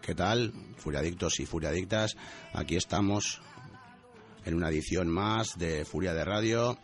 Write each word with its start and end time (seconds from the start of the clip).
¿Qué 0.00 0.14
tal? 0.14 0.52
Furiadictos 0.78 1.38
y 1.40 1.44
furiadictas, 1.46 2.16
aquí 2.54 2.76
estamos 2.76 3.42
en 4.46 4.54
una 4.54 4.70
edición 4.70 5.08
más 5.08 5.58
de 5.58 5.84
Furia 5.84 6.14
de 6.14 6.24
Radio 6.24 6.78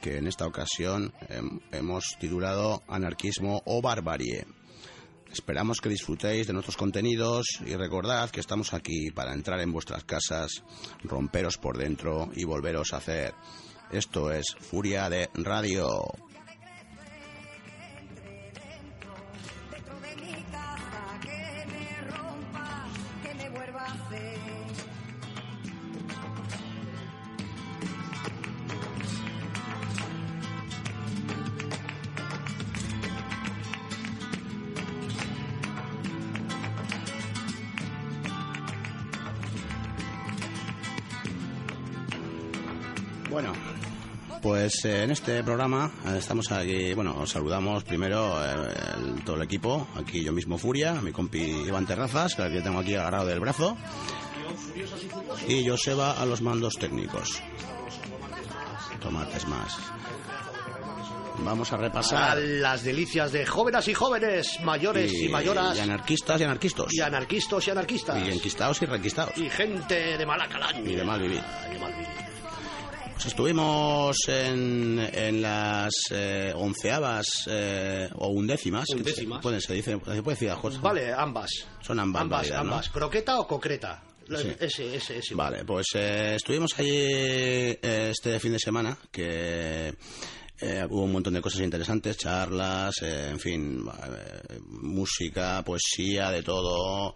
que 0.00 0.16
en 0.16 0.26
esta 0.26 0.46
ocasión 0.48 1.12
hem- 1.28 1.60
hemos 1.70 2.16
titulado 2.18 2.82
Anarquismo 2.88 3.62
o 3.64 3.80
Barbarie. 3.80 4.46
Esperamos 5.32 5.80
que 5.80 5.88
disfrutéis 5.88 6.48
de 6.48 6.52
nuestros 6.54 6.76
contenidos 6.76 7.46
y 7.64 7.76
recordad 7.76 8.30
que 8.30 8.40
estamos 8.40 8.74
aquí 8.74 9.12
para 9.12 9.32
entrar 9.32 9.60
en 9.60 9.70
vuestras 9.70 10.02
casas, 10.02 10.64
romperos 11.04 11.56
por 11.56 11.78
dentro 11.78 12.30
y 12.34 12.42
volveros 12.44 12.92
a 12.92 12.96
hacer. 12.96 13.32
Esto 13.92 14.32
es 14.32 14.44
Furia 14.58 15.08
de 15.08 15.30
Radio. 15.34 15.88
Bueno, 43.32 43.52
pues 44.42 44.84
eh, 44.84 45.04
en 45.04 45.10
este 45.10 45.42
programa 45.42 45.90
eh, 46.06 46.16
estamos 46.18 46.50
aquí, 46.52 46.92
bueno, 46.94 47.16
os 47.18 47.30
saludamos 47.30 47.82
primero 47.84 48.34
eh, 48.44 48.72
el- 48.98 49.24
todo 49.24 49.36
el 49.36 49.42
equipo, 49.42 49.88
aquí 49.96 50.22
yo 50.22 50.32
mismo 50.32 50.58
Furia, 50.58 50.94
mi 51.00 51.12
compi 51.12 51.40
Iván 51.40 51.86
Terrazas, 51.86 52.34
que 52.34 52.60
tengo 52.62 52.80
aquí 52.80 52.94
agarrado 52.94 53.26
del 53.26 53.40
brazo, 53.40 53.76
y 55.48 55.66
Joseba 55.66 56.20
a 56.20 56.26
los 56.26 56.40
mandos 56.42 56.74
técnicos. 56.74 57.40
Tomates 59.00 59.46
más. 59.48 59.76
Vamos 61.38 61.72
a 61.72 61.76
a 61.76 61.78
repasar. 61.78 62.38
las 62.38 62.84
delicias 62.84 63.32
de 63.32 63.46
jóvenes 63.46 63.88
y 63.88 63.94
jóvenes, 63.94 64.58
mayores 64.62 65.12
y, 65.12 65.28
mayoras, 65.28 65.76
y 65.76 65.80
anarquistas 65.80 66.40
y 66.40 66.44
anarquistos. 66.44 66.92
y 66.92 67.00
anarquistas 67.00 67.66
y 67.66 67.70
anarquistas, 67.70 68.28
Y 68.28 68.30
enquistados 68.30 68.80
y 68.82 68.86
requistados. 68.86 69.36
y 69.38 69.48
gente 69.48 70.18
de 70.18 70.26
mala 70.26 70.46
calaña. 70.48 70.78
Y 70.88 70.94
de 70.94 71.04
mal 71.04 71.20
vivir. 71.20 71.42
Y 71.70 71.72
de 71.74 71.78
mal 71.80 71.92
vivir. 71.92 72.31
Estuvimos 73.26 74.16
en, 74.28 74.98
en 75.12 75.42
las 75.42 75.92
eh, 76.10 76.52
onceavas 76.54 77.26
eh, 77.48 78.08
o 78.16 78.28
undécimas. 78.28 78.86
que 78.86 78.96
Undécimas. 78.96 79.38
se- 79.38 79.42
pueden- 79.42 79.60
se 79.60 79.74
dice, 79.74 79.90
se 79.92 80.22
puede 80.22 80.36
decir. 80.38 80.52
Vale, 80.80 81.12
ambas. 81.12 81.50
Son 81.80 81.98
ambas 82.00 82.22
Ambas, 82.22 82.40
válidas, 82.40 82.64
¿no? 82.64 82.70
ambas. 82.72 82.88
¿Croqueta 82.90 83.38
o 83.40 83.46
concreta? 83.46 84.02
Sí. 84.28 84.48
Ese, 84.60 84.96
ese, 84.96 85.18
ese. 85.18 85.34
Vale, 85.34 85.64
pues 85.64 85.86
eh, 85.94 86.34
estuvimos 86.36 86.78
allí 86.78 86.88
eh, 86.90 87.78
este 88.10 88.38
fin 88.40 88.52
de 88.52 88.58
semana 88.58 88.96
que 89.10 89.88
eh, 90.60 90.86
hubo 90.88 91.02
un 91.02 91.12
montón 91.12 91.34
de 91.34 91.40
cosas 91.42 91.60
interesantes, 91.60 92.16
charlas, 92.16 92.94
eh, 93.02 93.28
en 93.30 93.38
fin, 93.40 93.84
eh, 93.86 94.58
música, 94.68 95.62
poesía, 95.64 96.30
de 96.30 96.42
todo 96.42 97.14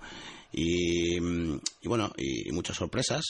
y, 0.53 1.17
y 1.17 1.89
bueno, 1.89 2.13
y, 2.17 2.49
y 2.49 2.53
muchas 2.53 2.77
sorpresas. 2.77 3.25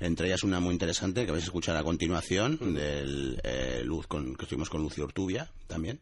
Entre 0.00 0.28
ellas 0.28 0.42
una 0.42 0.60
muy 0.60 0.72
interesante 0.72 1.24
que 1.24 1.32
vais 1.32 1.44
a 1.44 1.46
escuchar 1.46 1.76
a 1.76 1.82
continuación, 1.82 2.74
del 2.74 3.40
eh, 3.44 3.82
Luz 3.84 4.06
con, 4.06 4.34
que 4.36 4.44
estuvimos 4.44 4.70
con 4.70 4.82
Lucio 4.82 5.04
Ortubia 5.04 5.50
también. 5.66 6.00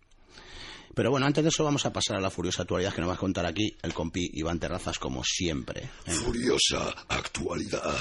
Pero 0.94 1.10
bueno, 1.10 1.24
antes 1.24 1.42
de 1.42 1.48
eso 1.48 1.64
vamos 1.64 1.86
a 1.86 1.92
pasar 1.92 2.16
a 2.16 2.20
la 2.20 2.30
furiosa 2.30 2.62
actualidad 2.62 2.92
que 2.92 3.00
nos 3.00 3.08
va 3.10 3.14
a 3.14 3.18
contar 3.18 3.46
aquí 3.46 3.74
el 3.82 3.94
compi 3.94 4.30
Iván 4.34 4.58
Terrazas, 4.58 4.98
como 4.98 5.22
siempre. 5.24 5.88
Furiosa 6.04 6.90
actualidad. 7.08 7.94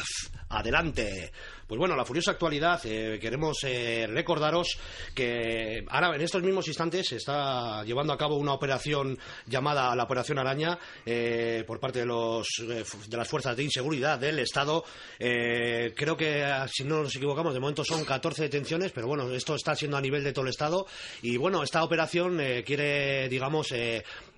Adelante. 0.52 1.32
Pues 1.72 1.80
bueno, 1.80 1.96
la 1.96 2.04
furiosa 2.04 2.32
actualidad, 2.32 2.82
eh, 2.84 3.18
queremos 3.22 3.60
eh, 3.64 4.06
recordaros 4.06 4.78
que 5.16 5.86
ahora 5.88 6.14
en 6.14 6.22
estos 6.22 6.44
mismos 6.44 6.68
instantes 6.68 7.08
se 7.08 7.16
está 7.16 7.82
llevando 7.86 8.12
a 8.12 8.18
cabo 8.18 8.36
una 8.36 8.52
operación 8.52 9.18
llamada 9.48 9.96
la 9.96 10.04
Operación 10.04 10.38
Araña 10.38 10.78
eh, 11.06 11.64
por 11.66 11.80
parte 11.80 12.00
de, 12.00 12.06
los, 12.06 12.46
eh, 12.60 12.84
de 13.08 13.18
las 13.18 13.30
fuerzas 13.30 13.56
de 13.56 13.64
inseguridad 13.64 14.20
del 14.20 14.40
Estado. 14.40 14.84
Creo 15.18 16.18
que, 16.18 16.44
ah, 16.44 16.68
si 16.70 16.84
no 16.84 17.04
nos 17.04 17.16
equivocamos, 17.16 17.54
de 17.54 17.62
momento 17.62 17.86
son 17.86 18.04
14 18.04 18.44
detenciones, 18.44 18.92
pero 18.92 19.08
bueno, 19.08 19.32
esto 19.32 19.56
está 19.56 19.74
siendo 19.74 19.96
a 19.96 20.02
nivel 20.02 20.26
de 20.26 20.34
todo 20.34 20.44
el 20.44 20.52
Estado. 20.52 20.86
Y 21.22 21.38
bueno, 21.38 21.64
esta 21.64 21.86
operación 21.86 22.38
quiere, 22.66 23.30
digamos, 23.30 23.74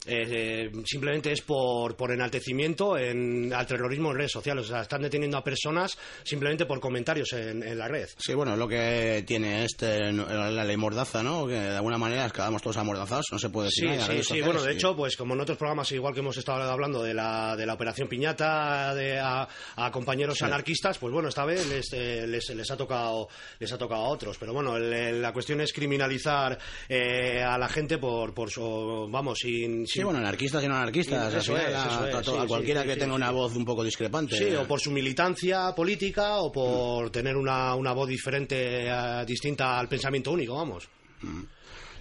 eh, 0.05 0.23
eh, 0.67 0.71
simplemente 0.85 1.31
es 1.31 1.41
por, 1.41 1.95
por 1.95 2.11
enaltecimiento 2.11 2.97
en, 2.97 3.53
al 3.53 3.65
terrorismo 3.65 4.11
en 4.11 4.17
redes 4.17 4.31
sociales. 4.31 4.65
O 4.65 4.67
sea, 4.69 4.81
están 4.81 5.01
deteniendo 5.01 5.37
a 5.37 5.43
personas 5.43 5.97
simplemente 6.23 6.65
por 6.65 6.79
comentarios 6.79 7.31
en, 7.33 7.63
en 7.63 7.77
la 7.77 7.87
red. 7.87 8.07
Sí, 8.17 8.33
bueno, 8.33 8.53
es 8.53 8.59
lo 8.59 8.67
que 8.67 9.23
tiene 9.25 9.65
este 9.65 10.11
la 10.11 10.63
ley 10.63 10.77
mordaza, 10.77 11.23
¿no? 11.23 11.47
Que 11.47 11.53
de 11.53 11.75
alguna 11.75 11.97
manera 11.97 12.29
quedamos 12.29 12.61
todos 12.61 12.77
amordazados, 12.77 13.25
no 13.31 13.39
se 13.39 13.49
puede 13.49 13.67
decir 13.67 13.89
Sí, 13.89 13.95
nada 13.97 14.07
sí, 14.13 14.23
sí. 14.23 14.41
Bueno, 14.41 14.61
de 14.61 14.73
hecho, 14.73 14.95
pues 14.95 15.15
como 15.15 15.33
en 15.33 15.41
otros 15.41 15.57
programas, 15.57 15.91
igual 15.91 16.13
que 16.13 16.19
hemos 16.19 16.37
estado 16.37 16.61
hablando 16.69 17.01
de 17.03 17.13
la, 17.13 17.55
de 17.55 17.65
la 17.65 17.73
operación 17.73 18.07
piñata 18.07 18.93
de, 18.95 19.19
a, 19.19 19.47
a 19.75 19.91
compañeros 19.91 20.41
anarquistas, 20.41 20.97
pues 20.97 21.13
bueno, 21.13 21.29
esta 21.29 21.45
vez 21.45 21.67
les, 21.67 21.91
eh, 21.93 22.27
les, 22.27 22.49
les 22.49 22.71
ha 22.71 22.77
tocado 22.77 23.27
les 23.59 23.71
ha 23.71 23.77
tocado 23.77 24.01
a 24.03 24.09
otros. 24.09 24.37
Pero 24.37 24.53
bueno, 24.53 24.75
el- 24.77 25.21
la 25.21 25.31
cuestión 25.33 25.61
es 25.61 25.71
criminalizar 25.73 26.57
eh, 26.89 27.41
a 27.41 27.57
la 27.57 27.69
gente 27.69 27.97
por, 27.97 28.33
por 28.33 28.49
su, 28.49 29.07
vamos, 29.09 29.39
sin, 29.39 29.85
Sí, 29.93 30.03
bueno, 30.03 30.19
anarquistas 30.19 30.63
y 30.63 30.67
no 30.67 30.75
anarquistas. 30.75 31.33
Eso 31.33 31.57
es, 31.57 31.65
a, 31.75 31.85
eso 31.85 32.07
es, 32.07 32.15
a 32.15 32.21
to- 32.21 32.37
a 32.39 32.41
sí, 32.41 32.47
cualquiera 32.47 32.83
que 32.83 32.95
tenga 32.95 33.15
una 33.15 33.31
voz 33.31 33.55
un 33.55 33.65
poco 33.65 33.83
discrepante. 33.83 34.35
Sí, 34.37 34.55
o 34.55 34.67
por 34.67 34.79
su 34.79 34.91
militancia 34.91 35.73
política 35.75 36.37
o 36.37 36.51
por 36.51 37.09
tener 37.11 37.35
una, 37.37 37.75
una 37.75 37.93
voz 37.93 38.07
diferente, 38.09 38.87
eh, 38.87 39.23
distinta 39.25 39.77
al 39.79 39.87
pensamiento 39.87 40.31
único, 40.31 40.55
vamos. 40.55 40.87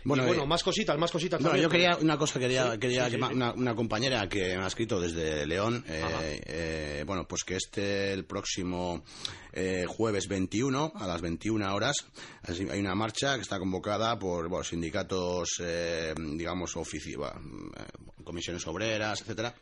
Bueno, 0.05 0.25
y 0.25 0.27
bueno, 0.27 0.43
eh, 0.45 0.47
más 0.47 0.63
cositas, 0.63 0.99
más 0.99 1.11
cositas. 1.11 1.41
También, 1.41 1.63
yo 1.63 1.69
quería 1.71 1.97
una 1.97 2.17
cosa, 2.19 2.39
quería, 2.39 2.73
Sí, 2.73 2.79
quería 2.79 3.05
sí, 3.05 3.11
que 3.13 3.17
sí, 3.17 3.21
ma- 3.21 3.29
sí. 3.29 3.35
Una, 3.35 3.53
una 3.53 3.75
compañera 3.75 4.29
que 4.29 4.57
me 4.57 4.65
ha 4.65 4.67
escrito 4.67 5.01
desde 5.01 5.47
León, 5.47 5.85
eh, 5.89 6.41
eh, 6.47 7.05
bueno, 7.07 7.27
pues 7.29 7.45
que 7.45 7.57
este 7.57 8.13
el 8.13 8.25
próximo 8.25 9.05
eh, 9.53 9.85
jueves 9.87 10.29
21 10.29 10.93
a 10.95 11.07
las 11.07 11.21
21 11.21 11.75
horas 11.75 11.97
hay 12.45 12.81
una 12.81 12.95
marcha 12.95 13.37
que 13.37 13.43
está 13.43 13.59
convocada 13.59 14.19
por 14.19 14.49
bueno, 14.49 14.65
sindicatos, 14.65 15.49
eh, 15.61 16.15
digamos, 16.17 16.75
ofici- 16.77 17.17
comisiones 18.25 18.67
obreras, 18.67 19.21
etcétera. 19.21 19.55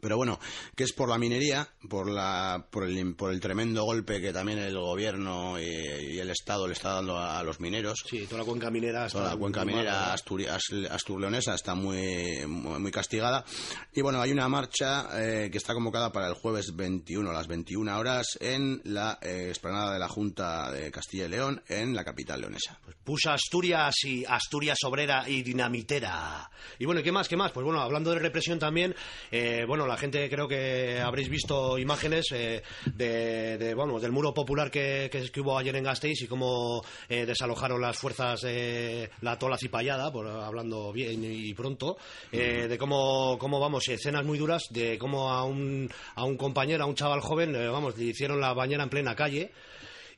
Pero 0.00 0.16
bueno, 0.16 0.40
que 0.74 0.84
es 0.84 0.92
por 0.92 1.08
la 1.08 1.18
minería, 1.18 1.68
por 1.88 2.10
la 2.10 2.66
por 2.70 2.84
el, 2.84 3.14
por 3.14 3.32
el 3.32 3.40
tremendo 3.40 3.84
golpe 3.84 4.20
que 4.20 4.32
también 4.32 4.58
el 4.58 4.76
gobierno 4.76 5.60
y, 5.60 5.64
y 5.64 6.18
el 6.18 6.30
Estado 6.30 6.66
le 6.66 6.72
está 6.72 6.94
dando 6.94 7.16
a, 7.16 7.38
a 7.38 7.42
los 7.44 7.60
mineros. 7.60 8.02
Sí, 8.08 8.26
toda 8.26 8.40
la 8.40 8.44
cuenca 8.44 8.70
minera 8.70 9.06
Toda 9.08 9.30
la 9.30 9.36
cuenca 9.36 9.64
minera 9.64 9.92
mal, 10.08 10.16
asturi- 10.18 10.48
as- 10.48 10.90
asturleonesa 10.90 11.54
está 11.54 11.74
muy, 11.76 12.44
muy 12.46 12.90
castigada. 12.90 13.44
Y 13.92 14.00
bueno, 14.02 14.20
hay 14.20 14.32
una 14.32 14.48
marcha 14.48 15.08
eh, 15.14 15.48
que 15.50 15.58
está 15.58 15.74
convocada 15.74 16.10
para 16.10 16.26
el 16.28 16.34
jueves 16.34 16.74
21 16.74 17.30
a 17.30 17.32
las 17.32 17.46
21 17.46 17.98
horas 17.98 18.36
en 18.40 18.80
la 18.84 19.18
eh, 19.22 19.46
explanada 19.48 19.92
de 19.92 19.98
la 20.00 20.08
Junta 20.08 20.72
de 20.72 20.90
Castilla 20.90 21.26
y 21.26 21.28
León, 21.28 21.62
en 21.68 21.94
la 21.94 22.04
capital 22.04 22.40
leonesa. 22.40 22.78
Pusa 23.04 23.34
Asturias 23.34 23.94
y 24.04 24.24
Asturias 24.24 24.78
obrera 24.84 25.28
y 25.28 25.42
dinamitera. 25.42 26.50
Y 26.78 26.84
bueno, 26.86 27.00
¿y 27.00 27.04
qué 27.04 27.12
más? 27.12 27.28
¿Qué 27.28 27.36
más? 27.36 27.52
Pues 27.52 27.64
bueno, 27.64 27.80
hablando 27.80 28.10
de 28.10 28.18
represión 28.18 28.58
también, 28.58 28.94
eh, 29.30 29.64
bueno, 29.66 29.86
la 29.86 29.96
gente 29.96 30.28
creo 30.28 30.48
que 30.48 31.00
habréis 31.00 31.28
visto 31.28 31.78
imágenes 31.78 32.26
eh, 32.32 32.62
de, 32.94 33.58
de, 33.58 33.74
bueno, 33.74 33.98
del 33.98 34.12
muro 34.12 34.32
popular 34.32 34.70
que, 34.70 35.08
que, 35.10 35.30
que 35.30 35.40
hubo 35.40 35.58
ayer 35.58 35.74
en 35.76 35.84
Gasteiz 35.84 36.22
y 36.22 36.26
cómo 36.26 36.82
eh, 37.08 37.26
desalojaron 37.26 37.80
las 37.80 37.96
fuerzas 37.96 38.40
de 38.42 39.10
la 39.20 39.38
tola 39.38 39.56
cipallada, 39.56 40.12
por, 40.12 40.26
hablando 40.26 40.92
bien 40.92 41.22
y 41.24 41.54
pronto, 41.54 41.96
eh, 42.32 42.66
de 42.68 42.78
cómo, 42.78 43.36
cómo, 43.38 43.60
vamos, 43.60 43.88
escenas 43.88 44.24
muy 44.24 44.38
duras, 44.38 44.64
de 44.70 44.98
cómo 44.98 45.30
a 45.30 45.44
un, 45.44 45.90
a 46.14 46.24
un 46.24 46.36
compañero, 46.36 46.84
a 46.84 46.86
un 46.86 46.94
chaval 46.94 47.20
joven, 47.20 47.54
eh, 47.54 47.68
vamos, 47.68 47.96
le 47.96 48.04
hicieron 48.04 48.40
la 48.40 48.52
bañera 48.52 48.82
en 48.82 48.90
plena 48.90 49.14
calle 49.14 49.52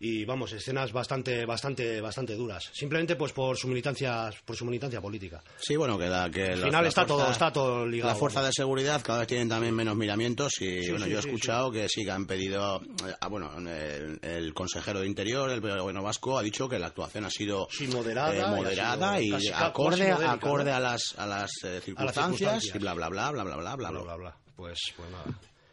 y 0.00 0.24
vamos 0.24 0.52
escenas 0.52 0.92
bastante 0.92 1.44
bastante 1.44 2.00
bastante 2.00 2.34
duras. 2.34 2.70
Simplemente 2.72 3.16
pues 3.16 3.32
por 3.32 3.56
su 3.56 3.66
militancia 3.68 4.30
por 4.44 4.54
su 4.56 4.64
militancia 4.64 5.00
política. 5.00 5.42
Sí, 5.58 5.74
bueno, 5.76 5.98
que, 5.98 6.06
la, 6.06 6.30
que 6.30 6.44
al 6.52 6.62
final 6.62 6.82
la 6.84 6.88
está 6.88 7.04
fuerza- 7.04 7.06
todo 7.24 7.30
está 7.32 7.52
todo 7.52 7.86
ligado 7.86 8.12
La 8.12 8.18
fuerza 8.18 8.42
de 8.42 8.52
seguridad 8.52 9.02
cada 9.02 9.18
vez 9.20 9.28
tienen 9.28 9.48
también 9.48 9.74
menos 9.74 9.96
miramientos 9.96 10.52
y 10.60 10.82
Sí, 10.84 10.90
bueno, 10.90 11.06
sí, 11.06 11.10
yo 11.12 11.16
he 11.16 11.20
escuchado 11.20 11.70
que 11.72 11.88
sí 11.88 12.04
que 12.04 12.10
han 12.12 12.26
pedido, 12.26 12.80
eh, 13.06 13.14
ah, 13.20 13.28
bueno, 13.28 13.50
el, 13.58 14.18
el 14.22 14.54
consejero 14.54 15.00
de 15.00 15.06
Interior, 15.06 15.50
el 15.50 15.60
gobierno 15.60 16.02
vasco, 16.02 16.38
ha 16.38 16.42
dicho 16.42 16.68
que 16.68 16.78
la 16.78 16.86
actuación 16.88 17.24
ha 17.24 17.30
sido 17.30 17.66
moderada, 17.92 18.34
eh, 18.34 18.38
y 18.46 18.54
moderada 18.54 19.20
y, 19.20 19.30
casi- 19.30 19.48
acorde, 19.52 20.12
modélica, 20.12 20.32
acorde 20.32 20.70
a 20.72 20.78
las, 20.80 21.14
a 21.18 21.26
las 21.26 21.50
eh, 21.64 21.80
circunstancias, 21.84 22.14
circunstancias. 22.62 22.74
y 22.76 22.78
bla, 22.78 22.94
bla, 22.94 23.08
bla, 23.08 23.30
bla, 23.32 23.42
bla, 23.42 23.56
bla, 23.56 23.74
bla, 23.74 23.74
bla 23.76 23.90
bla. 23.90 24.00
bla 24.02 24.16
bla. 24.16 24.36
Pues 24.54 24.78
pues 24.96 25.10
nada 25.10 25.24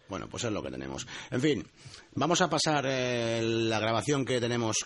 Bueno, 0.07 0.27
pues 0.29 0.43
es 0.43 0.51
lo 0.51 0.61
que 0.61 0.69
tenemos. 0.69 1.07
En 1.31 1.41
fin, 1.41 1.67
vamos 2.13 2.41
a 2.41 2.49
pasar 2.49 2.85
eh, 2.87 3.41
la 3.43 3.79
grabación 3.79 4.23
que 4.23 4.39
tenemos, 4.39 4.77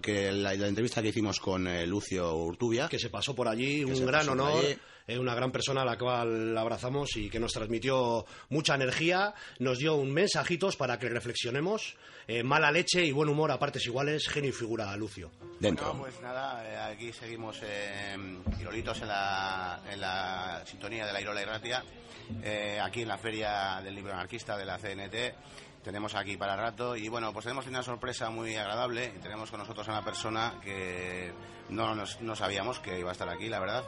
que 0.00 0.32
la, 0.32 0.54
la 0.54 0.68
entrevista 0.68 1.02
que 1.02 1.08
hicimos 1.08 1.40
con 1.40 1.66
eh, 1.66 1.86
Lucio 1.86 2.34
Urtubia. 2.36 2.88
que 2.88 2.98
se 2.98 3.10
pasó 3.10 3.34
por 3.34 3.48
allí 3.48 3.84
un 3.84 4.06
gran 4.06 4.28
honor 4.28 4.64
allí. 4.64 4.76
Eh, 5.10 5.18
una 5.18 5.34
gran 5.34 5.50
persona 5.52 5.82
a 5.82 5.84
la 5.84 5.98
cual 5.98 6.56
abrazamos 6.56 7.16
y 7.16 7.28
que 7.28 7.40
nos 7.40 7.52
transmitió 7.52 8.24
mucha 8.48 8.74
energía 8.74 9.34
nos 9.58 9.78
dio 9.78 9.94
un 9.96 10.12
mensajitos 10.12 10.76
para 10.76 10.98
que 10.98 11.08
reflexionemos 11.08 11.96
eh, 12.28 12.42
mala 12.42 12.70
leche 12.70 13.04
y 13.04 13.12
buen 13.12 13.28
humor 13.28 13.50
a 13.50 13.58
partes 13.58 13.84
iguales 13.86 14.28
genio 14.28 14.50
y 14.50 14.52
figura 14.52 14.96
Lucio 14.96 15.30
Dentro. 15.58 15.94
pues 15.98 16.20
nada, 16.20 16.62
eh, 16.68 16.94
aquí 16.94 17.12
seguimos 17.12 17.58
eh, 17.62 18.16
Irolitos 18.60 19.00
en 19.02 19.08
la, 19.08 19.80
en 19.90 20.00
la 20.00 20.62
sintonía 20.64 21.06
de 21.06 21.12
la 21.12 21.20
Irola 21.20 21.42
y 21.42 21.44
Ratia, 21.44 21.84
eh, 22.42 22.78
aquí 22.82 23.02
en 23.02 23.08
la 23.08 23.18
Feria 23.18 23.80
del 23.82 23.94
Libro 23.94 24.12
Anarquista 24.12 24.56
de 24.56 24.64
la 24.64 24.78
CNT. 24.78 25.34
Tenemos 25.82 26.14
aquí 26.14 26.36
para 26.36 26.56
rato 26.56 26.94
y 26.94 27.08
bueno, 27.08 27.32
pues 27.32 27.44
tenemos 27.44 27.66
una 27.66 27.82
sorpresa 27.82 28.28
muy 28.28 28.54
agradable 28.54 29.14
y 29.16 29.20
tenemos 29.20 29.50
con 29.50 29.60
nosotros 29.60 29.88
a 29.88 29.92
una 29.92 30.04
persona 30.04 30.54
que 30.62 31.32
no, 31.70 31.94
nos- 31.94 32.20
no 32.20 32.36
sabíamos 32.36 32.78
que 32.80 32.98
iba 33.00 33.08
a 33.08 33.12
estar 33.12 33.28
aquí, 33.30 33.48
la 33.48 33.60
verdad, 33.60 33.82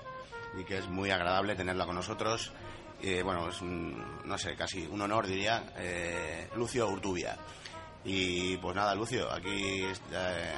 y 0.59 0.65
que 0.65 0.79
es 0.79 0.89
muy 0.89 1.11
agradable 1.11 1.55
tenerla 1.55 1.87
con 1.87 1.95
nosotros. 1.95 2.53
Eh, 3.03 3.23
bueno, 3.23 3.49
es 3.49 3.61
un, 3.61 4.05
no 4.25 4.39
sé, 4.39 4.55
casi 4.55 4.87
un 4.87 5.01
honor 5.01 5.27
diría, 5.27 5.65
eh, 5.77 6.49
Lucio 6.57 6.89
Urtubia. 6.89 7.37
Y 8.05 8.57
pues 8.59 8.75
nada, 8.75 8.95
Lucio, 8.95 9.31
aquí, 9.33 9.85
eh, 10.13 10.55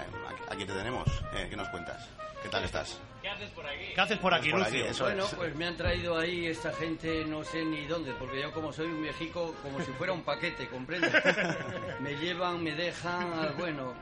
aquí, 0.49 0.65
te 0.65 0.73
tenemos. 0.73 1.07
Eh, 1.35 1.47
¿Qué 1.49 1.57
nos 1.57 1.69
cuentas? 1.69 2.09
¿Qué 2.43 2.49
tal 2.49 2.65
estás? 2.65 3.01
¿qué 3.23 3.31
haces 3.31 4.19
por 4.19 4.35
aquí 4.35 4.51
Por 4.51 4.63
aquí, 4.63 4.75
Lucio? 4.77 4.85
eso 4.85 5.05
Bueno, 5.05 5.25
es. 5.25 5.35
pues 5.35 5.55
me 5.57 5.67
han 5.67 5.77
traído 5.79 6.19
ahí 6.19 6.47
esta 6.47 6.71
gente, 6.75 7.25
no 7.25 7.43
sé 7.43 7.65
ni 7.65 7.87
dónde, 7.87 8.13
porque 8.19 8.43
yo 8.43 8.53
como 8.53 8.71
soy 8.71 8.87
un 8.87 9.03
viejico, 9.03 9.55
como 9.63 9.81
si 9.81 9.91
fuera 9.93 10.13
un 10.13 10.23
paquete, 10.23 10.69
¿comprendes? 10.69 11.11
me 12.01 12.15
llevan, 12.17 12.63
me 12.63 12.73
dejan, 12.73 13.55
bueno, 13.57 13.95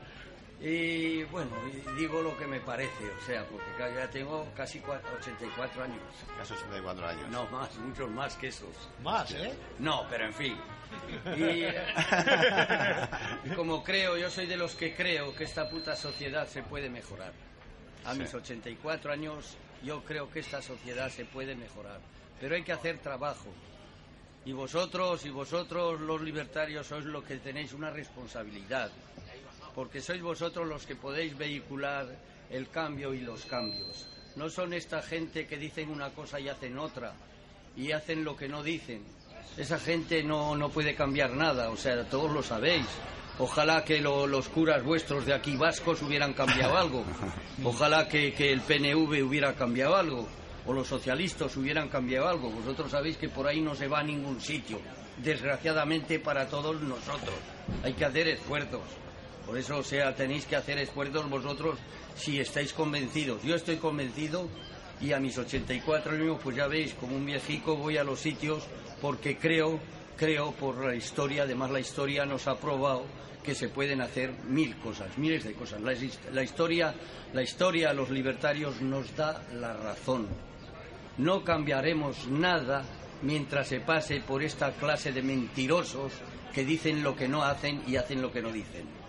y 0.65 1.23
bueno, 1.25 1.51
digo 1.97 2.21
lo 2.21 2.37
que 2.37 2.47
me 2.47 2.59
parece, 2.61 3.11
o 3.11 3.25
sea, 3.25 3.45
porque 3.45 3.93
ya 3.95 4.09
tengo 4.09 4.47
casi 4.55 4.79
cua- 4.79 5.01
84 5.19 5.83
años. 5.83 5.99
Casi 6.37 6.53
84 6.53 7.05
años. 7.07 7.29
No 7.29 7.45
más, 7.47 7.75
muchos 7.75 8.09
más 8.09 8.35
que 8.37 8.47
esos. 8.47 8.69
más 9.03 9.29
eh 9.33 9.53
No, 9.79 10.05
pero 10.09 10.25
en 10.25 10.33
fin. 10.33 10.57
Y, 11.35 11.65
y 13.51 13.55
como 13.55 13.83
creo, 13.83 14.15
yo 14.17 14.29
soy 14.29 14.45
de 14.45 14.55
los 14.57 14.75
que 14.75 14.95
creo 14.95 15.35
que 15.35 15.43
esta 15.43 15.69
puta 15.69 15.95
sociedad 15.95 16.47
se 16.47 16.63
puede 16.63 16.89
mejorar. 16.89 17.33
A 18.05 18.13
mis 18.13 18.33
84 18.33 19.11
años, 19.11 19.57
yo 19.83 20.03
creo 20.03 20.29
que 20.29 20.39
esta 20.39 20.61
sociedad 20.61 21.09
se 21.09 21.25
puede 21.25 21.55
mejorar. 21.55 21.99
Pero 22.39 22.55
hay 22.55 22.63
que 22.63 22.71
hacer 22.73 22.99
trabajo. 22.99 23.47
Y 24.45 24.51
vosotros, 24.51 25.25
y 25.25 25.29
vosotros 25.29 26.01
los 26.01 26.21
libertarios, 26.21 26.87
sois 26.87 27.05
los 27.05 27.23
que 27.23 27.37
tenéis 27.37 27.71
una 27.73 27.89
responsabilidad. 27.91 28.91
Porque 29.75 30.01
sois 30.01 30.21
vosotros 30.21 30.67
los 30.67 30.85
que 30.85 30.95
podéis 30.95 31.37
vehicular 31.37 32.07
el 32.49 32.69
cambio 32.69 33.13
y 33.13 33.21
los 33.21 33.45
cambios. 33.45 34.07
No 34.35 34.49
son 34.49 34.73
esta 34.73 35.01
gente 35.01 35.45
que 35.47 35.57
dicen 35.57 35.89
una 35.89 36.09
cosa 36.11 36.39
y 36.39 36.49
hacen 36.49 36.77
otra. 36.77 37.13
Y 37.75 37.91
hacen 37.91 38.23
lo 38.23 38.35
que 38.35 38.47
no 38.47 38.61
dicen. 38.63 39.03
Esa 39.57 39.79
gente 39.79 40.23
no, 40.23 40.55
no 40.55 40.69
puede 40.69 40.95
cambiar 40.95 41.31
nada, 41.31 41.69
o 41.69 41.77
sea, 41.77 42.03
todos 42.05 42.31
lo 42.31 42.41
sabéis. 42.43 42.85
Ojalá 43.39 43.83
que 43.83 43.99
lo- 43.99 44.27
los 44.27 44.47
curas 44.49 44.83
vuestros 44.83 45.25
de 45.25 45.33
aquí 45.33 45.55
vascos 45.55 46.01
hubieran 46.03 46.33
cambiado 46.33 46.77
algo. 46.77 47.03
Ojalá 47.63 48.07
que, 48.07 48.33
que 48.33 48.51
el 48.51 48.61
PNV 48.61 49.23
hubiera 49.23 49.53
cambiado 49.55 49.95
algo. 49.95 50.27
O 50.65 50.73
los 50.73 50.87
socialistas 50.87 51.57
hubieran 51.57 51.89
cambiado 51.89 52.27
algo. 52.27 52.49
Vosotros 52.51 52.91
sabéis 52.91 53.17
que 53.17 53.29
por 53.29 53.47
ahí 53.47 53.59
no 53.59 53.73
se 53.75 53.87
va 53.87 53.99
a 53.99 54.03
ningún 54.03 54.39
sitio. 54.39 54.79
Desgraciadamente 55.17 56.19
para 56.19 56.47
todos 56.47 56.79
nosotros. 56.81 57.35
Hay 57.83 57.93
que 57.93 58.05
hacer 58.05 58.27
esfuerzos. 58.27 58.81
Por 59.45 59.57
eso, 59.57 59.77
o 59.77 59.83
sea, 59.83 60.15
tenéis 60.15 60.45
que 60.45 60.55
hacer 60.55 60.77
esfuerzos 60.77 61.29
vosotros 61.29 61.77
si 62.15 62.39
estáis 62.39 62.73
convencidos. 62.73 63.43
Yo 63.43 63.55
estoy 63.55 63.77
convencido 63.77 64.47
y 65.01 65.11
a 65.11 65.19
mis 65.19 65.37
84 65.37 66.13
años, 66.13 66.37
pues 66.43 66.55
ya 66.55 66.67
veis, 66.67 66.93
como 66.93 67.15
un 67.15 67.25
viejico 67.25 67.75
voy 67.75 67.97
a 67.97 68.03
los 68.03 68.19
sitios 68.19 68.63
porque 69.01 69.37
creo, 69.37 69.79
creo 70.15 70.51
por 70.53 70.85
la 70.85 70.95
historia, 70.95 71.43
además 71.43 71.71
la 71.71 71.79
historia 71.81 72.25
nos 72.25 72.47
ha 72.47 72.57
probado 72.57 73.03
que 73.43 73.53
se 73.53 73.67
pueden 73.67 73.99
hacer 73.99 74.31
mil 74.47 74.77
cosas, 74.77 75.17
miles 75.17 75.43
de 75.43 75.53
cosas. 75.53 75.81
La, 75.81 75.91
his- 75.91 76.17
la 76.31 76.41
historia, 76.43 76.93
la 77.33 77.43
historia, 77.43 77.91
los 77.91 78.09
libertarios 78.09 78.79
nos 78.81 79.13
da 79.17 79.43
la 79.55 79.73
razón. 79.73 80.27
No 81.17 81.43
cambiaremos 81.43 82.27
nada 82.27 82.85
mientras 83.21 83.67
se 83.67 83.81
pase 83.81 84.21
por 84.21 84.41
esta 84.41 84.71
clase 84.71 85.11
de 85.11 85.21
mentirosos 85.21 86.13
que 86.53 86.63
dicen 86.63 87.03
lo 87.03 87.15
que 87.17 87.27
no 87.27 87.43
hacen 87.43 87.81
y 87.85 87.97
hacen 87.97 88.21
lo 88.21 88.31
que 88.31 88.41
no 88.41 88.51
dicen. 88.53 89.02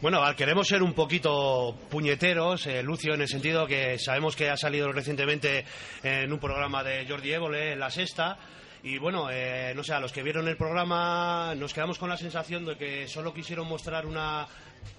Bueno, 0.00 0.20
queremos 0.36 0.66
ser 0.66 0.82
un 0.82 0.94
poquito 0.94 1.76
puñeteros, 1.88 2.66
eh, 2.66 2.82
Lucio, 2.82 3.14
en 3.14 3.20
el 3.20 3.28
sentido 3.28 3.68
que 3.68 3.98
sabemos 4.00 4.34
que 4.34 4.50
ha 4.50 4.56
salido 4.56 4.90
recientemente 4.90 5.64
en 6.02 6.32
un 6.32 6.40
programa 6.40 6.82
de 6.82 7.06
Jordi 7.08 7.32
Évole, 7.32 7.72
en 7.72 7.78
La 7.78 7.88
Sexta, 7.88 8.36
y 8.82 8.98
bueno, 8.98 9.30
eh, 9.30 9.72
no 9.76 9.84
sé, 9.84 9.94
a 9.94 10.00
los 10.00 10.12
que 10.12 10.24
vieron 10.24 10.48
el 10.48 10.56
programa 10.56 11.54
nos 11.56 11.72
quedamos 11.72 12.00
con 12.00 12.08
la 12.08 12.16
sensación 12.16 12.64
de 12.66 12.76
que 12.76 13.06
solo 13.06 13.32
quisieron 13.32 13.68
mostrar 13.68 14.06
una 14.06 14.48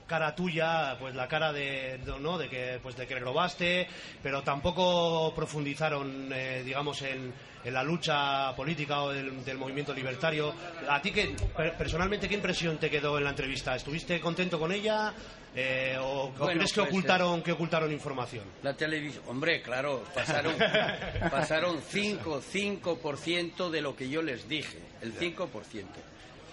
cara 0.07 0.35
tuya, 0.35 0.95
pues 0.99 1.15
la 1.15 1.27
cara 1.27 1.51
de, 1.51 1.99
¿no? 2.19 2.37
de 2.37 2.49
que 2.49 2.79
pues 2.81 2.95
de 2.95 3.07
que 3.07 3.15
le 3.15 3.21
robaste, 3.21 3.87
pero 4.21 4.43
tampoco 4.43 5.33
profundizaron, 5.35 6.29
eh, 6.33 6.61
digamos, 6.63 7.01
en, 7.01 7.33
en 7.63 7.73
la 7.73 7.83
lucha 7.83 8.55
política 8.55 9.01
o 9.03 9.11
del, 9.11 9.43
del 9.43 9.57
movimiento 9.57 9.93
libertario. 9.93 10.53
¿A 10.89 11.01
ti 11.01 11.11
que 11.11 11.35
personalmente 11.77 12.27
qué 12.27 12.35
impresión 12.35 12.77
te 12.77 12.89
quedó 12.89 13.17
en 13.17 13.23
la 13.23 13.29
entrevista? 13.31 13.75
¿Estuviste 13.75 14.19
contento 14.19 14.59
con 14.59 14.71
ella 14.71 15.13
eh, 15.55 15.97
o, 15.99 16.25
o 16.25 16.31
Bueno, 16.31 16.59
crees 16.59 16.73
que 16.73 16.81
pues, 16.81 16.89
ocultaron 16.91 17.41
que 17.41 17.51
ocultaron 17.51 17.91
información? 17.91 18.43
La 18.63 18.75
televisión, 18.75 19.23
hombre, 19.27 19.61
claro, 19.61 20.03
pasaron, 20.13 20.55
pasaron 21.31 21.79
5, 21.81 22.41
5% 22.41 23.69
de 23.69 23.81
lo 23.81 23.95
que 23.95 24.09
yo 24.09 24.21
les 24.21 24.47
dije, 24.47 24.79
el 25.01 25.17
5%. 25.17 25.85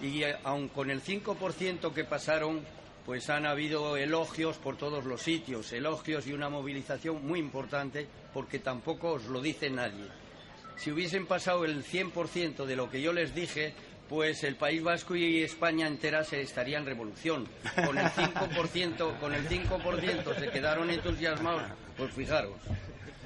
Y 0.01 0.23
eh, 0.23 0.35
aun 0.43 0.69
con 0.69 0.89
el 0.89 1.03
5% 1.03 1.93
que 1.93 2.03
pasaron, 2.05 2.61
pues 3.05 3.29
han 3.29 3.45
habido 3.45 3.97
elogios 3.97 4.57
por 4.57 4.77
todos 4.77 5.05
los 5.05 5.21
sitios, 5.21 5.71
elogios 5.73 6.27
y 6.27 6.33
una 6.33 6.49
movilización 6.49 7.25
muy 7.25 7.39
importante, 7.39 8.07
porque 8.33 8.59
tampoco 8.59 9.13
os 9.13 9.25
lo 9.25 9.41
dice 9.41 9.69
nadie. 9.69 10.05
Si 10.77 10.91
hubiesen 10.91 11.25
pasado 11.25 11.65
el 11.65 11.83
100% 11.83 12.65
de 12.65 12.75
lo 12.75 12.89
que 12.89 13.01
yo 13.01 13.13
les 13.13 13.35
dije, 13.35 13.73
pues 14.09 14.43
el 14.43 14.55
País 14.55 14.83
Vasco 14.83 15.15
y 15.15 15.41
España 15.41 15.87
entera 15.87 16.23
se 16.23 16.41
estaría 16.41 16.77
en 16.77 16.85
revolución. 16.85 17.47
Con 17.85 17.97
el 17.97 18.07
5%, 18.07 19.19
con 19.19 19.33
el 19.33 19.47
5% 19.47 20.39
se 20.39 20.49
quedaron 20.49 20.89
entusiasmados. 20.89 21.63
Pues 21.97 22.13
fijaros, 22.13 22.55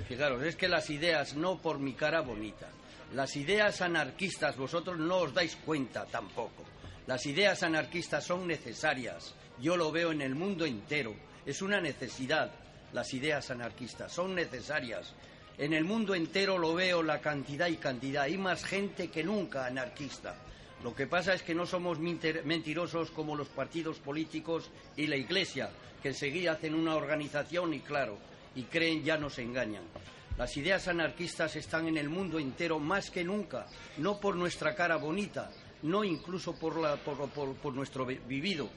fijaros, 0.08 0.44
es 0.44 0.56
que 0.56 0.68
las 0.68 0.90
ideas 0.90 1.36
no 1.36 1.58
por 1.58 1.80
mi 1.80 1.94
cara 1.94 2.22
bonita. 2.22 2.68
Las 3.14 3.36
ideas 3.36 3.82
anarquistas, 3.82 4.58
vosotros 4.58 5.00
no 5.00 5.18
os 5.18 5.34
dais 5.34 5.56
cuenta 5.56 6.06
tampoco. 6.06 6.64
Las 7.08 7.26
ideas 7.26 7.64
anarquistas 7.64 8.24
son 8.24 8.48
necesarias. 8.48 9.34
Yo 9.62 9.78
lo 9.78 9.92
veo 9.92 10.12
en 10.12 10.22
el 10.22 10.36
mundo 10.36 10.66
entero. 10.66 11.16
Es 11.46 11.62
una 11.62 11.80
necesidad. 11.82 12.52
Las 12.94 13.14
ideas 13.14 13.50
anarquistas 13.52 14.12
son 14.12 14.36
necesarias. 14.36 15.14
En 15.58 15.74
el 15.74 15.84
mundo 15.86 16.16
entero 16.16 16.58
lo 16.58 16.74
veo 16.74 17.02
la 17.04 17.20
cantidad 17.22 17.68
y 17.68 17.78
cantidad. 17.78 18.24
Hay 18.24 18.38
más 18.38 18.64
gente 18.66 19.10
que 19.10 19.24
nunca 19.24 19.66
anarquista. 19.66 20.36
Lo 20.84 20.94
que 20.94 21.08
pasa 21.08 21.34
es 21.34 21.42
que 21.42 21.56
no 21.56 21.66
somos 21.66 21.98
mentirosos 22.00 23.10
como 23.12 23.36
los 23.36 23.48
partidos 23.48 23.98
políticos 24.00 24.70
y 24.98 25.08
la 25.08 25.16
Iglesia, 25.16 25.70
que 26.02 26.10
enseguida 26.10 26.52
hacen 26.52 26.76
una 26.76 26.96
organización 26.96 27.74
y 27.74 27.80
claro, 27.80 28.18
y 28.56 28.64
creen 28.64 29.04
ya 29.04 29.18
nos 29.18 29.40
engañan. 29.40 29.84
Las 30.38 30.56
ideas 30.58 30.88
anarquistas 30.90 31.56
están 31.56 31.88
en 31.88 31.98
el 31.98 32.10
mundo 32.10 32.38
entero 32.40 32.78
más 32.78 33.10
que 33.10 33.24
nunca, 33.24 33.66
no 33.98 34.20
por 34.20 34.36
nuestra 34.36 34.76
cara 34.76 34.98
bonita, 34.98 35.50
no 35.84 36.04
incluso 36.04 36.54
por, 36.60 36.78
la- 36.78 36.98
por- 36.98 37.74
nuestro 37.74 38.06
vi- 38.06 38.20
vivido, 38.28 38.70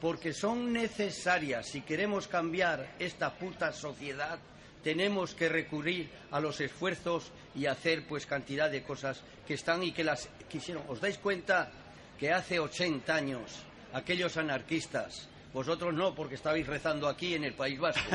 porque 0.00 0.32
son 0.32 0.72
necesarias. 0.72 1.66
Si 1.66 1.80
queremos 1.82 2.28
cambiar 2.28 2.94
esta 2.98 3.34
puta 3.34 3.72
sociedad, 3.72 4.38
tenemos 4.82 5.34
que 5.34 5.48
recurrir 5.48 6.08
a 6.30 6.40
los 6.40 6.60
esfuerzos 6.60 7.32
y 7.54 7.66
hacer 7.66 8.06
pues 8.06 8.26
cantidad 8.26 8.70
de 8.70 8.82
cosas 8.82 9.22
que 9.46 9.54
están 9.54 9.82
y 9.82 9.92
que 9.92 10.04
las 10.04 10.28
quisieron. 10.48 10.84
¿Os 10.88 11.00
dais 11.00 11.18
cuenta 11.18 11.70
que 12.18 12.32
hace 12.32 12.58
80 12.58 13.14
años 13.14 13.64
aquellos 13.92 14.36
anarquistas, 14.36 15.28
vosotros 15.52 15.94
no, 15.94 16.14
porque 16.14 16.34
estabais 16.34 16.66
rezando 16.66 17.08
aquí 17.08 17.34
en 17.34 17.44
el 17.44 17.54
País 17.54 17.78
Vasco, 17.80 18.10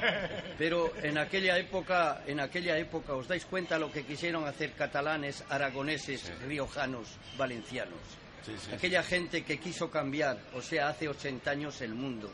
pero 0.58 0.92
en 1.02 1.18
aquella 1.18 1.58
época, 1.58 2.22
en 2.26 2.40
aquella 2.40 2.78
época 2.78 3.14
os 3.14 3.26
dais 3.26 3.44
cuenta 3.46 3.78
lo 3.78 3.90
que 3.90 4.04
quisieron 4.04 4.46
hacer 4.46 4.72
catalanes, 4.72 5.42
aragoneses, 5.48 6.30
riojanos, 6.46 7.16
valencianos. 7.38 8.23
Aquella 8.72 9.02
gente 9.02 9.44
que 9.44 9.58
quiso 9.58 9.90
cambiar, 9.90 10.38
o 10.54 10.62
sea, 10.62 10.88
hace 10.88 11.08
80 11.08 11.50
años 11.50 11.80
el 11.80 11.94
mundo. 11.94 12.30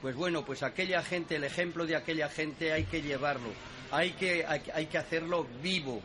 Pues 0.00 0.14
bueno, 0.14 0.44
pues 0.44 0.62
aquella 0.62 1.02
gente, 1.02 1.36
el 1.36 1.44
ejemplo 1.44 1.86
de 1.86 1.96
aquella 1.96 2.28
gente 2.28 2.72
hay 2.72 2.84
que 2.84 3.02
llevarlo, 3.02 3.48
hay 3.90 4.12
que, 4.12 4.44
hay, 4.46 4.62
hay 4.74 4.86
que 4.86 4.98
hacerlo 4.98 5.46
vivo, 5.62 6.00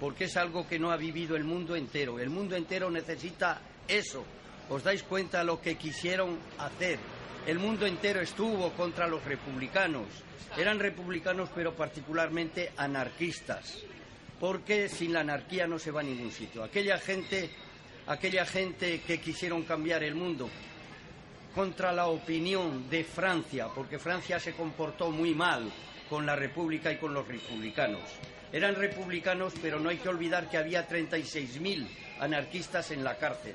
porque 0.00 0.24
es 0.24 0.36
algo 0.36 0.66
que 0.66 0.78
no 0.78 0.90
ha 0.90 0.96
vivido 0.96 1.36
el 1.36 1.44
mundo 1.44 1.76
entero. 1.76 2.18
El 2.18 2.30
mundo 2.30 2.56
entero 2.56 2.90
necesita 2.90 3.60
eso. 3.86 4.24
¿Os 4.68 4.82
dais 4.82 5.02
cuenta 5.02 5.44
lo 5.44 5.60
que 5.60 5.76
quisieron 5.76 6.38
hacer? 6.58 6.98
El 7.46 7.58
mundo 7.58 7.86
entero 7.86 8.20
estuvo 8.22 8.72
contra 8.72 9.06
los 9.06 9.22
republicanos. 9.24 10.06
Eran 10.56 10.78
republicanos, 10.78 11.50
pero 11.54 11.74
particularmente 11.74 12.72
anarquistas, 12.76 13.82
porque 14.40 14.88
sin 14.88 15.12
la 15.12 15.20
anarquía 15.20 15.66
no 15.66 15.78
se 15.78 15.90
va 15.90 16.00
a 16.00 16.04
ningún 16.04 16.30
sitio. 16.30 16.62
Aquella 16.62 16.98
gente, 16.98 17.50
aquella 18.06 18.44
gente 18.46 19.00
que 19.00 19.20
quisieron 19.20 19.62
cambiar 19.64 20.02
el 20.02 20.14
mundo, 20.14 20.48
contra 21.54 21.92
la 21.92 22.08
opinión 22.08 22.90
de 22.90 23.04
Francia, 23.04 23.68
porque 23.74 23.98
Francia 23.98 24.40
se 24.40 24.54
comportó 24.54 25.10
muy 25.10 25.34
mal 25.34 25.70
con 26.10 26.26
la 26.26 26.34
República 26.34 26.90
y 26.90 26.96
con 26.98 27.14
los 27.14 27.26
republicanos. 27.26 28.02
Eran 28.52 28.74
republicanos, 28.74 29.54
pero 29.62 29.78
no 29.78 29.88
hay 29.88 29.98
que 29.98 30.08
olvidar 30.08 30.50
que 30.50 30.56
había 30.56 30.88
36.000 30.88 31.86
anarquistas 32.20 32.90
en 32.90 33.04
la 33.04 33.16
cárcel. 33.16 33.54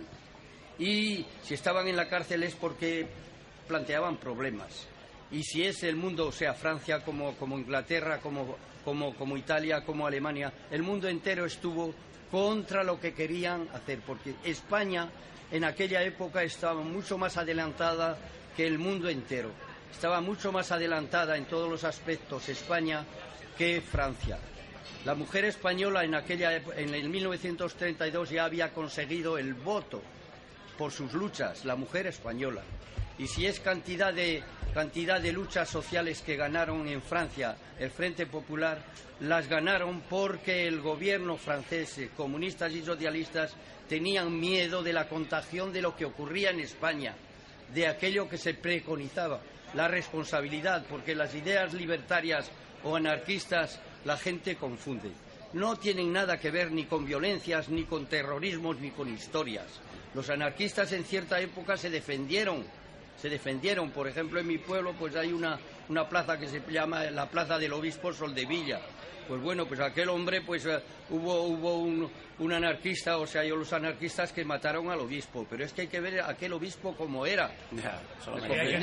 Y 0.77 1.25
si 1.43 1.53
estaban 1.53 1.87
en 1.87 1.97
la 1.97 2.07
cárcel 2.07 2.43
es 2.43 2.55
porque 2.55 3.05
planteaban 3.67 4.17
problemas. 4.17 4.87
Y 5.31 5.43
si 5.43 5.63
es 5.63 5.83
el 5.83 5.95
mundo, 5.95 6.27
o 6.27 6.31
sea, 6.31 6.53
Francia 6.53 7.03
como, 7.03 7.35
como 7.35 7.57
Inglaterra, 7.57 8.19
como, 8.19 8.57
como, 8.83 9.13
como 9.15 9.37
Italia, 9.37 9.85
como 9.85 10.07
Alemania, 10.07 10.51
el 10.71 10.81
mundo 10.81 11.07
entero 11.07 11.45
estuvo 11.45 11.93
contra 12.31 12.83
lo 12.83 12.99
que 12.99 13.13
querían 13.13 13.67
hacer, 13.73 13.99
porque 14.05 14.35
España 14.43 15.09
en 15.51 15.63
aquella 15.63 16.03
época 16.03 16.43
estaba 16.43 16.81
mucho 16.81 17.17
más 17.17 17.37
adelantada 17.37 18.17
que 18.55 18.67
el 18.67 18.77
mundo 18.77 19.09
entero. 19.09 19.51
Estaba 19.91 20.21
mucho 20.21 20.51
más 20.51 20.71
adelantada 20.71 21.37
en 21.37 21.45
todos 21.45 21.69
los 21.69 21.83
aspectos 21.83 22.47
España 22.49 23.03
que 23.57 23.81
Francia. 23.81 24.37
La 25.05 25.15
mujer 25.15 25.45
española 25.45 26.03
en 26.03 26.13
aquella 26.13 26.57
en 26.57 26.93
el 26.93 27.09
1932 27.09 28.29
ya 28.29 28.45
había 28.45 28.73
conseguido 28.73 29.37
el 29.37 29.53
voto 29.53 30.01
por 30.77 30.91
sus 30.91 31.13
luchas, 31.13 31.65
la 31.65 31.75
mujer 31.75 32.07
española. 32.07 32.61
Y 33.17 33.27
si 33.27 33.45
es 33.45 33.59
cantidad 33.59 34.13
de 34.13 34.43
cantidad 34.73 35.19
de 35.19 35.31
luchas 35.31 35.69
sociales 35.69 36.21
que 36.21 36.35
ganaron 36.35 36.87
en 36.87 37.01
Francia 37.01 37.55
el 37.79 37.89
Frente 37.89 38.25
Popular, 38.25 38.83
las 39.21 39.47
ganaron 39.47 40.01
porque 40.01 40.67
el 40.67 40.81
gobierno 40.81 41.37
francés, 41.37 41.97
eh, 41.97 42.09
comunistas 42.15 42.73
y 42.73 42.81
socialistas, 42.81 43.53
tenían 43.87 44.39
miedo 44.39 44.83
de 44.83 44.93
la 44.93 45.07
contagión 45.07 45.73
de 45.73 45.81
lo 45.81 45.95
que 45.95 46.05
ocurría 46.05 46.51
en 46.51 46.59
España, 46.59 47.15
de 47.73 47.87
aquello 47.87 48.29
que 48.29 48.37
se 48.37 48.53
preconizaba, 48.53 49.41
la 49.73 49.87
responsabilidad, 49.87 50.85
porque 50.89 51.15
las 51.15 51.33
ideas 51.35 51.73
libertarias 51.73 52.49
o 52.83 52.95
anarquistas 52.95 53.79
la 54.05 54.17
gente 54.17 54.55
confunde. 54.55 55.11
No 55.53 55.75
tienen 55.77 56.13
nada 56.13 56.39
que 56.39 56.51
ver 56.51 56.71
ni 56.71 56.85
con 56.85 57.05
violencias, 57.05 57.69
ni 57.69 57.83
con 57.83 58.05
terrorismos, 58.05 58.79
ni 58.79 58.91
con 58.91 59.11
historias. 59.11 59.65
Los 60.13 60.29
anarquistas 60.29 60.91
en 60.91 61.03
cierta 61.03 61.39
época 61.39 61.77
se 61.77 61.89
defendieron, 61.89 62.63
se 63.21 63.29
defendieron. 63.29 63.91
Por 63.91 64.07
ejemplo, 64.07 64.39
en 64.39 64.47
mi 64.47 64.57
pueblo 64.57 64.93
pues 64.97 65.15
hay 65.15 65.31
una, 65.33 65.59
una 65.89 66.07
plaza 66.07 66.37
que 66.37 66.47
se 66.47 66.61
llama 66.69 67.03
la 67.05 67.27
Plaza 67.29 67.57
del 67.57 67.73
Obispo 67.73 68.13
Soldevilla. 68.13 68.79
Pues 69.27 69.41
bueno, 69.41 69.67
pues 69.67 69.79
aquel 69.79 70.09
hombre, 70.09 70.41
pues 70.41 70.65
eh, 70.65 70.79
hubo, 71.11 71.43
hubo 71.43 71.77
un, 71.77 72.09
un 72.39 72.51
anarquista, 72.53 73.17
o 73.19 73.27
sea, 73.27 73.43
yo 73.43 73.55
los 73.55 73.71
anarquistas 73.73 74.31
que 74.31 74.43
mataron 74.43 74.89
al 74.89 74.99
obispo, 75.01 75.45
pero 75.47 75.63
es 75.63 75.71
que 75.71 75.81
hay 75.81 75.87
que 75.87 75.99
ver 75.99 76.21
aquel 76.21 76.51
obispo 76.53 76.95
como 76.95 77.27
era. 77.27 77.51
Hay 78.33 78.41
que, 78.41 78.59
hay 78.59 78.73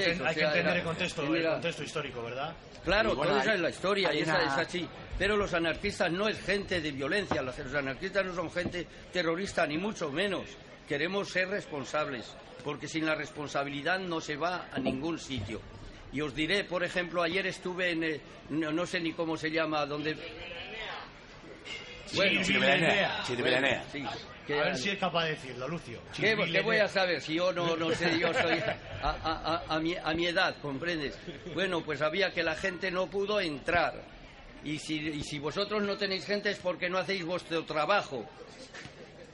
entender 0.45 0.57
era- 0.59 0.76
el 0.76 0.83
contexto, 0.85 1.23
el 1.35 1.45
contexto 1.55 1.83
histórico, 1.83 2.23
¿verdad? 2.23 2.55
Claro, 2.85 3.16
bueno, 3.16 3.33
toda 3.33 3.43
esa 3.43 3.55
es 3.55 3.61
la 3.61 3.71
historia 3.71 4.14
y 4.14 4.21
esa 4.21 4.37
una- 4.37 4.45
es 4.47 4.52
así. 4.69 4.88
Pero 5.19 5.37
los 5.37 5.52
anarquistas 5.52 6.12
no 6.12 6.28
es 6.28 6.40
gente 6.40 6.81
de 6.81 6.93
violencia, 6.93 7.43
los 7.43 7.59
anarquistas 7.75 8.25
no 8.25 8.33
son 8.33 8.49
gente 8.52 8.87
terrorista, 9.12 9.66
ni 9.66 9.78
mucho 9.78 10.12
menos. 10.12 10.45
Queremos 10.88 11.28
ser 11.31 11.49
responsables, 11.49 12.33
porque 12.64 12.87
sin 12.88 13.07
la 13.07 13.14
responsabilidad 13.14 13.99
no 13.99 14.21
se 14.21 14.37
va 14.37 14.69
a 14.73 14.78
ningún 14.78 15.19
sitio. 15.19 15.61
Y 16.12 16.21
os 16.21 16.35
diré, 16.35 16.64
por 16.64 16.85
ejemplo, 16.85 17.23
ayer 17.23 17.47
estuve 17.47 17.90
en, 17.90 18.05
eh, 18.05 18.21
no, 18.50 18.71
no 18.73 18.87
sé 18.87 19.00
ni 19.00 19.12
cómo 19.12 19.37
se 19.37 19.50
llama, 19.50 19.85
donde... 19.87 20.16
Bueno, 22.14 22.40
sí, 23.93 24.05
que- 24.47 24.55
A 24.61 24.64
ver 24.66 24.78
si 24.78 24.90
es 24.90 24.99
capaz 24.99 25.25
de 25.25 25.31
decirlo, 25.31 25.66
Lucio. 25.66 26.00
¿Qué, 26.23 26.37
qué 26.47 26.61
voy 26.62 26.76
a 26.76 26.88
saber 26.88 27.21
si 27.21 27.35
yo 27.35 27.52
no, 27.52 27.76
no 27.76 27.90
sé? 27.93 28.16
Yo 28.19 28.33
soy 28.33 28.59
a, 29.02 29.11
a- 29.11 29.64
a- 29.66 29.75
a 29.75 29.81
mi, 29.81 29.97
a 29.97 30.14
mi 30.14 30.26
edad, 30.26 30.55
¿comprendes? 30.62 31.19
Bueno, 31.52 31.81
pues 31.83 32.00
había 32.02 32.33
que 32.33 32.45
la 32.45 32.55
gente 32.55 32.93
no 32.93 33.09
pudo 33.09 33.40
entrar. 33.40 34.05
Y 34.64 34.78
si, 34.78 34.95
y 35.00 35.23
si 35.25 35.40
vosotros 35.40 35.83
no 35.83 35.97
tenéis 35.97 36.25
gente 36.25 36.50
es 36.52 36.59
porque 36.59 36.88
no 36.88 36.99
hacéis 36.99 37.25
vuestro 37.25 37.64
trabajo. 37.64 38.25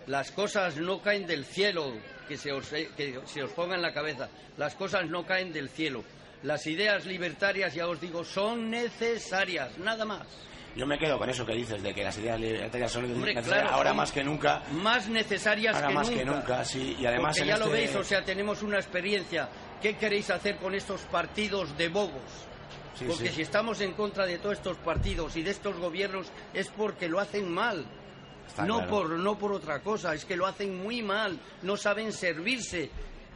Las 0.06 0.30
cosas 0.32 0.76
no 0.76 1.00
caen 1.00 1.26
del 1.26 1.44
cielo, 1.44 1.92
que 2.28 2.36
se 2.36 2.52
os, 2.52 2.72
eh, 2.72 2.90
que 2.96 3.20
se 3.26 3.42
os 3.42 3.50
ponga 3.52 3.74
en 3.76 3.82
la 3.82 3.92
cabeza. 3.92 4.28
Las 4.56 4.74
cosas 4.74 5.08
no 5.08 5.24
caen 5.24 5.52
del 5.52 5.68
cielo. 5.68 6.02
Las 6.42 6.66
ideas 6.66 7.06
libertarias, 7.06 7.72
ya 7.74 7.86
os 7.86 8.00
digo, 8.00 8.24
son 8.24 8.68
necesarias, 8.70 9.78
nada 9.78 10.04
más. 10.04 10.26
Yo 10.74 10.86
me 10.86 10.98
quedo 10.98 11.18
con 11.18 11.28
eso 11.28 11.44
que 11.44 11.52
dices, 11.54 11.82
de 11.82 11.94
que 11.94 12.02
las 12.02 12.16
ideas 12.18 12.40
libertarias 12.40 12.90
son 12.90 13.04
Hombre, 13.04 13.34
necesarias 13.34 13.62
claro, 13.62 13.76
ahora 13.76 13.92
más 13.92 14.10
que 14.10 14.24
nunca. 14.24 14.62
Más 14.72 15.06
necesarias 15.08 15.76
Ahora 15.76 15.88
que 15.88 15.94
más 15.94 16.08
nunca. 16.08 16.18
que 16.20 16.24
nunca, 16.24 16.64
sí. 16.64 16.96
Y 16.98 17.04
además 17.06 17.36
Porque 17.36 17.48
ya 17.48 17.58
lo 17.58 17.66
este- 17.66 17.76
veis, 17.76 17.94
o 17.94 18.02
sea, 18.04 18.24
tenemos 18.24 18.62
una 18.62 18.78
experiencia. 18.78 19.48
¿Qué 19.82 19.96
queréis 19.96 20.30
hacer 20.30 20.56
con 20.56 20.74
estos 20.74 21.02
partidos 21.02 21.76
de 21.76 21.88
bobos? 21.88 22.22
Sí, 22.98 23.04
porque 23.06 23.28
sí. 23.28 23.34
si 23.36 23.42
estamos 23.42 23.80
en 23.82 23.92
contra 23.92 24.24
de 24.26 24.38
todos 24.38 24.56
estos 24.56 24.76
partidos 24.78 25.36
y 25.36 25.42
de 25.42 25.50
estos 25.50 25.76
gobiernos 25.76 26.28
es 26.54 26.68
porque 26.68 27.06
lo 27.08 27.20
hacen 27.20 27.50
mal. 27.50 27.84
Está 28.46 28.64
no 28.66 28.76
claro. 28.76 28.90
por 28.90 29.10
no 29.10 29.38
por 29.38 29.52
otra 29.52 29.80
cosa, 29.80 30.14
es 30.14 30.24
que 30.24 30.36
lo 30.36 30.46
hacen 30.46 30.82
muy 30.82 31.02
mal, 31.02 31.38
no 31.62 31.76
saben 31.76 32.12
servirse. 32.12 32.90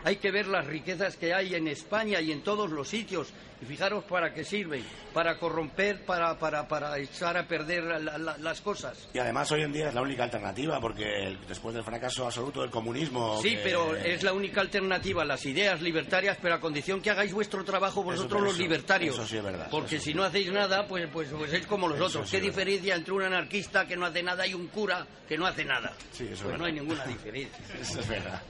Hay 0.04 0.16
que 0.16 0.30
ver 0.30 0.46
las 0.46 0.64
riquezas 0.66 1.16
que 1.16 1.34
hay 1.34 1.54
en 1.56 1.66
España 1.66 2.20
y 2.20 2.30
en 2.30 2.42
todos 2.42 2.70
los 2.70 2.88
sitios. 2.88 3.32
Y 3.60 3.64
fijaros 3.64 4.04
para 4.04 4.34
qué 4.34 4.44
sirven, 4.44 4.84
para 5.14 5.38
corromper, 5.38 6.04
para, 6.04 6.38
para, 6.38 6.68
para 6.68 6.98
echar 6.98 7.38
a 7.38 7.48
perder 7.48 7.84
la- 7.84 8.18
la- 8.18 8.36
las 8.36 8.60
cosas. 8.60 9.08
Y 9.14 9.18
además 9.18 9.50
hoy 9.50 9.62
en 9.62 9.72
día 9.72 9.88
es 9.88 9.94
la 9.94 10.02
única 10.02 10.24
alternativa, 10.24 10.78
porque 10.78 11.38
después 11.48 11.74
del 11.74 11.82
fracaso 11.82 12.26
absoluto 12.26 12.60
del 12.60 12.70
comunismo. 12.70 13.40
Sí, 13.40 13.56
que- 13.56 13.62
pero 13.64 13.96
es 13.96 14.22
la 14.22 14.34
única 14.34 14.60
alternativa, 14.60 15.24
las 15.24 15.44
ideas 15.46 15.80
libertarias, 15.80 16.36
pero 16.42 16.54
a 16.56 16.60
condición 16.60 17.00
que 17.00 17.08
hagáis 17.10 17.32
vuestro 17.32 17.64
trabajo 17.64 18.02
vosotros 18.02 18.42
Eso, 18.42 18.44
los 18.50 18.58
libertarios. 18.58 19.14
eso 19.14 19.26
sí 19.26 19.38
es 19.38 19.42
verdad, 19.42 19.68
Porque 19.70 19.98
si 20.00 20.10
sí. 20.10 20.14
no 20.14 20.22
hacéis 20.22 20.52
nada, 20.52 20.86
pues, 20.86 21.08
pues, 21.10 21.30
pues 21.30 21.50
es 21.54 21.66
como 21.66 21.88
los 21.88 21.96
Eso 21.96 22.04
otros. 22.06 22.26
sí 22.26 22.32
¿Qué 22.32 22.36
es 22.36 22.42
diferencia 22.54 22.94
entre 22.94 23.14
un 23.14 23.22
anarquista 23.22 23.86
que 23.86 23.96
no 23.96 24.04
hace 24.04 24.22
nada 24.22 24.46
y 24.46 24.52
un 24.52 24.66
cura 24.68 25.06
que 25.26 25.38
no 25.38 25.46
hace 25.46 25.64
nada? 25.64 25.94
Sí, 26.12 26.24
eso 26.24 26.32
es 26.34 26.40
pues 26.42 26.42
no 26.44 26.50
verdad. 26.50 26.66
hay 26.66 26.72
ninguna 26.74 27.04
diferencia. 27.06 27.64
Eso 27.80 28.00
es 28.00 28.06
verdad. 28.08 28.42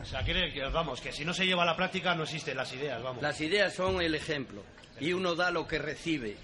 O 0.00 0.04
sea, 0.04 0.22
que, 0.24 0.62
vamos, 0.72 1.00
que 1.00 1.12
si 1.12 1.24
no 1.24 1.32
se 1.32 1.46
lleva 1.46 1.62
a 1.62 1.66
la 1.66 1.76
práctica 1.76 2.14
no 2.14 2.24
existen 2.24 2.56
las 2.56 2.72
ideas, 2.72 3.02
vamos. 3.02 3.22
Las 3.22 3.40
ideas 3.40 3.72
son 3.72 4.02
el 4.02 4.14
ejemplo 4.14 4.62
y 5.00 5.12
uno 5.12 5.34
da 5.34 5.50
lo 5.50 5.66
que 5.66 5.78
recibe. 5.78 6.36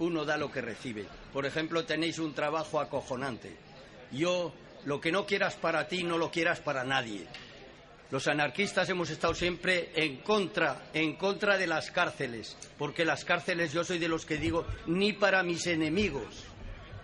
Uno 0.00 0.24
da 0.24 0.36
lo 0.36 0.50
que 0.50 0.60
recibe. 0.60 1.06
Por 1.32 1.46
ejemplo, 1.46 1.84
tenéis 1.84 2.18
un 2.18 2.34
trabajo 2.34 2.80
acojonante 2.80 3.56
Yo, 4.10 4.52
lo 4.84 5.00
que 5.00 5.12
no 5.12 5.24
quieras 5.24 5.54
para 5.54 5.86
ti, 5.86 6.02
no 6.02 6.18
lo 6.18 6.30
quieras 6.30 6.60
para 6.60 6.84
nadie. 6.84 7.26
Los 8.10 8.28
anarquistas 8.28 8.88
hemos 8.88 9.10
estado 9.10 9.34
siempre 9.34 9.90
en 9.94 10.18
contra, 10.18 10.90
en 10.92 11.16
contra 11.16 11.56
de 11.56 11.66
las 11.66 11.90
cárceles, 11.90 12.56
porque 12.78 13.04
las 13.04 13.24
cárceles 13.24 13.72
yo 13.72 13.82
soy 13.82 13.98
de 13.98 14.08
los 14.08 14.26
que 14.26 14.36
digo 14.36 14.66
ni 14.86 15.12
para 15.12 15.42
mis 15.42 15.66
enemigos, 15.66 16.44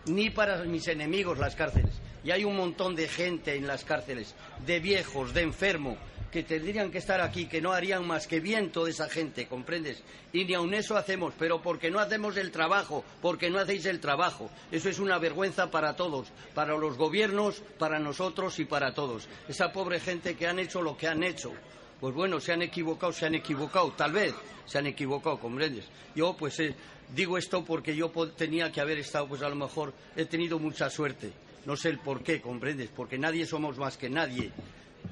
ni 0.06 0.30
para 0.30 0.62
mis 0.64 0.86
enemigos 0.88 1.38
las 1.38 1.56
cárceles. 1.56 1.94
Y 2.24 2.30
hay 2.30 2.44
un 2.44 2.56
montón 2.56 2.94
de 2.94 3.08
gente 3.08 3.54
en 3.54 3.66
las 3.66 3.84
cárceles, 3.84 4.34
de 4.66 4.80
viejos, 4.80 5.32
de 5.32 5.42
enfermos, 5.42 5.96
que 6.30 6.42
tendrían 6.44 6.90
que 6.90 6.98
estar 6.98 7.20
aquí, 7.20 7.46
que 7.46 7.60
no 7.60 7.72
harían 7.72 8.06
más 8.06 8.26
que 8.26 8.40
bien 8.40 8.70
toda 8.70 8.88
esa 8.88 9.08
gente, 9.08 9.46
¿comprendes? 9.46 10.02
Y 10.32 10.44
ni 10.44 10.54
aun 10.54 10.72
eso 10.74 10.96
hacemos, 10.96 11.34
pero 11.38 11.60
porque 11.60 11.90
no 11.90 11.98
hacemos 11.98 12.36
el 12.36 12.52
trabajo, 12.52 13.04
porque 13.20 13.50
no 13.50 13.58
hacéis 13.58 13.86
el 13.86 14.00
trabajo. 14.00 14.48
Eso 14.70 14.88
es 14.88 15.00
una 15.00 15.18
vergüenza 15.18 15.70
para 15.70 15.96
todos, 15.96 16.28
para 16.54 16.76
los 16.76 16.96
gobiernos, 16.96 17.62
para 17.78 17.98
nosotros 17.98 18.58
y 18.60 18.64
para 18.64 18.94
todos. 18.94 19.28
Esa 19.48 19.72
pobre 19.72 19.98
gente 19.98 20.36
que 20.36 20.46
han 20.46 20.58
hecho 20.58 20.82
lo 20.82 20.96
que 20.96 21.08
han 21.08 21.22
hecho. 21.24 21.52
Pues 22.00 22.14
bueno, 22.14 22.40
se 22.40 22.52
han 22.52 22.62
equivocado, 22.62 23.12
se 23.12 23.26
han 23.26 23.34
equivocado, 23.34 23.92
tal 23.92 24.12
vez 24.12 24.34
se 24.66 24.78
han 24.78 24.86
equivocado, 24.86 25.38
¿comprendes? 25.38 25.84
Yo 26.14 26.34
pues 26.36 26.58
eh, 26.60 26.74
digo 27.14 27.36
esto 27.36 27.64
porque 27.64 27.94
yo 27.94 28.10
tenía 28.36 28.70
que 28.70 28.80
haber 28.80 28.98
estado, 28.98 29.26
pues 29.26 29.42
a 29.42 29.48
lo 29.48 29.56
mejor 29.56 29.92
he 30.16 30.24
tenido 30.24 30.58
mucha 30.58 30.88
suerte. 30.88 31.32
No 31.66 31.76
sé 31.76 31.90
el 31.90 31.98
por 31.98 32.22
qué, 32.22 32.40
¿comprendes? 32.40 32.90
Porque 32.94 33.18
nadie 33.18 33.46
somos 33.46 33.76
más 33.78 33.96
que 33.96 34.08
nadie. 34.10 34.50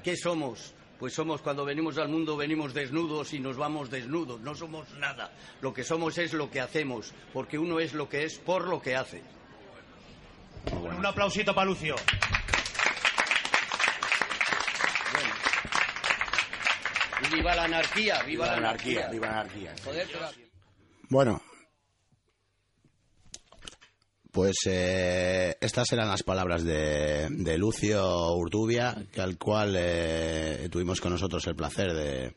¿Qué 0.02 0.16
somos? 0.16 0.74
Pues 0.98 1.12
somos 1.12 1.40
cuando 1.42 1.64
venimos 1.64 1.96
al 1.98 2.08
mundo 2.08 2.36
venimos 2.36 2.74
desnudos 2.74 3.32
y 3.32 3.38
nos 3.38 3.56
vamos 3.56 3.88
desnudos, 3.90 4.40
no 4.40 4.54
somos 4.54 4.90
nada. 4.94 5.30
Lo 5.60 5.72
que 5.72 5.84
somos 5.84 6.18
es 6.18 6.32
lo 6.32 6.50
que 6.50 6.60
hacemos, 6.60 7.12
porque 7.32 7.58
uno 7.58 7.78
es 7.78 7.92
lo 7.94 8.08
que 8.08 8.24
es 8.24 8.38
por 8.38 8.66
lo 8.66 8.82
que 8.82 8.96
hace. 8.96 9.22
Un 10.72 11.06
aplausito 11.06 11.54
para 11.54 11.66
Lucio. 11.66 11.94
Y 17.30 17.34
viva 17.34 17.54
la 17.54 17.64
anarquía, 17.64 18.22
viva, 18.22 18.26
Viva 18.26 18.46
la 18.46 18.56
anarquía, 18.56 19.08
viva 19.08 19.26
la 19.26 19.40
anarquía. 19.40 19.74
Joder, 19.84 20.08
pero- 20.10 20.30
Bueno, 21.08 21.42
pues 24.32 24.56
eh, 24.66 25.56
estas 25.60 25.92
eran 25.92 26.08
las 26.08 26.22
palabras 26.22 26.64
de, 26.64 27.28
de 27.30 27.58
Lucio 27.58 28.34
Urtubia, 28.34 28.96
que 29.12 29.20
al 29.20 29.38
cual 29.38 29.74
eh, 29.78 30.68
tuvimos 30.70 31.00
con 31.00 31.12
nosotros 31.12 31.46
el 31.46 31.56
placer 31.56 31.92
de, 31.92 32.34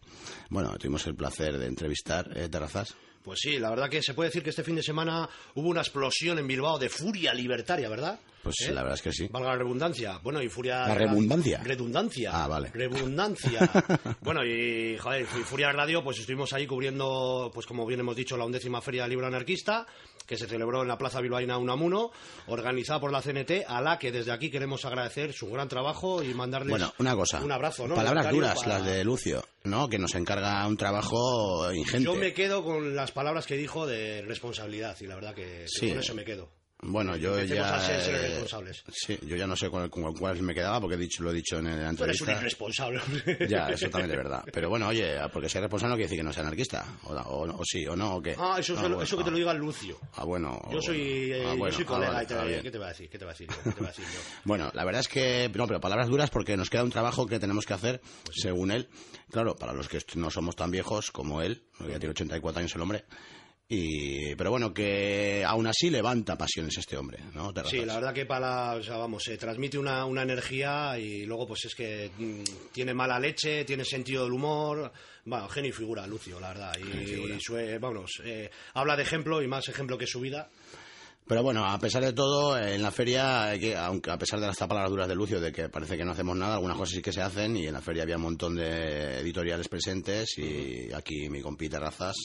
bueno, 0.49 0.75
tuvimos 0.77 1.05
el 1.07 1.15
placer 1.15 1.57
de 1.57 1.67
entrevistar, 1.67 2.29
eh, 2.35 2.49
Terrazas. 2.49 2.95
Pues 3.23 3.39
sí, 3.41 3.59
la 3.59 3.69
verdad 3.69 3.89
que 3.89 4.01
se 4.01 4.13
puede 4.13 4.29
decir 4.29 4.41
que 4.41 4.49
este 4.49 4.63
fin 4.63 4.75
de 4.75 4.81
semana 4.81 5.29
hubo 5.53 5.69
una 5.69 5.81
explosión 5.81 6.39
en 6.39 6.47
Bilbao 6.47 6.79
de 6.79 6.89
furia 6.89 7.33
libertaria, 7.33 7.87
¿verdad? 7.87 8.19
Pues 8.41 8.55
¿Eh? 8.61 8.71
la 8.71 8.81
verdad 8.81 8.97
es 8.97 9.01
que 9.03 9.11
sí. 9.11 9.27
Valga 9.31 9.49
la 9.49 9.57
redundancia. 9.57 10.19
Bueno, 10.23 10.41
y 10.41 10.49
furia... 10.49 10.87
¿La 10.87 10.95
redundancia? 10.95 11.61
Redundancia. 11.63 12.31
Ah, 12.33 12.47
vale. 12.47 12.71
Redundancia. 12.73 13.69
bueno, 14.21 14.43
y, 14.43 14.97
joder, 14.97 15.21
y 15.21 15.43
Furia 15.43 15.71
Radio, 15.71 16.03
pues 16.03 16.19
estuvimos 16.19 16.51
ahí 16.53 16.65
cubriendo, 16.65 17.51
pues 17.53 17.67
como 17.67 17.85
bien 17.85 17.99
hemos 17.99 18.15
dicho, 18.15 18.35
la 18.37 18.45
undécima 18.45 18.81
Feria 18.81 19.03
del 19.03 19.11
Libro 19.11 19.27
Anarquista, 19.27 19.85
que 20.31 20.37
se 20.37 20.47
celebró 20.47 20.81
en 20.81 20.87
la 20.87 20.97
Plaza 20.97 21.19
Bilbaína 21.19 21.57
Unamuno, 21.57 22.09
organizada 22.47 23.01
por 23.01 23.11
la 23.11 23.21
CNT, 23.21 23.65
a 23.67 23.81
la 23.81 23.99
que 23.99 24.13
desde 24.13 24.31
aquí 24.31 24.49
queremos 24.49 24.85
agradecer 24.85 25.33
su 25.33 25.51
gran 25.51 25.67
trabajo 25.67 26.23
y 26.23 26.33
mandarles 26.33 26.69
Bueno, 26.69 26.93
una 26.99 27.15
cosa. 27.17 27.41
un 27.41 27.51
abrazo, 27.51 27.85
¿no? 27.85 27.95
Palabras 27.95 28.31
duras, 28.31 28.57
para- 28.63 28.79
las 28.79 28.85
de 28.85 29.03
Lucio, 29.03 29.43
¿no? 29.65 29.89
Que 29.89 29.99
nos 29.99 30.15
encarga 30.15 30.65
un 30.65 30.77
trabajo 30.77 31.69
ingente. 31.73 32.05
Yo 32.05 32.15
me 32.15 32.31
quedo 32.33 32.63
con 32.63 32.95
las 32.95 33.11
palabras 33.11 33.45
que 33.45 33.57
dijo 33.57 33.85
de 33.85 34.21
responsabilidad 34.21 34.95
y 35.01 35.05
la 35.07 35.15
verdad 35.15 35.35
que, 35.35 35.41
que 35.41 35.67
Sí. 35.67 35.89
con 35.89 35.99
eso 35.99 36.15
me 36.15 36.23
quedo. 36.23 36.47
Bueno, 36.83 37.15
yo 37.15 37.37
Empecemos 37.37 37.67
ya. 37.67 37.75
a 37.75 37.79
ser, 37.79 38.01
ser 38.01 38.15
eh, 38.15 38.27
responsables. 38.29 38.83
Sí, 38.91 39.17
yo 39.27 39.35
ya 39.35 39.45
no 39.45 39.55
sé 39.55 39.69
con, 39.69 39.87
con 39.89 40.13
cuál 40.15 40.41
me 40.41 40.53
quedaba 40.53 40.81
porque 40.81 40.95
he 40.95 40.97
dicho, 40.99 41.21
lo 41.23 41.29
he 41.31 41.33
dicho 41.35 41.59
en 41.59 41.65
la 41.83 41.93
Tú 41.93 42.03
eres 42.05 42.19
un 42.21 42.29
irresponsable. 42.31 42.99
Ya, 43.47 43.69
eso 43.69 43.87
también 43.89 44.11
es 44.11 44.17
verdad. 44.17 44.43
Pero 44.51 44.69
bueno, 44.69 44.87
oye, 44.87 45.15
porque 45.31 45.47
ser 45.47 45.61
responsable 45.61 45.91
no 45.91 45.95
quiere 45.97 46.05
decir 46.07 46.17
que 46.19 46.23
no 46.23 46.33
sea 46.33 46.41
anarquista. 46.43 46.85
O, 47.03 47.13
o- 47.13 47.59
o 47.59 47.63
sí, 47.65 47.85
o 47.87 47.95
no, 47.95 48.15
o 48.15 48.21
qué. 48.21 48.35
Ah, 48.37 48.55
eso, 48.59 48.73
Ah, 48.77 48.81
bueno, 48.81 49.01
eso 49.01 49.15
que 49.17 49.23
te 49.23 49.29
lo 49.29 49.35
ah. 49.35 49.39
diga 49.39 49.53
Lucio. 49.53 49.99
Ah, 50.15 50.23
bueno. 50.23 50.59
Yo 50.71 50.81
soy, 50.81 51.31
eh, 51.31 51.45
ah, 51.47 51.55
yo 51.55 51.71
soy 51.71 51.83
ah, 51.83 51.87
colega. 51.87 52.11
vale, 52.13 52.57
y. 52.57 52.61
¿Qué 52.63 52.71
te 52.71 52.77
va 52.79 52.85
a 52.85 52.89
decir? 52.89 53.09
¿Qué 53.09 53.19
te 53.19 53.25
va 53.25 53.31
a 53.31 53.33
decir? 53.33 53.47
yo? 53.47 53.63
¿Qué 53.63 53.71
te 53.71 53.81
va 53.81 53.87
a 53.87 53.91
decir 53.91 54.05
yo? 54.05 54.19
Bueno, 54.45 54.71
la 54.73 54.83
verdad 54.83 55.01
es 55.01 55.07
que, 55.07 55.51
no, 55.53 55.67
pero 55.67 55.79
palabras 55.79 56.07
duras 56.07 56.29
porque 56.31 56.57
nos 56.57 56.69
queda 56.71 56.83
un 56.83 56.89
trabajo 56.91 57.27
que 57.27 57.39
tenemos 57.39 57.65
que 57.67 57.73
hacer, 57.75 58.01
según 58.33 58.71
él. 58.71 58.89
Claro, 59.29 59.55
para 59.55 59.73
los 59.73 59.87
que 59.87 59.99
no 60.15 60.31
somos 60.31 60.55
tan 60.55 60.71
viejos 60.71 61.11
como 61.11 61.41
él, 61.43 61.61
porque 61.77 61.93
ya 61.93 61.99
tiene 61.99 62.11
84 62.11 62.59
años 62.59 62.75
el 62.75 62.81
hombre. 62.81 63.05
Y, 63.73 64.35
pero 64.35 64.51
bueno, 64.51 64.73
que 64.73 65.45
aún 65.47 65.65
así 65.65 65.89
levanta 65.89 66.37
pasiones 66.37 66.77
este 66.77 66.97
hombre, 66.97 67.19
¿no? 67.33 67.53
Terrazas? 67.53 67.79
Sí, 67.79 67.85
la 67.85 67.95
verdad 67.95 68.13
que 68.13 68.25
para, 68.25 68.73
o 68.73 68.83
sea, 68.83 68.97
vamos, 68.97 69.23
se 69.23 69.37
transmite 69.37 69.77
una, 69.77 70.03
una 70.03 70.23
energía 70.23 70.99
y 70.99 71.25
luego 71.25 71.47
pues 71.47 71.63
es 71.63 71.73
que 71.75 72.11
mm, 72.17 72.71
tiene 72.73 72.93
mala 72.93 73.17
leche, 73.17 73.63
tiene 73.63 73.85
sentido 73.85 74.25
del 74.25 74.33
humor, 74.33 74.91
bueno, 75.23 75.47
genio 75.47 75.69
y 75.69 75.73
figura, 75.73 76.05
Lucio, 76.05 76.37
la 76.41 76.49
verdad. 76.49 76.73
Y, 76.79 77.39
su- 77.39 77.57
eh, 77.57 77.77
vámonos, 77.79 78.21
eh, 78.25 78.49
habla 78.73 78.97
de 78.97 79.03
ejemplo 79.03 79.41
y 79.41 79.47
más 79.47 79.65
ejemplo 79.69 79.97
que 79.97 80.05
su 80.05 80.19
vida. 80.19 80.49
Pero 81.25 81.41
bueno, 81.41 81.63
a 81.65 81.79
pesar 81.79 82.03
de 82.03 82.11
todo, 82.11 82.57
en 82.57 82.81
la 82.83 82.91
feria, 82.91 83.53
que, 83.57 83.73
aunque 83.77 84.11
a 84.11 84.17
pesar 84.17 84.41
de 84.41 84.47
las 84.47 84.57
palabras 84.57 84.89
duras 84.89 85.07
de 85.07 85.15
Lucio, 85.15 85.39
de 85.39 85.53
que 85.53 85.69
parece 85.69 85.95
que 85.95 86.03
no 86.03 86.11
hacemos 86.11 86.35
nada, 86.35 86.55
algunas 86.55 86.75
cosas 86.75 86.95
sí 86.95 87.01
que 87.01 87.13
se 87.13 87.21
hacen, 87.21 87.55
y 87.55 87.67
en 87.67 87.73
la 87.73 87.81
feria 87.81 88.03
había 88.03 88.17
un 88.17 88.23
montón 88.23 88.55
de 88.57 89.19
editoriales 89.21 89.69
presentes, 89.69 90.37
y 90.37 90.91
aquí 90.91 91.29
mi 91.29 91.39
compita 91.41 91.79
Razas. 91.79 92.17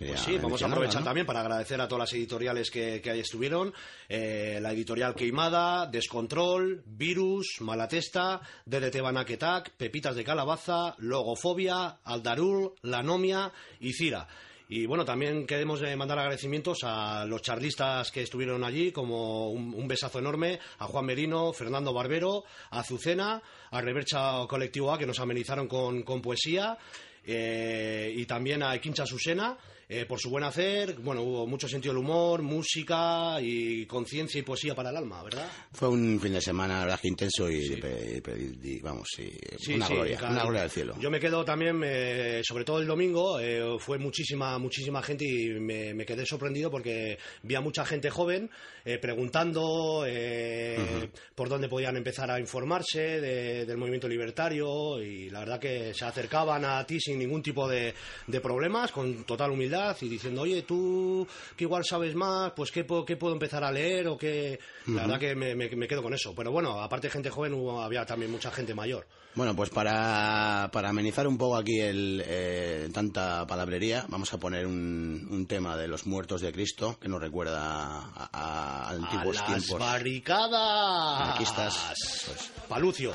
Pues 0.00 0.20
sí, 0.20 0.38
vamos 0.38 0.62
a 0.62 0.66
aprovechar 0.66 1.02
¿no? 1.02 1.04
también 1.04 1.26
para 1.26 1.40
agradecer 1.40 1.78
a 1.78 1.86
todas 1.86 2.10
las 2.10 2.12
editoriales 2.14 2.70
que, 2.70 3.02
que 3.02 3.10
ahí 3.10 3.20
estuvieron. 3.20 3.74
Eh, 4.08 4.58
la 4.62 4.72
editorial 4.72 5.14
Queimada, 5.14 5.86
Descontrol, 5.86 6.82
Virus, 6.86 7.58
Malatesta, 7.60 8.40
DDT 8.64 9.02
Banaketak, 9.02 9.72
Pepitas 9.76 10.16
de 10.16 10.24
Calabaza, 10.24 10.94
Logofobia, 10.96 11.98
Aldarul, 12.02 12.72
La 12.80 13.02
Nomia 13.02 13.52
y 13.78 13.92
Cira. 13.92 14.26
Y 14.70 14.86
bueno, 14.86 15.04
también 15.04 15.46
queremos 15.46 15.82
eh, 15.82 15.94
mandar 15.96 16.18
agradecimientos 16.18 16.78
a 16.84 17.26
los 17.26 17.42
charlistas 17.42 18.10
que 18.10 18.22
estuvieron 18.22 18.64
allí, 18.64 18.92
como 18.92 19.50
un, 19.50 19.74
un 19.74 19.86
besazo 19.86 20.18
enorme 20.18 20.60
a 20.78 20.86
Juan 20.86 21.04
Merino, 21.04 21.52
Fernando 21.52 21.92
Barbero, 21.92 22.44
a 22.70 22.80
Azucena, 22.80 23.42
a 23.70 23.80
Revercha 23.82 24.46
Colectivo 24.48 24.94
A, 24.94 24.98
que 24.98 25.06
nos 25.06 25.20
amenizaron 25.20 25.68
con, 25.68 26.04
con 26.04 26.22
poesía, 26.22 26.78
eh, 27.24 28.12
y 28.16 28.24
también 28.26 28.62
a 28.62 28.74
Equincha 28.74 29.04
Susena, 29.04 29.56
eh, 29.92 30.06
por 30.06 30.18
su 30.20 30.30
buen 30.30 30.44
hacer. 30.44 30.94
Bueno, 31.00 31.22
hubo 31.22 31.46
mucho 31.46 31.68
sentido 31.68 31.92
del 31.92 32.02
humor, 32.04 32.42
música 32.42 33.38
y 33.42 33.84
conciencia 33.86 34.38
y 34.38 34.42
poesía 34.42 34.74
para 34.74 34.90
el 34.90 34.96
alma, 34.96 35.22
¿verdad? 35.24 35.50
Fue 35.72 35.88
un 35.88 36.18
fin 36.20 36.32
de 36.32 36.40
semana, 36.40 36.74
la 36.78 36.84
verdad, 36.84 37.00
que 37.00 37.08
intenso 37.08 37.50
y, 37.50 37.76
pe- 37.76 38.22
y, 38.62 38.78
vamos, 38.80 39.08
sí, 39.14 39.28
Sí, 39.58 39.74
una 39.74 39.86
sí, 39.88 39.94
gloria, 39.94 40.16
claro. 40.16 40.32
una 40.34 40.42
gloria 40.44 40.60
del 40.62 40.70
cielo. 40.70 40.94
Yo 41.00 41.10
me 41.10 41.18
quedo 41.18 41.44
también, 41.44 41.82
eh, 41.84 42.40
sobre 42.44 42.64
todo 42.64 42.78
el 42.80 42.86
domingo, 42.86 43.40
eh, 43.40 43.76
fue 43.80 43.98
muchísima, 43.98 44.56
muchísima 44.58 45.02
gente 45.02 45.24
y 45.26 45.48
me, 45.60 45.92
me 45.92 46.06
quedé 46.06 46.24
sorprendido 46.24 46.70
porque 46.70 47.18
vi 47.42 47.56
a 47.56 47.60
mucha 47.60 47.84
gente 47.84 48.10
joven 48.10 48.48
eh, 48.84 48.98
preguntando 48.98 50.04
eh, 50.06 51.10
por 51.34 51.48
dónde 51.48 51.68
podían 51.68 51.96
empezar 51.96 52.30
a 52.30 52.38
informarse 52.38 53.20
de- 53.20 53.66
del 53.66 53.76
movimiento 53.76 54.06
libertario 54.08 55.02
y 55.02 55.30
la 55.30 55.40
verdad 55.40 55.58
que 55.58 55.92
se 55.94 56.04
acercaban 56.04 56.64
a 56.64 56.86
ti 56.86 57.00
sin 57.00 57.18
ningún 57.18 57.42
tipo 57.42 57.68
de, 57.68 57.92
de 58.28 58.40
problemas, 58.40 58.92
con 58.92 59.24
total 59.24 59.50
humildad 59.50 59.79
y 60.00 60.08
diciendo, 60.08 60.42
oye, 60.42 60.62
tú 60.62 61.26
que 61.56 61.64
igual 61.64 61.84
sabes 61.84 62.14
más, 62.14 62.52
pues 62.56 62.70
qué, 62.70 62.84
puedo- 62.84 63.04
qué 63.04 63.16
puedo 63.16 63.32
empezar 63.34 63.64
a 63.64 63.72
leer 63.72 64.08
o 64.08 64.16
qué... 64.16 64.58
La 64.86 65.02
verdad 65.02 65.18
que 65.20 65.34
me, 65.34 65.54
me- 65.54 65.68
me 65.70 65.86
quedo 65.88 66.02
con 66.02 66.14
eso. 66.14 66.34
Pero 66.34 66.50
bueno, 66.52 66.80
aparte 66.82 67.06
de 67.08 67.12
gente 67.12 67.30
joven, 67.30 67.54
hubo- 67.54 67.80
había 67.82 68.04
también 68.06 68.30
mucha 68.30 68.50
gente 68.50 68.74
mayor. 68.74 69.06
Bueno, 69.34 69.54
pues 69.54 69.70
para, 69.70 70.68
para 70.72 70.88
amenizar 70.90 71.26
un 71.28 71.38
poco 71.38 71.56
aquí 71.56 71.78
el, 71.78 72.22
eh, 72.26 72.88
tanta 72.92 73.46
palabrería, 73.46 74.04
vamos 74.08 74.32
a 74.32 74.38
poner 74.38 74.66
un, 74.66 75.28
un 75.30 75.46
tema 75.46 75.76
de 75.76 75.86
los 75.86 76.04
muertos 76.06 76.40
de 76.40 76.52
Cristo 76.52 76.98
que 77.00 77.08
nos 77.08 77.20
recuerda 77.20 77.60
a, 77.60 78.28
a- 78.32 78.88
a 78.88 78.90
antiguos 78.90 79.38
a 79.38 79.40
las 79.42 79.46
tiempos 79.66 79.78
barricadas 79.78 81.20
anarquistas. 81.22 82.24
Pues, 82.26 82.50
Palucio 82.68 83.12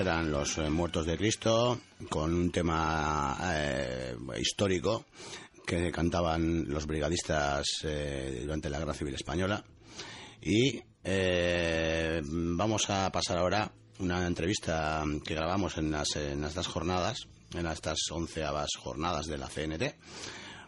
eran 0.00 0.30
los 0.30 0.56
eh, 0.56 0.70
muertos 0.70 1.04
de 1.04 1.18
Cristo, 1.18 1.78
con 2.08 2.34
un 2.34 2.50
tema 2.50 3.36
eh, 3.54 4.16
histórico 4.38 5.04
que 5.66 5.92
cantaban 5.92 6.68
los 6.68 6.86
brigadistas 6.86 7.66
eh, 7.84 8.40
durante 8.42 8.70
la 8.70 8.78
Guerra 8.78 8.94
Civil 8.94 9.14
Española. 9.14 9.62
Y 10.42 10.80
vamos 12.22 12.88
a 12.88 13.12
pasar 13.12 13.38
ahora 13.38 13.70
una 13.98 14.26
entrevista 14.26 15.04
que 15.24 15.34
grabamos 15.34 15.76
en, 15.76 15.90
las, 15.90 16.16
en 16.16 16.44
estas 16.44 16.66
jornadas, 16.66 17.28
en 17.54 17.66
estas 17.66 17.98
onceavas 18.10 18.70
jornadas 18.78 19.26
de 19.26 19.38
la 19.38 19.48
CNT, 19.48 19.94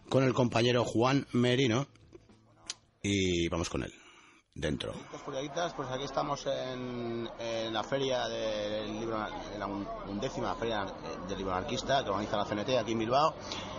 con 0.09 0.23
el 0.23 0.33
compañero 0.33 0.85
Juan 0.85 1.25
Merino. 1.31 1.87
Y 3.01 3.49
vamos 3.49 3.69
con 3.69 3.83
él, 3.83 3.93
dentro. 4.55 4.93
Pues 5.75 5.89
aquí 5.89 6.03
estamos 6.03 6.45
en, 6.45 7.29
en 7.39 7.73
la 7.73 7.83
feria 7.83 8.27
del 8.27 8.99
libro, 8.99 9.17
en 9.53 9.59
la 9.59 9.65
un- 9.67 9.87
undécima 10.07 10.53
feria 10.55 10.85
del 11.27 11.37
libro 11.37 11.53
anarquista 11.53 12.03
que 12.03 12.09
organiza 12.09 12.37
la 12.37 12.45
CNT 12.45 12.77
aquí 12.77 12.91
en 12.91 12.99
Bilbao 12.99 13.33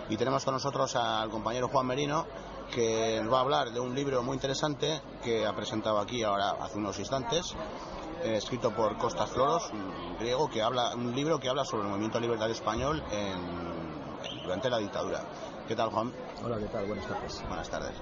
y 0.08 0.16
tenemos 0.16 0.44
con 0.44 0.54
nosotros 0.54 0.94
al 0.96 1.30
compañero 1.30 1.68
Juan 1.68 1.87
Merino 1.87 2.26
que 2.72 3.20
nos 3.22 3.32
va 3.32 3.38
a 3.38 3.40
hablar 3.42 3.70
de 3.70 3.78
un 3.80 3.94
libro 3.94 4.22
muy 4.22 4.34
interesante 4.34 5.00
que 5.22 5.46
ha 5.46 5.54
presentado 5.54 5.98
aquí 6.00 6.22
ahora 6.22 6.50
hace 6.60 6.78
unos 6.78 6.98
instantes 6.98 7.54
eh, 8.24 8.37
escrito 8.37 8.72
por 8.72 8.96
Costas 8.98 9.30
Floros, 9.30 9.70
un 9.72 10.18
griego 10.18 10.48
que 10.50 10.62
habla 10.62 10.94
un 10.94 11.14
libro 11.14 11.38
que 11.38 11.48
habla 11.48 11.64
sobre 11.64 11.82
el 11.84 11.88
movimiento 11.90 12.18
libertario 12.18 12.54
español 12.54 13.02
en- 13.12 14.42
durante 14.42 14.68
la 14.70 14.78
dictadura. 14.78 15.20
¿Qué 15.68 15.74
tal, 15.76 15.90
Juan? 15.90 16.12
Hola, 16.44 16.58
¿qué 16.58 16.66
tal? 16.66 16.84
Buenas 16.87 17.06
tardes. 17.06 17.42
Buenas 17.48 17.70
tardes. 17.70 17.92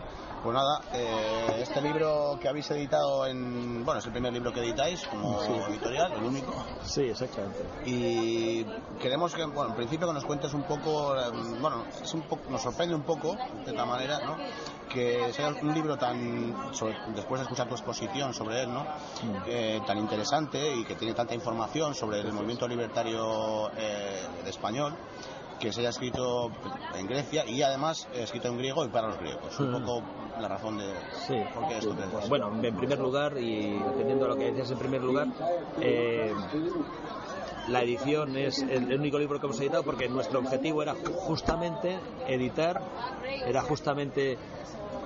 Pues 0.43 0.55
nada, 0.57 0.81
eh, 0.93 1.61
este 1.63 1.81
libro 1.81 2.37
que 2.41 2.49
habéis 2.49 2.69
editado 2.73 3.27
en... 3.29 3.85
Bueno, 3.85 4.01
es 4.01 4.07
el 4.07 4.13
primer 4.13 4.33
libro 4.33 4.53
que 4.53 4.59
editáis 4.61 5.07
como 5.07 5.41
Sí. 5.41 5.53
editorial, 5.71 6.13
el 6.15 6.25
único. 6.25 6.53
Sí, 6.85 7.03
exactamente. 7.03 7.61
Y 7.85 8.65
queremos 9.01 9.33
que, 9.35 9.45
bueno, 9.45 9.71
en 9.71 9.77
principio 9.77 10.09
que 10.09 10.15
nos 10.15 10.25
cuentes 10.25 10.53
un 10.53 10.65
poco, 10.65 11.17
eh, 11.17 11.31
bueno, 11.61 11.85
es 12.03 12.13
un 12.15 12.23
poco, 12.23 12.43
nos 12.51 12.61
sorprende 12.61 12.93
un 12.97 13.05
poco, 13.05 13.37
de 13.65 13.73
tal 13.73 13.87
manera, 13.87 14.19
¿no? 14.25 14.37
Que 14.93 15.33
sea 15.33 15.49
un 15.63 15.73
libro 15.73 15.97
tan, 15.97 16.75
sobre- 16.75 16.99
después 17.15 17.39
de 17.41 17.45
escuchar 17.45 17.69
tu 17.69 17.75
exposición 17.75 18.35
sobre 18.35 18.63
él, 18.65 18.73
¿no? 18.75 18.85
Eh, 19.47 19.81
tan 19.87 19.97
interesante 19.97 20.75
y 20.75 20.85
que 20.85 20.97
tiene 20.97 21.15
tanta 21.15 21.35
información 21.37 21.95
sobre 21.95 22.19
el 22.19 22.33
movimiento 22.33 22.67
libertario 22.67 23.71
eh, 23.77 24.27
de 24.43 24.51
español, 24.51 24.93
que 25.63 25.73
se 25.73 25.79
haya 25.81 25.91
escrito 25.91 26.51
en 26.99 27.07
Grecia 27.07 27.47
y 27.47 27.63
además 27.63 28.09
escrito 28.15 28.49
en 28.49 28.59
griego 28.59 28.85
y 28.85 28.89
para 28.89 29.07
los 29.09 29.19
griegos. 29.21 29.61
Un 29.61 29.71
Mm. 29.81 29.87
poco 29.87 30.03
la 30.41 30.49
razón 30.49 30.77
de 30.77 30.93
Sí, 31.27 31.37
por 31.55 31.69
qué 31.69 31.79
esto. 31.79 31.95
Bueno, 32.29 32.51
en 32.61 32.75
primer 32.77 32.99
lugar, 32.99 33.39
y 33.39 33.79
atendiendo 33.79 34.25
a 34.25 34.29
lo 34.29 34.37
que 34.37 34.47
decías 34.47 34.73
en 34.73 34.79
primer 34.79 35.03
lugar, 35.03 35.29
eh, 35.81 36.35
la 37.69 37.83
edición 37.83 38.37
es 38.37 38.61
el, 38.63 38.91
el 38.91 38.99
único 38.99 39.21
libro 39.21 39.39
que 39.39 39.47
hemos 39.47 39.61
editado 39.61 39.85
porque 39.85 40.09
nuestro 40.09 40.41
objetivo 40.41 40.83
era 40.83 40.95
justamente 41.27 41.97
editar, 42.27 42.83
era 43.47 43.63
justamente 43.63 44.37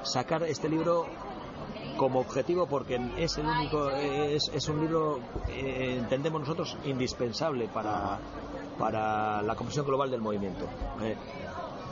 sacar 0.05 0.43
este 0.45 0.71
libro 0.71 1.05
como 1.99 2.21
objetivo 2.21 2.67
porque 2.67 2.99
es 3.19 3.37
el 3.39 3.47
único 3.47 3.91
es, 3.91 4.51
es 4.55 4.69
un 4.69 4.81
libro 4.81 5.19
eh, 5.49 5.97
entendemos 5.99 6.41
nosotros 6.43 6.77
indispensable 6.85 7.69
para 7.69 8.19
para 8.79 9.43
la 9.43 9.55
comprensión 9.55 9.87
global 9.87 10.11
del 10.11 10.21
movimiento 10.21 10.65
Eh, 11.03 11.17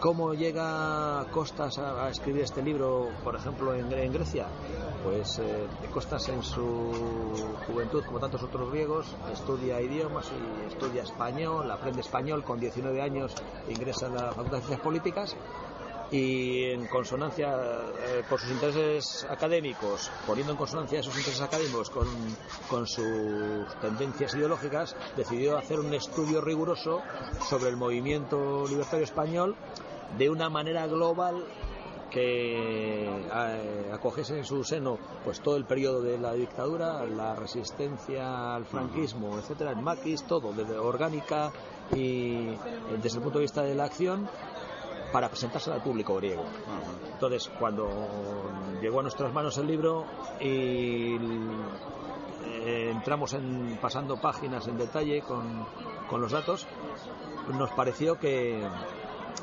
¿Cómo 0.01 0.35
llega 0.35 1.25
Costas 1.33 1.79
a, 1.79 2.05
a 2.05 2.11
escribir 2.11 2.43
este 2.43 2.63
libro, 2.63 3.09
por 3.23 3.37
ejemplo, 3.37 3.75
en, 3.75 3.89
Gre- 3.89 4.05
en 4.05 4.13
Grecia? 4.13 4.47
Pues 5.03 5.39
eh, 5.39 5.67
Costas 5.95 6.29
en 6.29 6.43
su 6.43 7.57
juventud, 7.67 8.05
como 8.05 8.19
tantos 8.21 8.43
otros 8.43 8.71
griegos, 8.71 9.07
estudia 9.33 9.81
idiomas 9.81 10.31
y 10.31 10.67
estudia 10.69 11.05
español, 11.05 11.71
aprende 11.71 12.01
español 12.03 12.43
con 12.45 12.61
19 12.61 13.01
años, 13.01 13.35
ingresa 13.69 14.07
en 14.09 14.15
la 14.17 14.33
Facultad 14.33 14.59
de 14.59 14.63
Ciencias 14.65 14.81
Políticas 14.81 15.37
y 16.15 16.67
en 16.71 16.87
consonancia 16.87 17.57
eh, 17.57 18.23
por 18.29 18.39
sus 18.39 18.53
intereses 18.53 19.27
académicos, 19.29 20.13
poniendo 20.25 20.53
en 20.53 20.59
consonancia 20.59 21.01
esos 21.01 21.17
intereses 21.17 21.43
académicos 21.43 21.91
con, 21.91 22.07
con 22.71 22.87
sus 22.87 23.67
tendencias 23.81 24.33
ideológicas, 24.37 24.95
decidió 25.17 25.59
hacer 25.59 25.81
un 25.81 25.93
estudio 25.93 26.41
riguroso 26.41 27.03
sobre 27.49 27.71
el 27.71 27.77
movimiento 27.77 28.65
libertario 28.69 29.03
español 29.03 29.57
de 30.17 30.31
una 30.31 30.49
manera 30.49 30.87
global 30.87 31.45
que 32.11 33.09
eh, 33.09 33.91
acogiese 33.93 34.39
en 34.39 34.45
su 34.45 34.63
seno 34.63 34.99
pues 35.25 35.41
todo 35.41 35.57
el 35.57 35.65
periodo 35.65 36.01
de 36.01 36.17
la 36.17 36.33
dictadura, 36.35 37.05
la 37.07 37.35
resistencia 37.35 38.55
al 38.55 38.67
franquismo, 38.67 39.37
etcétera, 39.37 39.73
el 39.73 39.83
maquis, 39.83 40.23
todo, 40.23 40.53
desde 40.53 40.79
orgánica 40.79 41.51
y 41.93 42.51
eh, 42.51 42.59
desde 43.03 43.19
el 43.19 43.25
punto 43.25 43.39
de 43.41 43.47
vista 43.47 43.63
de 43.63 43.75
la 43.75 43.87
acción 43.87 44.29
para 45.15 45.29
presentárselo 45.29 45.77
al 45.77 45.81
público 45.83 46.17
griego. 46.17 46.43
Entonces, 47.13 47.49
cuando 47.61 47.89
llegó 48.83 48.99
a 48.99 49.03
nuestras 49.05 49.33
manos 49.33 49.57
el 49.59 49.69
libro 49.69 50.07
y 50.41 51.15
eh, 52.45 52.91
entramos 52.91 53.33
en 53.35 53.79
pasando 53.81 54.17
páginas 54.17 54.67
en 54.67 54.77
detalle 54.77 55.23
con, 55.23 55.65
con 56.11 56.21
los 56.21 56.33
datos, 56.33 56.67
nos 57.57 57.71
pareció 57.71 58.19
que, 58.19 58.67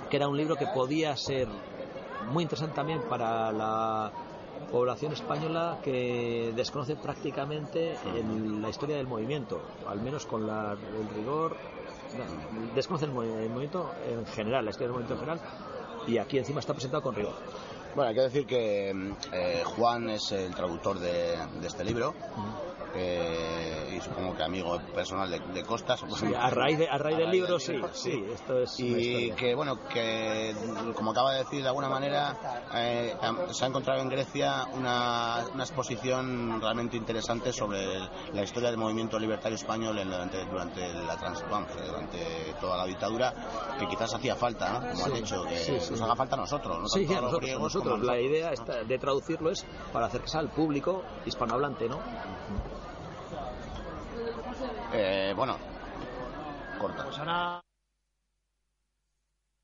que 0.10 0.18
era 0.18 0.28
un 0.28 0.36
libro 0.36 0.58
que 0.58 0.68
podía 0.68 1.16
ser 1.16 1.48
muy 2.30 2.44
interesante 2.44 2.76
también 2.76 3.02
para 3.04 3.54
la 3.54 4.12
población 4.74 5.14
española 5.14 5.78
que 5.82 6.52
desconoce 6.54 6.98
prácticamente 6.98 7.98
el- 8.14 8.62
la 8.62 8.68
historia 8.70 8.98
del 8.98 9.08
movimiento, 9.08 9.62
al 9.88 10.02
menos 10.02 10.26
con 10.26 10.46
la- 10.46 10.74
el 10.74 11.10
rigor, 11.16 11.56
no, 12.18 12.74
desconoce 12.76 13.06
el, 13.06 13.12
el 13.12 13.50
movimiento 13.50 13.92
en 14.08 14.26
general, 14.28 14.66
la 14.66 14.72
historia 14.72 14.88
del 14.88 15.02
movimiento 15.02 15.14
en 15.14 15.20
general, 15.20 15.40
y 16.08 16.18
aquí 16.18 16.38
encima 16.38 16.60
está 16.60 16.74
presentado 16.74 17.04
con 17.04 17.16
rigor. 17.16 17.34
Bueno, 17.96 18.10
hay 18.10 18.16
que 18.16 18.22
decir 18.22 18.46
que 18.46 18.90
eh, 19.34 19.64
Juan 19.66 20.10
es 20.10 20.32
el 20.32 20.56
traductor 20.56 20.98
de, 21.00 21.38
de 21.60 21.68
este 21.68 21.84
libro 21.84 22.14
eh, 22.94 23.94
y 23.98 24.02
supongo 24.02 24.36
que 24.36 24.44
amigo 24.44 24.80
personal 24.94 25.30
de, 25.30 25.40
de 25.40 25.64
Costas. 25.64 26.00
Sí, 26.20 26.34
a 26.34 26.50
raíz, 26.50 26.78
de- 26.78 26.90
a 26.90 26.98
raíz 26.98 27.18
del 27.18 27.32
libro, 27.32 27.60
sí, 27.60 27.74
sí, 27.94 28.26
esto 28.32 28.60
es 28.60 28.72
Y 28.80 29.32
que, 29.32 29.56
bueno, 29.56 29.78
que 29.88 30.54
como 30.96 31.12
acaba 31.12 31.34
de 31.34 31.40
decir 31.40 31.62
de 31.62 31.68
alguna 31.68 31.90
manera, 31.90 32.36
eh, 32.74 33.16
se 33.52 33.66
ha 33.66 33.68
encontrado 33.68 34.02
en 34.02 34.10
Grecia 34.10 34.66
una, 34.74 35.46
una 35.54 35.64
exposición 35.64 36.60
realmente 36.62 36.98
interesante 36.98 37.54
sobre 37.54 38.00
la 38.34 38.44
historia 38.44 38.70
del 38.70 38.78
movimiento 38.78 39.18
libertario 39.20 39.56
español 39.56 39.98
en- 40.00 40.10
durante, 40.10 40.46
durante, 40.46 40.94
la 40.94 41.16
trans- 41.18 41.44
durante 41.48 42.54
toda 42.60 42.78
la 42.78 42.86
dictadura, 42.86 43.34
que 43.80 43.88
quizás 43.88 44.14
hacía 44.14 44.36
falta, 44.36 44.74
¿no? 44.74 44.80
Como 44.92 45.06
has 45.06 45.14
dicho, 45.14 45.44
que 45.46 45.80
nos 45.92 46.02
haga 46.02 46.16
falta 46.16 46.36
a 46.36 46.40
nosotros, 46.40 46.78
no 46.80 46.88
tanto 46.88 47.12
a 47.12 47.16
los 47.16 47.22
nosotros, 47.24 47.42
griegos 47.42 47.64
nosotros. 47.76 48.00
como 48.00 48.12
a 48.12 48.16
La 48.16 48.22
idea 48.22 48.52
de 48.86 49.00
traducirlo 49.00 49.50
es 49.52 49.66
para 49.94 50.08
acercarse 50.08 50.38
al 50.38 50.50
público 50.50 51.04
hispanohablante, 51.26 51.88
¿no? 51.88 52.00
Eh, 54.94 55.34
bueno, 55.36 55.58
corta. 56.80 57.04
Pues 57.04 57.18
ahora. 57.20 57.62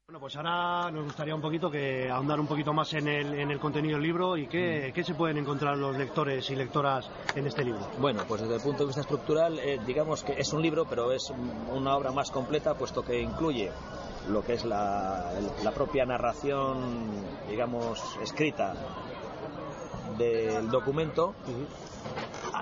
Bueno, 0.10 0.22
pues 0.22 0.38
ahora 0.38 0.90
nos 0.90 1.04
gustaría 1.04 1.36
un 1.36 1.42
poquito 1.42 1.70
que 1.70 2.10
ahondar 2.10 2.40
un 2.40 2.48
poquito 2.48 2.72
más 2.72 2.94
en 2.94 3.10
el, 3.10 3.34
en 3.34 3.52
el 3.52 3.60
contenido 3.60 3.96
del 3.98 4.04
libro 4.08 4.38
y 4.38 4.48
qué, 4.48 4.94
qué 4.96 5.04
se 5.04 5.14
pueden 5.16 5.38
encontrar 5.38 5.78
los 5.78 5.98
lectores 5.98 6.50
y 6.50 6.56
lectoras 6.56 7.10
en 7.36 7.46
este 7.46 7.66
libro. 7.66 7.82
Bueno, 8.00 8.24
pues 8.26 8.40
desde 8.40 8.56
el 8.56 8.62
punto 8.62 8.84
de 8.84 8.86
vista 8.88 9.02
estructural, 9.02 9.60
eh, 9.60 9.82
digamos 9.86 10.24
que 10.24 10.40
es 10.40 10.54
un 10.54 10.62
libro, 10.62 10.86
pero 10.86 11.12
es 11.12 11.30
un- 11.30 11.68
una 11.76 11.98
obra 11.98 12.14
más 12.14 12.32
completa, 12.32 12.74
puesto 12.76 13.04
que 13.04 13.20
incluye 13.20 13.70
lo 14.30 14.42
que 14.46 14.54
es 14.54 14.64
la, 14.64 15.30
la 15.62 15.72
propia 15.72 16.06
narración, 16.06 17.10
digamos, 17.50 18.02
escrita 18.24 18.76
del 20.18 20.70
documento. 20.70 21.36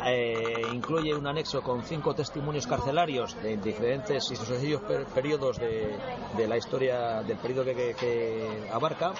Eh, 0.06 0.62
incluye 0.72 1.16
un 1.16 1.26
anexo 1.26 1.62
con 1.62 1.84
cinco 1.84 2.14
testimonios 2.14 2.68
carcelarios 2.68 3.36
de 3.42 3.58
diferentes 3.58 4.30
y 4.32 4.36
sucesivos 4.36 4.84
per- 4.84 5.06
periodos 5.06 5.58
de, 5.60 6.48
la 6.48 6.58
historia 6.58 7.24
del 7.24 7.38
periodo 7.38 7.64
que- 7.66 8.68
abarca 8.72 9.14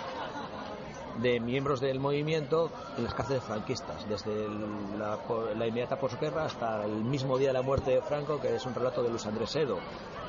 de 1.22 1.40
miembros 1.40 1.80
del 1.80 2.00
movimiento 2.00 2.70
en 2.98 3.06
las 3.06 3.14
cárceles 3.14 3.44
franquistas, 3.44 4.08
desde 4.08 4.48
la, 4.98 5.18
inmediata 5.68 5.98
posguerra 5.98 6.46
hasta 6.46 6.84
el 6.84 7.04
mismo 7.04 7.38
día 7.38 7.48
de 7.50 7.54
la 7.54 7.62
muerte 7.62 7.92
de 7.92 8.02
Franco, 8.02 8.40
que 8.40 8.54
es 8.54 8.66
un 8.66 8.76
relato 8.76 9.02
de 9.02 9.10
Luis 9.10 9.26
Andrés 9.26 9.56
Edo. 9.56 9.80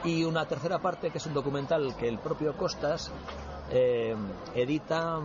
Y 0.05 0.25
una 0.25 0.47
tercera 0.47 0.79
parte, 0.79 1.11
que 1.11 1.19
es 1.19 1.27
un 1.27 1.35
documental 1.35 1.97
que 1.97 2.09
el 2.09 2.19
propio 2.19 2.57
Costas 2.57 3.11
eh, 3.71 4.15
edita 4.55 5.19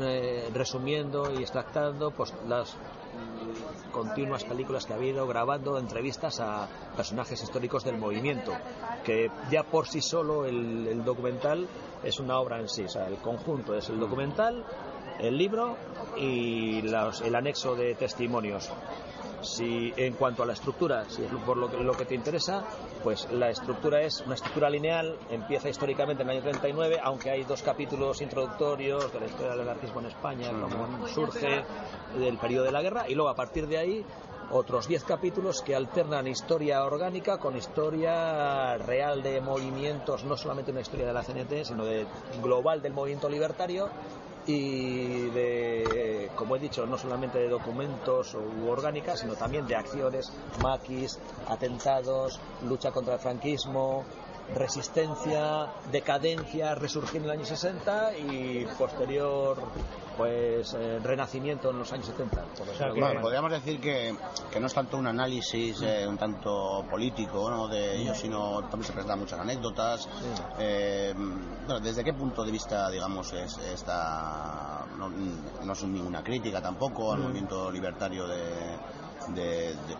eh, 0.00 0.50
resumiendo 0.52 1.32
y 1.34 1.42
extractando 1.42 2.10
pues, 2.12 2.32
las 2.46 2.76
continuas 3.92 4.44
películas 4.44 4.84
que 4.84 4.92
ha 4.92 4.96
habido, 4.96 5.26
grabando 5.26 5.78
entrevistas 5.78 6.40
a 6.40 6.68
personajes 6.96 7.40
históricos 7.42 7.84
del 7.84 7.96
movimiento, 7.96 8.52
que 9.04 9.30
ya 9.50 9.62
por 9.62 9.86
sí 9.86 10.00
solo 10.00 10.46
el, 10.46 11.04
documental 11.04 11.68
es 12.02 12.18
una 12.18 12.38
obra 12.38 12.60
en 12.60 12.68
sí, 12.68 12.84
o 12.84 12.88
sea, 12.88 13.06
el 13.06 13.16
conjunto 13.18 13.74
es 13.76 13.88
el 13.88 14.00
documental, 14.00 14.64
el 15.20 15.38
libro 15.38 15.76
y 16.16 16.80
el 16.80 17.34
anexo 17.34 17.76
de 17.76 17.94
testimonios. 17.94 18.70
Si 19.44 19.92
en 19.96 20.14
cuanto 20.14 20.42
a 20.42 20.46
la 20.46 20.54
estructura, 20.54 21.04
si 21.08 21.22
es 21.22 21.30
por 21.44 21.56
lo 21.56 21.70
que, 21.70 21.76
lo 21.76 21.94
que 21.96 22.06
te 22.06 22.14
interesa, 22.14 22.64
pues 23.02 23.30
la 23.30 23.50
estructura 23.50 24.00
es 24.00 24.22
una 24.24 24.34
estructura 24.34 24.70
lineal, 24.70 25.18
empieza 25.30 25.68
históricamente 25.68 26.22
en 26.22 26.30
el 26.30 26.36
año 26.36 26.42
39, 26.42 26.98
aunque 27.02 27.30
hay 27.30 27.44
dos 27.44 27.62
capítulos 27.62 28.22
introductorios 28.22 29.12
de 29.12 29.20
la 29.20 29.26
historia 29.26 29.52
del 29.52 29.60
anarquismo 29.60 30.00
en 30.00 30.06
España, 30.06 30.50
cómo 30.50 31.06
surge 31.08 31.62
del 32.18 32.38
periodo 32.38 32.64
de 32.64 32.72
la 32.72 32.82
guerra, 32.82 33.04
y 33.08 33.14
luego 33.14 33.28
a 33.28 33.34
partir 33.34 33.66
de 33.66 33.78
ahí 33.78 34.04
otros 34.50 34.88
10 34.88 35.04
capítulos 35.04 35.62
que 35.62 35.74
alternan 35.74 36.26
historia 36.26 36.84
orgánica 36.84 37.38
con 37.38 37.56
historia 37.56 38.76
real 38.78 39.22
de 39.22 39.40
movimientos, 39.40 40.24
no 40.24 40.36
solamente 40.36 40.70
una 40.70 40.80
historia 40.80 41.06
de 41.06 41.12
la 41.12 41.22
CNT, 41.22 41.64
sino 41.64 41.84
de 41.84 42.06
global 42.42 42.80
del 42.82 42.92
movimiento 42.92 43.28
libertario 43.28 43.88
y 44.46 45.30
de, 45.30 46.30
como 46.34 46.56
he 46.56 46.58
dicho, 46.58 46.86
no 46.86 46.98
solamente 46.98 47.38
de 47.38 47.48
documentos 47.48 48.34
u 48.34 48.68
orgánicas, 48.68 49.20
sino 49.20 49.34
también 49.34 49.66
de 49.66 49.76
acciones, 49.76 50.32
maquis, 50.60 51.18
atentados, 51.48 52.40
lucha 52.68 52.90
contra 52.90 53.14
el 53.14 53.20
franquismo, 53.20 54.04
resistencia, 54.54 55.66
decadencia, 55.90 56.74
resurgir 56.74 57.18
en 57.18 57.24
el 57.24 57.30
año 57.30 57.44
60 57.44 58.16
y 58.18 58.66
posterior 58.78 59.56
pues 60.16 60.74
eh, 60.78 61.00
renacimiento 61.02 61.70
en 61.70 61.78
los 61.80 61.92
años 61.92 62.06
70. 62.06 62.40
por 62.56 62.66
Bueno, 62.66 63.00
manera. 63.00 63.20
podríamos 63.20 63.50
decir 63.50 63.80
que, 63.80 64.14
que 64.52 64.60
no 64.60 64.66
es 64.68 64.74
tanto 64.74 64.96
un 64.96 65.08
análisis 65.08 65.82
eh, 65.82 66.06
un 66.06 66.16
tanto 66.16 66.84
político 66.88 67.50
¿no? 67.50 67.66
de 67.66 67.96
ellos, 68.00 68.16
sino 68.18 68.60
también 68.68 68.84
se 68.84 68.92
presentan 68.92 69.18
muchas 69.18 69.40
anécdotas. 69.40 70.08
Eh, 70.58 71.12
bueno, 71.16 71.80
¿Desde 71.80 72.04
qué 72.04 72.12
punto 72.12 72.44
de 72.44 72.52
vista, 72.52 72.88
digamos, 72.90 73.32
es 73.32 73.58
esta, 73.58 74.84
no, 74.98 75.08
no 75.64 75.72
es 75.72 75.82
ninguna 75.84 76.22
crítica 76.22 76.60
tampoco 76.62 77.12
al 77.12 77.18
movimiento 77.20 77.70
libertario 77.72 78.28
de, 78.28 78.38
de- 79.34 79.74
de 79.74 79.96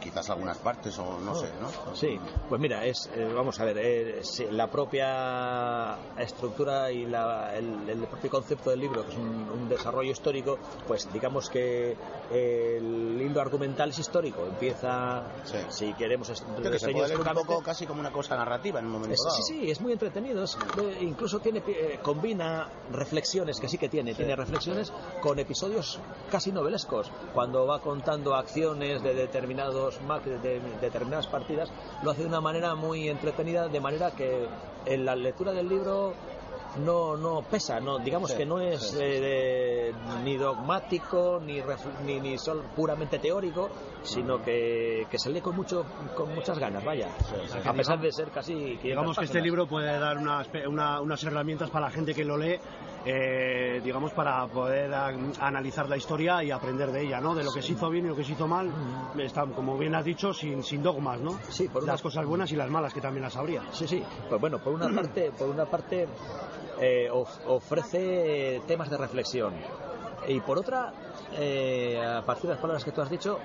quizás 0.00 0.28
algunas 0.30 0.58
partes 0.58 0.98
o 0.98 1.18
no 1.20 1.34
sé, 1.34 1.48
¿no? 1.60 1.70
Sí, 1.94 2.18
pues 2.48 2.60
mira, 2.60 2.84
es, 2.86 3.08
eh, 3.14 3.30
vamos 3.34 3.58
a 3.60 3.64
ver, 3.64 3.76
eh, 3.78 4.22
la 4.50 4.66
propia 4.68 5.96
estructura 6.18 6.90
y 6.90 7.06
la- 7.06 7.54
el, 7.56 7.88
el 7.88 8.06
propio 8.06 8.30
concepto 8.30 8.70
del 8.70 8.80
libro, 8.80 9.04
que 9.04 9.12
es 9.12 9.16
un, 9.18 9.48
un 9.50 9.68
desarrollo 9.68 10.10
histórico, 10.10 10.58
pues 10.86 11.08
digamos 11.12 11.48
que 11.50 11.96
el 12.30 13.20
hilo 13.20 13.40
argumental 13.40 13.90
es 13.90 13.98
histórico. 13.98 14.46
Empieza, 14.46 15.22
Sí. 15.44 15.58
si 15.70 15.92
queremos, 15.94 16.28
es- 16.30 16.40
Creo 16.42 16.56
que 16.56 16.78
se 16.78 16.86
diseño 16.86 16.92
puede 16.94 17.08
leer 17.08 17.20
un 17.20 17.34
poco 17.34 17.62
casi 17.62 17.86
como 17.86 18.00
una 18.00 18.10
cosa 18.12 18.36
narrativa 18.36 18.78
en 18.80 18.86
un 18.86 18.92
momento 18.92 19.14
es- 19.14 19.20
dado. 19.24 19.36
sí, 19.36 19.42
sí, 19.60 19.70
es 19.70 19.80
muy 19.80 19.92
entretenido. 19.92 20.44
es- 20.44 20.56
eh, 20.78 20.98
incluso 21.02 21.40
tiene 21.40 21.62
eh, 21.66 21.98
combina 22.02 22.68
reflexiones, 22.92 23.58
que 23.60 23.68
sí 23.68 23.78
que 23.78 23.88
tiene, 23.88 24.14
tiene 24.14 24.34
reflexiones 24.36 24.92
con 25.20 25.38
episodios 25.38 25.98
casi 26.30 26.52
novelescos. 26.52 27.10
Cuando 27.32 27.66
va 27.66 27.80
contando 27.80 28.34
acciones 28.34 29.02
de 29.02 29.14
determinados 29.14 29.89
de, 29.98 30.38
de 30.38 30.60
determinadas 30.80 31.26
partidas, 31.26 31.70
lo 32.02 32.10
hace 32.10 32.22
de 32.22 32.28
una 32.28 32.40
manera 32.40 32.74
muy 32.74 33.08
entretenida, 33.08 33.68
de 33.68 33.80
manera 33.80 34.10
que 34.12 34.46
en 34.86 35.04
la 35.04 35.16
lectura 35.16 35.52
del 35.52 35.68
libro 35.68 36.14
no 36.84 37.16
no 37.16 37.42
pesa, 37.42 37.80
no 37.80 37.98
digamos 37.98 38.30
Sí, 38.30 38.36
que 38.36 38.46
no 38.46 38.60
es 38.60 38.80
sí, 38.80 38.88
sí, 38.92 38.98
eh, 39.00 39.92
ni 40.22 40.36
dogmático 40.36 41.40
ni 41.44 41.60
ref- 41.60 41.98
ni, 42.04 42.20
ni 42.20 42.38
sol- 42.38 42.62
puramente 42.76 43.18
teórico, 43.18 43.70
sino 44.02 44.40
que, 44.42 45.06
que 45.10 45.18
se 45.18 45.30
lee 45.30 45.40
con 45.40 45.54
mucho 45.56 45.84
con 46.14 46.34
muchas 46.34 46.58
ganas, 46.58 46.84
vaya. 46.84 47.08
A 47.64 47.72
pesar 47.72 48.00
de 48.00 48.10
ser 48.12 48.30
casi 48.30 48.52
500 48.54 48.82
Digamos 48.82 49.18
que 49.18 49.24
este 49.24 49.40
libro 49.40 49.66
puede 49.66 49.98
dar 49.98 50.16
unas, 50.18 50.48
una- 50.66 51.00
unas 51.00 51.22
herramientas 51.24 51.70
para 51.70 51.86
la 51.86 51.92
gente 51.92 52.14
que 52.14 52.24
lo 52.24 52.36
lee, 52.36 52.58
eh, 53.04 53.80
digamos, 53.82 54.12
para 54.12 54.46
poder 54.46 54.92
a- 54.94 55.08
analizar 55.40 55.88
la 55.88 55.96
historia 55.96 56.42
y 56.44 56.50
aprender 56.50 56.90
de 56.92 57.02
ella, 57.02 57.20
¿no? 57.20 57.34
De 57.34 57.42
lo 57.44 57.50
que 57.52 57.62
se 57.62 57.72
hizo 57.72 57.88
bien 57.90 58.04
y 58.06 58.08
lo 58.08 58.16
que 58.16 58.24
se 58.24 58.32
hizo 58.32 58.46
mal, 58.46 58.70
está, 59.18 59.44
como 59.46 59.76
bien 59.78 59.94
has 59.94 60.04
dicho, 60.04 60.32
sin, 60.32 60.62
sin 60.62 60.82
dogmas, 60.82 61.20
¿no? 61.20 61.38
Sí, 61.48 61.68
por 61.68 61.82
una- 61.82 61.92
Las 61.92 62.02
cosas 62.02 62.24
buenas 62.26 62.50
y 62.52 62.56
las 62.56 62.70
malas, 62.70 62.92
que 62.94 63.00
también 63.00 63.22
las 63.22 63.36
habría. 63.36 63.62
Sí, 63.72 63.86
sí. 63.86 64.02
Pues 64.28 64.40
bueno, 64.40 64.58
por 64.58 64.72
una 64.74 64.88
parte, 64.94 65.30
por 65.32 65.48
una 65.48 65.66
parte 65.66 66.06
eh, 66.80 67.08
of- 67.10 67.40
ofrece 67.46 68.62
temas 68.66 68.88
de 68.90 68.96
reflexión 68.96 69.54
y 70.28 70.38
por 70.40 70.58
otra, 70.58 70.92
eh, 71.32 71.98
a 72.02 72.22
partir 72.22 72.44
de 72.44 72.54
las 72.54 72.58
palabras 72.60 72.84
que 72.84 72.92
tú 72.92 73.00
has 73.00 73.10
dicho, 73.10 73.38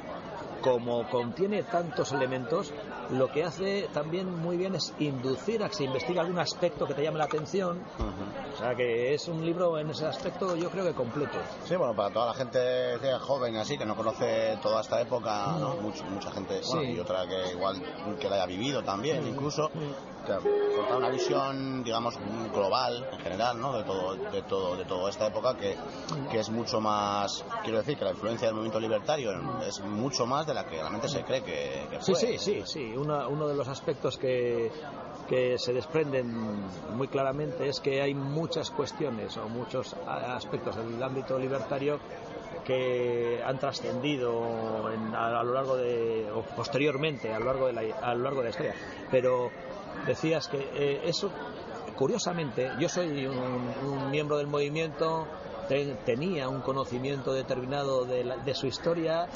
como 0.62 1.08
contiene 1.10 1.64
tantos 1.64 2.12
elementos, 2.12 2.74
lo 3.12 3.28
que 3.32 3.44
hace 3.44 3.88
también 3.94 4.34
muy 4.34 4.58
bien 4.58 4.76
es 4.76 4.94
inducir 5.00 5.64
a 5.64 5.70
que 5.70 5.76
se 5.76 5.84
investigue 5.84 6.20
algún 6.20 6.40
aspecto 6.40 6.86
que 6.88 6.94
te 6.94 7.04
llame 7.04 7.18
la 7.20 7.26
atención. 7.26 7.82
O 8.54 8.58
sea 8.58 8.74
que 8.76 9.14
es 9.14 9.28
un 9.28 9.46
libro 9.46 9.78
en 9.78 9.90
ese 9.90 10.06
aspecto 10.06 10.56
yo 10.56 10.70
creo 10.70 10.86
que 10.86 10.94
completo. 10.94 11.38
Sí, 11.66 11.76
bueno, 11.76 11.94
para 11.96 12.10
toda 12.12 12.28
la 12.28 12.34
gente 12.34 12.96
es 12.96 13.22
joven 13.22 13.58
así, 13.58 13.78
que 13.78 13.86
no 13.86 13.96
conoce 13.96 14.58
toda 14.62 14.82
esta 14.82 15.02
época, 15.02 15.58
¿no? 15.60 15.76
Much- 15.82 16.04
mucha 16.10 16.32
gente, 16.32 16.62
bueno, 16.68 16.82
Sí. 16.84 16.92
y 16.94 17.00
otra 17.00 17.28
que 17.28 17.52
igual 17.52 17.82
que 18.20 18.30
la 18.30 18.36
haya 18.36 18.46
vivido 18.46 18.82
también, 18.84 19.26
incluso, 19.28 19.70
una 20.98 21.10
visión, 21.10 21.84
digamos, 21.84 22.16
global, 22.54 23.08
en 23.12 23.20
general, 23.20 23.60
¿no? 23.60 23.78
De 23.78 23.84
todo, 23.84 24.16
de 24.16 24.42
todo, 24.44 24.76
de 24.78 24.86
toda 24.86 25.10
esta 25.10 25.28
época, 25.28 25.56
que, 25.56 25.76
que 26.32 26.40
es 26.40 26.50
mucho 26.50 26.80
más, 26.82 27.44
quiero 27.64 27.80
decir, 27.80 27.98
que 27.98 28.06
la 28.06 28.12
influencia 28.12 28.48
del 28.48 28.56
movimiento 28.56 28.80
libertario 28.80 29.32
es 29.68 29.80
mucho 29.82 30.26
más 30.26 30.46
de 30.48 30.54
la 30.54 30.66
que 30.66 30.78
realmente 30.80 31.08
se 31.10 31.24
cree 31.24 31.42
que, 31.44 31.88
que 31.90 32.02
Sí, 32.02 32.14
sí, 32.16 32.38
sí, 32.40 32.64
sí. 32.66 32.95
Una- 32.98 33.28
uno 33.28 33.48
de 33.48 33.56
los 33.56 33.68
aspectos 33.68 34.18
que, 34.18 34.72
se 35.58 35.74
desprenden 35.74 36.28
muy 36.96 37.08
claramente 37.08 37.68
es 37.68 37.80
que 37.80 38.00
hay 38.02 38.14
muchas 38.14 38.70
cuestiones 38.70 39.36
o 39.38 39.48
muchos 39.50 39.96
aspectos 40.08 40.76
del 40.76 41.02
ámbito 41.02 41.40
libertario 41.40 42.00
que 42.64 43.42
han 43.44 43.58
trascendido 43.58 44.92
en- 44.92 45.16
a, 45.16 45.40
a 45.40 45.44
lo 45.44 45.54
largo 45.54 45.78
de 45.78 46.30
o 46.32 46.44
posteriormente 46.56 47.34
a 47.34 47.40
lo 47.40 47.46
largo 47.46 47.68
de 47.68 47.74
la, 47.74 47.82
a 48.02 48.14
lo 48.14 48.22
largo 48.24 48.40
de 48.40 48.44
la 48.46 48.50
historia. 48.52 48.74
Pero 49.12 49.52
decías 50.06 50.48
que 50.48 50.58
eh, 50.74 51.02
eso 51.06 51.32
curiosamente 51.96 52.72
yo 52.80 52.88
soy 52.90 53.26
un, 53.26 53.36
un 53.38 54.12
miembro 54.12 54.38
del 54.38 54.48
movimiento 54.48 55.28
te- 55.68 55.96
tenía 56.06 56.50
un 56.50 56.62
conocimiento 56.62 57.34
determinado 57.34 58.06
de, 58.06 58.24
la- 58.24 58.38
de 58.38 58.54
su 58.54 58.68
historia 58.68 59.28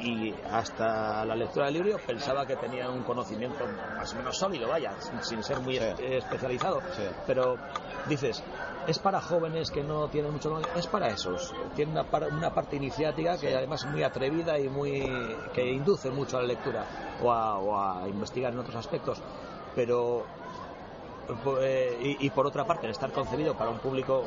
y 0.00 0.34
hasta 0.50 1.24
la 1.24 1.34
lectura 1.34 1.66
del 1.66 1.74
libro 1.74 1.98
pensaba 2.06 2.46
que 2.46 2.56
tenía 2.56 2.90
un 2.90 3.02
conocimiento 3.02 3.64
más 3.96 4.12
o 4.12 4.16
menos 4.16 4.36
sólido, 4.36 4.68
vaya, 4.68 4.92
sin, 5.22 5.42
ser 5.42 5.60
muy 5.60 5.78
Sí. 5.78 5.84
es- 5.84 6.24
especializado. 6.24 6.80
Sí. 6.96 7.02
Pero 7.26 7.56
dices, 8.08 8.42
es 8.86 8.98
para 8.98 9.20
jóvenes 9.20 9.70
que 9.70 9.82
no 9.82 10.08
tienen 10.08 10.32
mucho 10.32 10.50
conocimiento, 10.50 10.78
es 10.80 10.86
para 10.86 11.08
esos. 11.08 11.52
Tiene 11.74 11.92
una, 11.92 12.04
par- 12.04 12.28
una 12.28 12.50
parte 12.54 12.76
iniciática 12.76 13.36
que 13.38 13.54
además 13.56 13.84
es 13.84 13.90
muy 13.90 14.02
atrevida 14.02 14.58
y 14.58 14.68
muy 14.68 15.02
que 15.54 15.70
induce 15.72 16.10
mucho 16.10 16.36
a 16.38 16.42
la 16.42 16.46
lectura 16.48 16.84
o 17.22 17.32
a, 17.32 17.58
o 17.58 17.76
a 18.02 18.08
investigar 18.08 18.52
en 18.52 18.58
otros 18.60 18.76
aspectos. 18.76 19.20
Pero 19.74 20.24
eh, 21.60 22.16
y, 22.20 22.26
y 22.26 22.30
por 22.30 22.46
otra 22.46 22.64
parte, 22.64 22.88
estar 22.88 23.10
concebido 23.12 23.54
para 23.54 23.70
un 23.70 23.78
público 23.78 24.24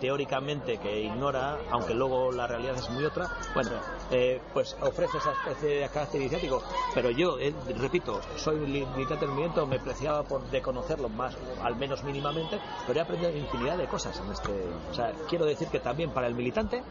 teóricamente 0.00 0.78
que 0.78 1.00
ignora, 1.00 1.58
aunque 1.70 1.94
luego 1.94 2.32
la 2.32 2.46
realidad 2.46 2.76
es 2.76 2.90
muy 2.90 3.04
otra, 3.04 3.28
bueno, 3.54 3.70
eh, 4.10 4.40
pues 4.52 4.76
ofrece 4.80 5.18
esa 5.18 5.32
especie 5.32 5.80
de 5.80 5.88
carácter 5.88 6.20
iniciático. 6.20 6.62
Pero 6.94 7.10
yo, 7.10 7.38
eh, 7.38 7.54
repito, 7.78 8.20
soy 8.36 8.56
militante 8.56 9.26
del 9.26 9.30
movimiento, 9.30 9.66
me 9.66 9.78
preciaba 9.78 10.22
por 10.22 10.42
de 10.50 10.60
conocerlo 10.62 11.08
más, 11.08 11.36
al 11.62 11.76
menos 11.76 12.02
mínimamente, 12.04 12.58
pero 12.86 12.98
he 12.98 13.02
aprendido 13.02 13.36
infinidad 13.36 13.76
de 13.76 13.86
cosas 13.86 14.18
en 14.20 14.30
este. 14.32 14.52
O 14.90 14.94
sea, 14.94 15.12
quiero 15.28 15.44
decir 15.44 15.68
que 15.68 15.80
también 15.80 16.10
para 16.10 16.26
el 16.26 16.34
militante 16.34 16.82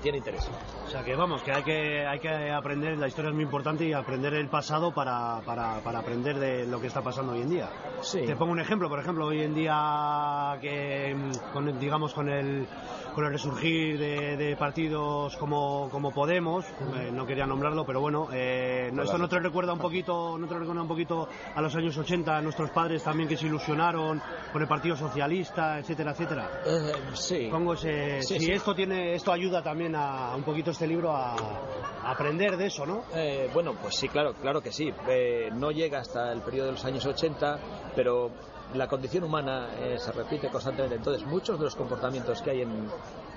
tiene 0.00 0.18
interés. 0.18 0.48
O 0.86 0.90
sea 0.90 1.04
que 1.04 1.14
vamos, 1.14 1.42
que 1.42 1.52
hay 1.52 1.62
que, 1.62 2.06
hay 2.06 2.18
que 2.18 2.50
aprender, 2.50 2.98
la 2.98 3.08
historia 3.08 3.28
es 3.28 3.34
muy 3.34 3.44
importante 3.44 3.84
y 3.84 3.92
aprender 3.92 4.34
el 4.34 4.48
pasado 4.48 4.92
para, 4.92 5.40
para, 5.44 5.80
para 5.80 6.00
aprender 6.00 6.38
de 6.38 6.66
lo 6.66 6.80
que 6.80 6.88
está 6.88 7.02
pasando 7.02 7.32
hoy 7.32 7.42
en 7.42 7.50
día. 7.50 7.68
Sí. 8.00 8.22
Te 8.26 8.36
pongo 8.36 8.52
un 8.52 8.60
ejemplo, 8.60 8.88
por 8.88 8.98
ejemplo, 8.98 9.26
hoy 9.26 9.42
en 9.42 9.54
día 9.54 10.58
que, 10.60 11.14
mm, 11.14 11.52
con, 11.52 11.78
digamos, 11.78 12.12
con 12.12 12.28
el, 12.28 12.66
con 13.14 13.24
el 13.24 13.32
resurgir 13.32 13.98
de, 13.98 14.36
de 14.36 14.56
partidos 14.56 15.36
como, 15.36 15.88
como 15.90 16.12
Podemos, 16.12 16.64
eh, 16.96 17.10
no 17.12 17.26
quería 17.26 17.46
nombrarlo, 17.46 17.84
pero 17.84 18.00
bueno, 18.00 18.28
eh, 18.32 18.90
no- 18.92 19.02
esto 19.02 19.18
no 19.18 19.28
te 19.28 19.38
recuerda 19.38 19.72
un 19.72 19.78
poquito, 19.78 20.36
no 20.38 20.46
te 20.46 20.54
recuerda 20.58 20.82
un 20.82 20.88
poquito 20.88 21.28
a 21.54 21.60
los 21.60 21.74
años 21.76 21.96
80, 21.96 22.36
a 22.36 22.40
nuestros 22.42 22.70
padres 22.70 23.02
también 23.02 23.28
que 23.28 23.36
se 23.36 23.46
ilusionaron 23.46 24.20
con 24.52 24.62
el 24.62 24.68
Partido 24.68 24.96
Socialista, 24.96 25.78
etcétera, 25.78 26.12
etcétera. 26.12 26.50
Eh, 26.66 26.92
sí. 27.14 27.48
Pongo 27.50 27.74
ese, 27.74 28.22
Sí, 28.22 28.38
si 28.38 28.46
sí. 28.46 28.52
esto 28.52 28.74
tiene, 28.74 29.14
esto 29.14 29.32
ayuda 29.32 29.62
también 29.62 29.94
a, 29.96 30.34
un 30.36 30.42
poquito 30.42 30.70
este 30.70 30.86
libro 30.86 31.14
a, 31.14 31.34
a 31.34 32.10
aprender 32.12 32.56
de 32.56 32.66
eso, 32.66 32.86
¿no? 32.86 33.04
Eh, 33.14 33.48
bueno, 33.52 33.74
pues 33.80 33.96
sí, 33.96 34.08
claro, 34.08 34.34
claro 34.34 34.60
que 34.60 34.72
sí. 34.72 34.92
Eh, 35.08 35.50
no 35.54 35.70
llega 35.70 35.98
hasta 36.00 36.32
el 36.32 36.40
periodo 36.40 36.66
de 36.66 36.72
los 36.72 36.84
años 36.84 37.04
80, 37.06 37.58
pero 37.94 38.30
la 38.74 38.86
condición 38.86 39.24
humana 39.24 39.68
eh, 39.78 39.96
se 39.98 40.12
repite 40.12 40.48
constantemente. 40.48 40.96
Entonces, 40.96 41.26
muchos 41.26 41.58
de 41.58 41.64
los 41.64 41.76
comportamientos 41.76 42.40
que 42.42 42.50
hay 42.50 42.62
en 42.62 42.88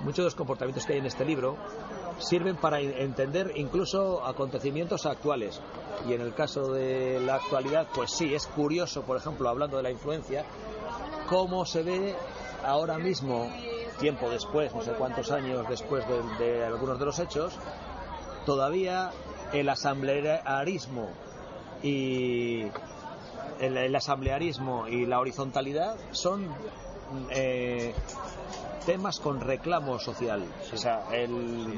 muchos 0.02 0.18
de 0.18 0.24
los 0.24 0.36
comportamientos 0.36 0.86
que 0.86 0.94
hay 0.94 1.00
en 1.00 1.06
este 1.06 1.26
libro 1.26 1.58
sirven 2.20 2.56
para 2.58 2.80
entender 2.80 3.52
incluso 3.56 4.24
acontecimientos 4.26 5.06
actuales. 5.06 5.60
Y 6.08 6.14
en 6.14 6.22
el 6.22 6.34
caso 6.34 6.72
de 6.72 7.20
la 7.20 7.36
actualidad, 7.36 7.88
pues 7.94 8.12
sí, 8.12 8.34
es 8.34 8.48
curioso, 8.48 9.04
por 9.04 9.18
ejemplo, 9.18 9.50
hablando 9.50 9.78
de 9.78 9.84
la 9.84 9.92
influencia, 9.92 10.46
cómo 11.28 11.66
se 11.66 11.84
ve 11.84 12.16
ahora 12.66 12.98
mismo, 12.98 13.50
tiempo 14.00 14.30
después, 14.30 14.74
no 14.74 14.82
sé 14.82 14.92
cuántos 14.92 15.32
años 15.32 15.66
después 15.68 16.06
de, 16.08 16.46
de 16.46 16.66
algunos 16.66 17.00
de 17.00 17.06
los 17.06 17.20
hechos, 17.20 17.58
todavía 18.46 19.12
el 19.54 19.70
asamblearismo 19.70 21.10
y 21.82 22.64
el, 23.60 23.78
el 23.78 23.96
asamblearismo 23.96 24.88
y 24.88 25.06
la 25.06 25.20
horizontalidad 25.20 25.96
son 26.12 26.48
eh, 27.30 27.94
temas 28.86 29.20
con 29.20 29.40
reclamo 29.40 29.98
social. 30.00 30.44
O 30.74 30.78
sea, 30.78 31.06
el 31.14 31.30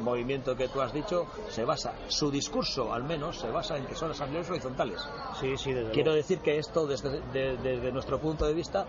movimiento 0.01 0.55
que 0.55 0.67
tú 0.69 0.81
has 0.81 0.91
dicho 0.93 1.27
se 1.49 1.63
basa, 1.63 1.93
su 2.07 2.31
discurso 2.31 2.91
al 2.93 3.03
menos 3.03 3.37
se 3.39 3.47
basa 3.49 3.77
en 3.77 3.85
que 3.85 3.95
son 3.95 4.11
asambleas 4.11 4.49
horizontales. 4.49 4.99
Sí, 5.39 5.55
sí, 5.57 5.71
desde 5.71 5.91
Quiero 5.91 6.11
luego. 6.11 6.17
decir 6.23 6.39
que 6.39 6.57
esto, 6.57 6.87
desde, 6.87 7.21
de- 7.31 7.57
desde 7.57 7.91
nuestro 7.91 8.19
punto 8.19 8.45
de 8.47 8.53
vista, 8.53 8.85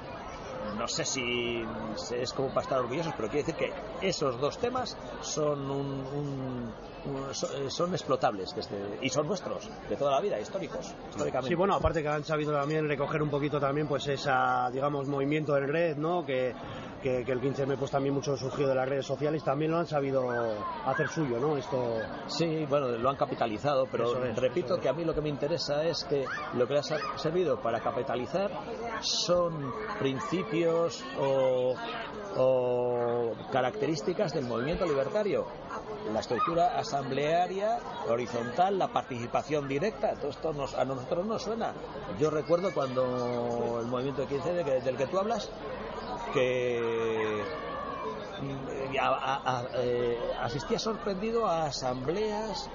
no 0.79 0.89
sé 0.89 1.05
si 1.05 1.65
es 2.15 2.33
como 2.33 2.49
para 2.49 2.63
estar 2.63 2.79
orgullosos, 2.81 3.13
pero 3.17 3.29
quiero 3.29 3.47
decir 3.47 3.55
que 4.01 4.07
esos 4.07 4.41
dos 4.41 4.59
temas 4.59 4.97
son 5.23 5.71
un, 5.71 6.07
un- 6.07 6.73
un- 7.07 7.35
so- 7.35 7.53
eh, 7.57 7.71
son 7.71 7.93
explotables 7.95 8.55
desde- 8.55 8.99
y 9.01 9.09
son 9.09 9.27
nuestros 9.29 9.69
de 9.89 9.97
toda 9.97 10.13
la 10.13 10.21
vida, 10.21 10.41
históricos, 10.41 10.93
históricamente. 11.11 11.49
Sí, 11.49 11.55
bueno, 11.55 11.75
aparte 11.75 12.03
que 12.03 12.09
han 12.09 12.25
sabido 12.25 12.53
también 12.53 12.89
recoger 12.89 13.23
un 13.23 13.31
poquito 13.31 13.61
también 13.61 13.87
pues 13.87 14.07
esa, 14.09 14.71
digamos, 14.71 15.07
movimiento 15.07 15.57
en 15.57 15.69
red, 15.69 15.97
¿no? 15.97 16.25
Que, 16.27 16.55
que, 17.03 17.25
que 17.25 17.33
el 17.33 17.41
15M 17.41 17.77
pues 17.79 17.91
también 17.91 18.15
mucho 18.15 18.37
surgió 18.37 18.67
de 18.69 18.75
las 18.75 18.89
redes 18.89 19.07
sociales, 19.07 19.43
también 19.45 19.71
lo 19.71 19.79
han 19.79 19.87
sabido 19.87 20.25
hacer 20.85 21.09
suyo, 21.09 21.39
¿no? 21.39 21.57
Esto... 21.57 22.01
Sí, 22.27 22.65
bueno, 22.69 22.89
lo 22.89 23.09
han 23.11 23.17
capitalizado, 23.17 23.87
pero 23.91 24.25
es, 24.25 24.37
repito 24.37 24.75
es. 24.77 24.81
que 24.81 24.89
a 24.89 24.93
mí 24.93 25.05
lo 25.05 25.15
que 25.15 25.21
me 25.21 25.29
interesa 25.29 25.85
es 25.85 26.05
que 26.05 26.25
lo 26.55 26.67
que 26.67 26.75
les 26.75 26.91
ha 26.93 27.19
servido 27.19 27.61
para 27.61 27.81
capitalizar 27.81 28.51
son 29.01 29.73
principios 29.99 31.05
o, 31.21 31.75
o 32.37 33.33
características 33.53 34.33
del 34.33 34.45
movimiento 34.47 34.85
libertario. 34.87 35.47
La 36.13 36.21
estructura 36.21 36.79
asamblearia, 36.79 37.79
horizontal, 38.09 38.79
la 38.79 38.89
participación 38.89 39.67
directa, 39.69 40.15
todo 40.15 40.31
esto 40.31 40.53
nos- 40.53 40.75
a 40.75 40.85
nosotros 40.85 41.27
nos 41.27 41.43
suena. 41.43 41.73
Yo 42.19 42.31
recuerdo 42.31 42.73
cuando 42.73 43.81
el 43.81 43.87
movimiento 43.87 44.23
de 44.23 44.29
15 44.29 44.53
de- 44.53 44.81
del 44.81 44.97
que 44.97 45.07
tú 45.07 45.19
hablas, 45.19 45.51
que 46.37 47.45
mm, 48.41 48.99
a- 49.01 49.09
a- 49.09 49.59
a- 49.61 49.65
eh, 49.79 50.19
asistía 50.43 50.79
sorprendido 50.79 51.47
a 51.47 51.67
asambleas, 51.67 52.69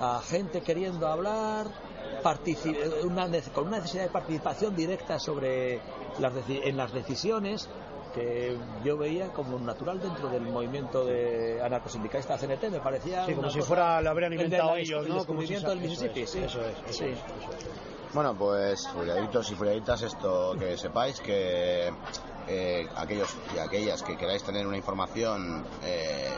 a 0.00 0.20
gente 0.22 0.62
queriendo 0.62 1.06
hablar, 1.06 1.66
eh, 1.66 3.04
una 3.04 3.28
con 3.52 3.66
una 3.68 3.76
necesidad 3.78 4.04
de 4.04 4.10
participación 4.10 4.74
directa 4.74 5.18
sobre 5.18 5.80
las 6.18 6.32
deci- 6.34 6.60
en 6.64 6.76
las 6.76 6.92
decisiones 6.92 7.68
que 8.14 8.56
yo 8.82 8.96
veía 8.96 9.28
como 9.28 9.58
natural 9.58 10.00
dentro 10.00 10.28
del 10.30 10.42
movimiento 10.48 11.04
de 11.04 11.60
anarcosindicalista 11.62 12.38
CNT, 12.38 12.70
me 12.70 12.80
parecía 12.80 13.26
Sí, 13.26 13.34
como 13.34 13.50
si 13.50 13.58
cosa- 13.58 13.68
fuera, 13.68 14.00
lo 14.00 14.10
habrían 14.10 14.32
el 14.32 14.40
inventado 14.40 14.76
ellos, 14.76 15.04
el 15.04 15.12
¿no? 15.12 15.26
Como 15.26 15.42
si 15.42 15.48
del 15.70 15.78
eso 15.84 15.88
Mississippi, 15.90 16.20
es, 16.22 16.30
sí. 16.30 16.38
Eso 16.38 16.60
es, 16.64 16.76
eso 16.88 16.92
Sí. 16.92 17.04
es, 17.04 17.18
eso 17.18 17.52
es. 17.58 18.14
Bueno, 18.14 18.34
pues 18.34 18.88
furiaditos 18.88 19.50
y 19.50 19.54
furiaditas, 19.54 20.00
esto 20.02 20.54
que 20.58 20.78
sepáis 20.78 21.20
que 21.20 21.92
eh, 22.48 22.88
aquellos 22.96 23.34
y 23.54 23.58
aquellas 23.58 24.02
que 24.02 24.16
queráis 24.16 24.42
tener 24.42 24.66
una 24.66 24.76
información, 24.76 25.64
eh, 25.82 26.30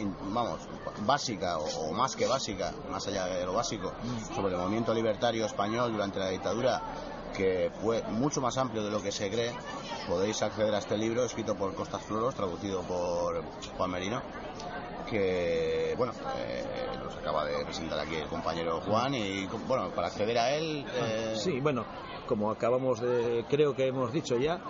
in- 0.00 0.14
vamos, 0.32 0.60
básica 1.06 1.58
o, 1.58 1.64
o 1.88 1.92
más 1.92 2.14
que 2.16 2.26
básica, 2.26 2.72
más 2.90 3.06
allá 3.08 3.26
de 3.26 3.44
lo 3.46 3.52
básico, 3.54 3.92
sobre 4.34 4.54
el 4.54 4.60
movimiento 4.60 4.92
libertario 4.94 5.46
español 5.46 5.92
durante 5.92 6.18
la 6.18 6.28
dictadura, 6.28 6.80
que 7.36 7.70
fue 7.82 8.02
mucho 8.10 8.40
más 8.40 8.56
amplio 8.58 8.82
de 8.84 8.90
lo 8.90 9.02
que 9.02 9.12
se 9.12 9.30
cree, 9.30 9.52
podéis 10.06 10.42
acceder 10.42 10.74
a 10.74 10.78
este 10.78 10.96
libro 10.96 11.24
escrito 11.24 11.54
por 11.54 11.74
Costas 11.74 12.02
Floros, 12.02 12.34
traducido 12.34 12.82
por 12.82 13.42
Juan 13.76 13.90
Merino 13.90 14.22
que 15.08 15.94
bueno 15.96 16.12
eh, 16.36 16.64
nos 17.02 17.16
acaba 17.16 17.44
de 17.46 17.64
presentar 17.64 17.98
aquí 17.98 18.16
el 18.16 18.26
compañero 18.28 18.80
Juan 18.82 19.14
y 19.14 19.46
bueno 19.66 19.90
para 19.90 20.08
acceder 20.08 20.38
a 20.38 20.50
él 20.52 20.84
eh, 20.96 21.34
Sí, 21.36 21.60
bueno, 21.60 21.86
como 22.26 22.50
acabamos 22.50 23.00
de, 23.00 23.44
creo 23.48 23.74
que 23.74 23.86
hemos 23.86 24.12
dicho 24.12 24.36
ya, 24.36 24.60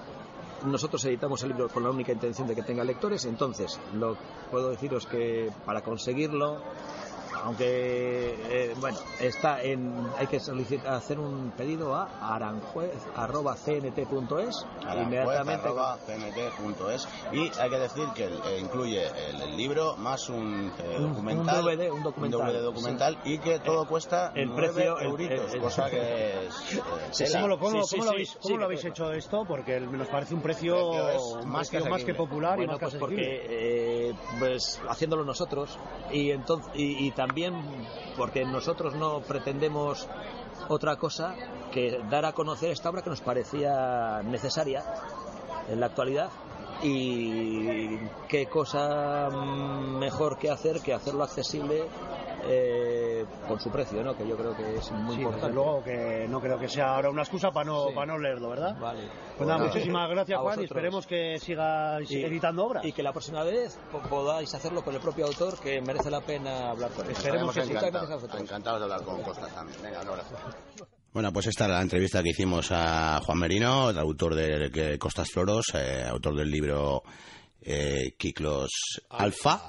nosotros 0.65 1.05
editamos 1.05 1.43
el 1.43 1.51
libro 1.51 1.69
con 1.69 1.83
la 1.83 1.91
única 1.91 2.13
intención 2.13 2.49
de 2.49 2.55
que 2.55 2.63
tenga 2.63 2.85
lectores, 2.85 3.25
entonces 3.25 3.79
lo 3.95 4.17
puedo 4.51 4.71
deciros 4.71 5.07
que 5.07 5.51
para 5.65 5.83
conseguirlo, 5.83 6.61
aunque 7.45 8.35
eh, 8.51 8.75
bueno, 8.81 8.99
está 9.21 9.63
en, 9.63 9.95
hay 10.19 10.27
que 10.27 10.41
solicitar, 10.41 10.95
hacer 10.95 11.19
un 11.19 11.53
pedido 11.57 11.95
a 11.95 12.09
aranjuez@cnt.es 12.35 14.65
inmediatamente. 14.97 15.69
cnt.es 16.07 17.09
y 17.33 17.51
hay 17.61 17.71
que 17.71 17.79
decir 17.79 18.09
que 18.15 18.25
eh, 18.25 18.59
incluye 18.61 19.03
el, 19.31 19.41
el 19.43 19.57
libro 19.57 19.97
más 19.97 20.29
un, 20.29 20.73
eh, 20.79 20.97
Un- 20.99 21.05
un 21.05 21.11
documental 21.15 21.65
DVD, 21.65 21.91
un 21.91 22.03
documental, 22.03 22.53
DVD 22.53 22.63
documental 22.63 23.19
y 23.25 23.39
que 23.39 23.59
todo 23.61 23.87
cuesta 23.87 24.33
el 24.35 24.51
precio- 24.53 24.99
el- 24.99 25.07
euritos, 25.07 25.55
el- 25.55 25.61
cosa 25.61 25.89
que 25.91 26.47
es 26.47 26.75
eh, 26.75 26.83
Sí. 27.13 27.25
¿Cómo 27.33 27.49
lo, 27.49 27.59
cómo, 27.59 27.83
Sí, 27.83 27.89
sí, 27.89 27.97
cómo 27.97 28.05
lo 28.05 28.11
sí, 28.11 28.15
habéis, 28.15 28.31
sí, 28.31 28.39
cómo 28.43 28.57
lo 28.59 28.65
habéis 28.65 28.85
hecho 28.85 29.13
esto? 29.13 29.45
Porque 29.47 29.81
nos 29.81 30.09
parece 30.09 30.35
un 30.35 30.43
precio, 30.43 30.75
Precio 30.91 31.23
un 31.43 31.49
más 31.51 31.71
que 31.71 31.81
más 31.89 32.05
que 32.05 32.15
popular 32.15 32.57
Bueno, 32.57 32.73
y 32.73 32.75
más 32.75 32.81
pues 32.81 32.93
que 32.95 32.99
porque 32.99 33.47
eh, 33.49 34.13
pues 34.39 34.81
haciéndolo 34.89 35.25
nosotros 35.25 35.79
y 36.11 36.31
entonces 36.31 36.71
y, 36.75 37.07
y 37.07 37.11
también 37.13 37.28
porque 38.17 38.45
nosotros 38.45 38.95
no 38.95 39.21
pretendemos 39.21 40.09
otra 40.69 40.97
cosa 40.97 41.35
que 41.73 42.01
dar 42.11 42.25
a 42.25 42.33
conocer 42.33 42.71
esta 42.71 42.91
obra 42.91 43.03
que 43.03 43.11
nos 43.11 43.21
parecía 43.21 44.23
necesaria 44.25 44.83
en 45.69 45.81
la 45.81 45.87
actualidad 45.87 46.31
y 46.83 47.99
qué 48.29 48.47
cosa 48.47 49.31
mm, 49.31 49.99
mejor 49.99 50.39
que 50.39 50.51
hacer 50.51 50.81
que 50.81 50.95
hacerlo 50.95 51.25
accesible 51.25 51.89
eh, 52.45 53.25
con 53.47 53.61
su 53.61 53.71
precio, 53.71 54.03
¿no? 54.03 54.17
Que 54.17 54.27
yo 54.27 54.37
creo 54.37 54.57
que 54.57 54.77
es 54.77 54.91
muy 54.93 55.17
Sí, 55.17 55.23
importante. 55.23 55.47
desde 55.49 55.55
luego 55.55 55.83
que 55.83 56.27
no 56.29 56.41
creo 56.41 56.59
que 56.59 56.69
sea 56.69 56.95
ahora 56.97 57.11
una 57.11 57.23
excusa 57.23 57.51
para 57.51 57.65
no, 57.67 57.89
Sí. 57.89 57.95
para 57.95 58.07
no 58.07 58.19
leerlo, 58.19 58.51
¿verdad? 58.51 58.77
Vale. 58.79 59.09
Pues 59.37 59.49
nada, 59.49 59.65
muchísimas 59.65 60.09
gracias 60.11 60.41
Juan 60.41 60.61
y 60.61 60.65
esperemos 60.65 61.07
que 61.07 61.39
sigáis 61.39 62.11
Y- 62.11 62.23
editando 62.25 62.65
obras. 62.67 62.85
Y 62.85 62.93
que 62.93 63.03
la 63.03 63.13
próxima 63.13 63.43
vez 63.45 63.79
po- 63.91 64.01
podáis 64.03 64.53
hacerlo 64.55 64.83
con 64.83 64.95
el 64.95 65.01
propio 65.01 65.27
autor, 65.27 65.59
que 65.61 65.81
merece 65.81 66.11
la 66.11 66.21
pena 66.21 66.71
hablar 66.71 66.91
con 66.93 67.07
él. 67.07 67.13
Esperemos 67.13 67.55
que 67.55 67.61
Estaremos 67.61 68.21
sí. 68.31 68.39
Encantados, 68.39 68.79
de 68.81 68.85
hablar 68.85 69.03
con 69.05 69.23
Costas 69.23 69.53
también 69.55 69.83
venga 69.83 70.01
un 70.03 70.09
abrazo 70.09 70.35
Bueno, 71.13 71.33
pues 71.33 71.47
esta 71.47 71.65
es 71.65 71.71
la 71.71 71.81
entrevista 71.81 72.23
que 72.23 72.31
hicimos 72.31 72.69
a 72.71 73.21
Juan 73.25 73.39
Merino, 73.39 73.91
el 73.91 73.99
autor 73.99 74.35
de 74.35 74.99
Costas 74.99 75.31
Floros, 75.31 75.67
eh, 75.75 76.05
autor 76.09 76.37
del 76.37 76.51
libro 76.51 77.03
eh, 77.63 78.15
Kiklos 78.17 78.71
Alfa, 79.11 79.61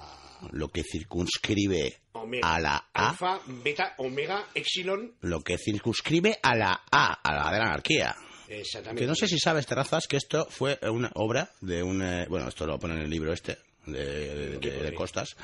lo 0.51 0.69
que 0.69 0.83
circunscribe 0.83 1.97
Omega. 2.13 2.55
a 2.55 2.59
la 2.59 2.85
A, 2.93 3.09
Alfa, 3.09 3.39
beta, 3.47 3.93
omega, 3.97 4.45
epsilon. 4.53 5.13
lo 5.21 5.41
que 5.41 5.57
circunscribe 5.57 6.39
a 6.41 6.55
la 6.55 6.81
A, 6.91 7.13
a 7.21 7.33
la 7.35 7.51
de 7.51 7.57
la 7.59 7.65
anarquía. 7.65 8.15
Exactamente. 8.47 9.03
Que 9.03 9.07
no 9.07 9.15
sé 9.15 9.27
si 9.27 9.37
sabes, 9.37 9.65
Terrazas, 9.67 10.07
que 10.07 10.17
esto 10.17 10.47
fue 10.49 10.79
una 10.89 11.11
obra 11.15 11.51
de 11.61 11.83
un... 11.83 12.01
eh, 12.01 12.25
bueno, 12.29 12.47
esto 12.49 12.65
lo 12.65 12.79
pone 12.79 12.95
en 12.95 13.01
el 13.01 13.09
libro 13.09 13.31
este, 13.31 13.57
de, 13.85 14.53
de- 14.53 14.59
¿Qué 14.59 14.71
de- 14.71 14.83
de? 14.85 14.93
Costas. 14.95 15.35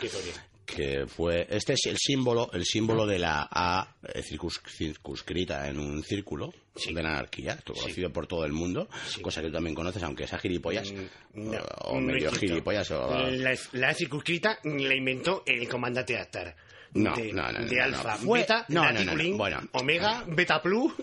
Que 0.65 1.05
fue 1.07 1.45
este 1.49 1.73
es 1.73 1.85
el 1.85 1.97
símbolo 1.97 2.49
el 2.53 2.65
símbolo 2.65 3.05
de 3.05 3.19
la 3.19 3.47
A 3.51 3.87
eh, 4.03 4.21
circus- 4.23 4.61
circunscrita 4.67 5.67
en 5.67 5.79
un 5.79 6.03
círculo 6.03 6.53
Sí. 6.75 6.93
de 6.93 7.03
la 7.03 7.09
anarquía 7.11 7.55
Sí. 7.57 7.73
conocido 7.73 8.11
por 8.11 8.27
todo 8.27 8.45
el 8.45 8.51
mundo 8.51 8.89
Sí. 9.07 9.21
cosa 9.21 9.41
que 9.41 9.47
tú 9.47 9.53
también 9.53 9.75
conoces 9.75 10.01
aunque 10.03 10.25
sea 10.27 10.39
gilipollas 10.39 10.91
Mm, 10.91 11.51
no, 11.51 11.57
o, 11.81 11.91
o 11.91 12.01
no 12.01 12.07
medio 12.13 12.31
gilipollas 12.31 12.89
o 12.91 13.29
La, 13.29 13.55
la 13.73 13.93
circunscrita 13.93 14.59
la 14.63 14.95
inventó 14.95 15.43
el 15.45 15.67
comandante 15.69 16.17
Actar. 16.17 16.55
No, 16.93 17.13
de, 17.13 17.31
no, 17.33 17.51
no, 17.51 17.65
de 17.65 17.75
no, 17.75 17.83
alfa, 17.83 18.13
no. 18.13 18.19
Fue- 18.19 18.39
beta, 18.39 18.65
no, 18.69 18.83
no, 18.85 18.85
no, 18.85 18.91
no, 18.93 18.99
reticulín, 18.99 19.37
bueno. 19.37 19.61
omega, 19.73 20.23
beta 20.27 20.61
plus 20.61 20.93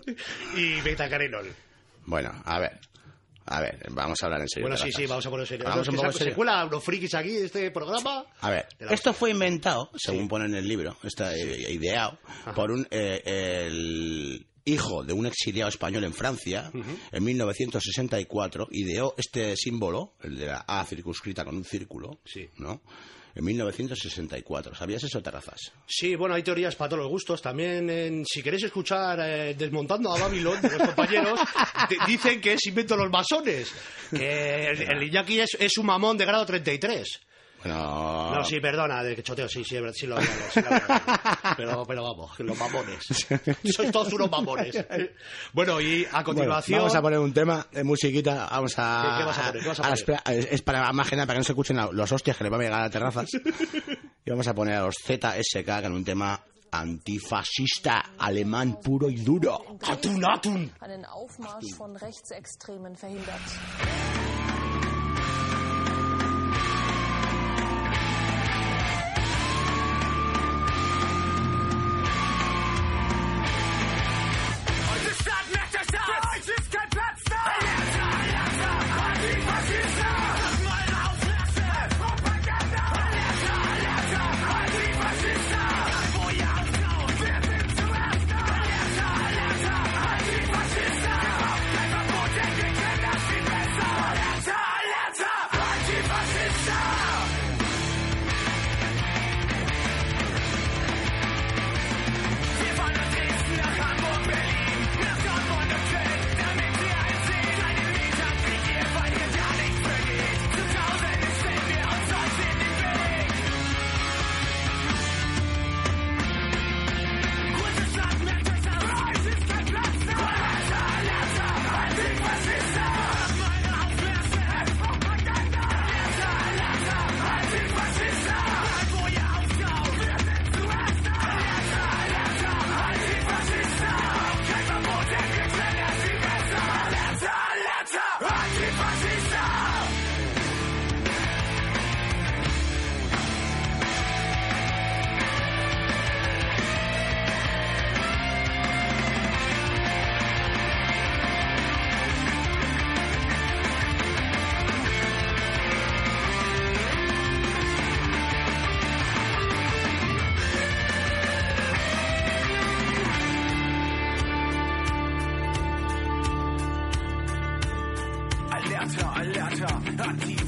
y 0.57 0.81
beta 0.81 1.09
carenol. 1.09 1.53
bueno 2.07 2.33
a 2.45 2.59
ver 2.59 2.81
a 3.47 3.61
ver 3.61 3.79
vamos 3.91 4.19
a 4.23 4.27
hablar 4.27 4.41
en 4.43 4.49
serio 4.49 4.69
Bueno, 4.69 4.83
sí, 4.83 4.93
sí, 4.93 5.07
vamos 5.07 5.27
a 5.27 5.31
poner 5.31 5.47
serio. 5.47 5.65
Vamos 5.67 5.89
un 5.89 5.97
poco 5.97 6.13
se, 6.13 6.19
serio. 6.19 6.33
se 6.33 6.37
cuela 6.37 6.61
a 6.61 6.67
unos 6.67 6.85
frikis 6.85 7.15
aquí 7.15 7.31
de 7.31 7.47
este 7.47 7.71
programa. 7.71 8.25
A 8.41 8.51
ver, 8.51 8.67
esto 8.91 9.13
fue 9.13 9.31
inventado, 9.31 9.91
según 9.97 10.29
pone 10.29 10.45
en 10.47 10.55
el 10.55 10.67
libro, 10.69 10.97
está 11.03 11.37
eh, 11.37 11.73
ideado, 11.73 12.19
por 12.55 12.71
un 12.71 12.87
eh, 12.91 13.21
el 13.67 14.47
hijo 14.65 15.03
de 15.03 15.13
un 15.13 15.27
exiliado 15.27 15.69
español 15.69 16.05
en 16.05 16.15
Francia, 16.15 16.71
en 17.11 17.25
1964, 17.25 18.69
ideó 18.71 19.15
este 19.17 19.57
símbolo, 19.57 20.15
el 20.23 20.39
de 20.39 20.47
la 20.47 20.65
A 20.69 20.85
circunscrita 20.85 21.45
con 21.45 21.57
un 21.57 21.65
círculo, 21.65 22.21
Sí. 22.25 22.49
¿no? 22.59 22.81
En 23.35 23.45
1964. 23.45 24.75
¿Sabías 24.75 25.03
eso, 25.05 25.23
Terrazas? 25.23 25.73
Sí, 25.87 26.15
bueno, 26.17 26.35
hay 26.35 26.43
teorías 26.43 26.77
para 26.77 26.91
todos 26.91 27.03
los 27.05 27.11
gustos. 27.11 27.41
También, 27.41 27.89
en- 27.89 28.27
si 28.27 28.43
queréis 28.43 28.65
escuchar 28.65 29.19
eh, 29.23 29.55
Desmontando 29.55 30.15
a 30.15 30.19
Babilón 30.19 30.61
de 30.61 30.71
los 30.79 30.83
compañeros, 30.89 31.41
dicen 32.07 32.41
que 32.41 32.53
es 32.55 32.67
invento 32.67 32.95
de 32.97 33.03
los 33.05 33.11
masones. 33.11 33.73
Que 34.11 34.67
el, 34.69 34.83
el 34.83 35.03
Iñaki 35.05 35.41
es, 35.41 35.57
es 35.59 35.77
un 35.79 35.87
mamón 35.87 36.19
de 36.19 36.27
grado 36.27 36.45
33. 36.45 37.09
Bueno, 37.65 38.35
No, 38.35 38.45
sí, 38.45 38.61
perdona, 38.61 39.03
de 39.03 39.15
que 39.17 39.23
choteo, 39.23 39.49
sí, 39.49 39.63
sí, 39.65 39.77
sí 39.95 40.07
lo 40.07 40.17
había, 40.17 40.29
sí. 40.53 40.61
Pero, 41.57 41.85
pero 41.87 42.03
vamos, 42.03 42.39
los 42.41 42.59
mamones. 42.59 42.99
Sois 43.75 43.91
todos 43.93 44.13
unos 44.13 44.31
mamones. 44.31 44.75
Bueno, 45.53 45.81
y 45.81 46.07
a 46.11 46.25
continuación... 46.25 46.79
vamos 46.81 46.95
a 46.95 47.03
poner 47.03 47.19
un 47.19 47.33
tema 47.33 47.67
de 47.71 47.85
musiquita. 47.85 48.49
Vamos 48.51 48.75
a. 48.79 49.03
¿Qué- 49.03 49.19
qué 49.19 49.25
vas 49.27 49.39
a 49.39 49.43
poner? 49.49 49.63
¿Qué 49.63 49.69
vas 49.69 49.79
a 49.79 49.83
a- 49.83 49.85
poner? 49.85 49.99
espera, 49.99 50.23
es 50.51 50.63
para 50.63 50.93
más 50.93 51.09
que 51.11 51.17
nada 51.17 51.27
para 51.27 51.37
que 51.37 51.41
no 51.41 51.45
se 51.45 51.53
escuchen 51.53 51.77
los 51.93 52.13
hostias 52.13 52.37
que 52.37 52.45
le 52.45 52.51
van 52.51 52.61
a 52.61 52.65
llegar 52.65 52.83
a 52.83 52.91
Terrazas. 52.91 53.29
Y 54.25 54.31
vamos 54.31 54.47
a 54.47 54.55
poner 54.55 54.77
a 54.77 54.83
los 54.83 54.95
ZSK 55.05 55.83
con 55.83 55.93
un 55.95 56.05
tema 56.05 56.41
antifascista 56.71 58.13
alemán 58.19 58.79
puro 58.81 59.11
y 59.11 59.17
duro. 59.17 59.61
Atun, 59.85 60.25
Atun. 60.25 60.73
einen 60.81 61.05
Aufmarsch 61.05 61.77
von 61.77 61.97
Rechtsextremen 61.97 62.97
verhindert. 62.97 63.41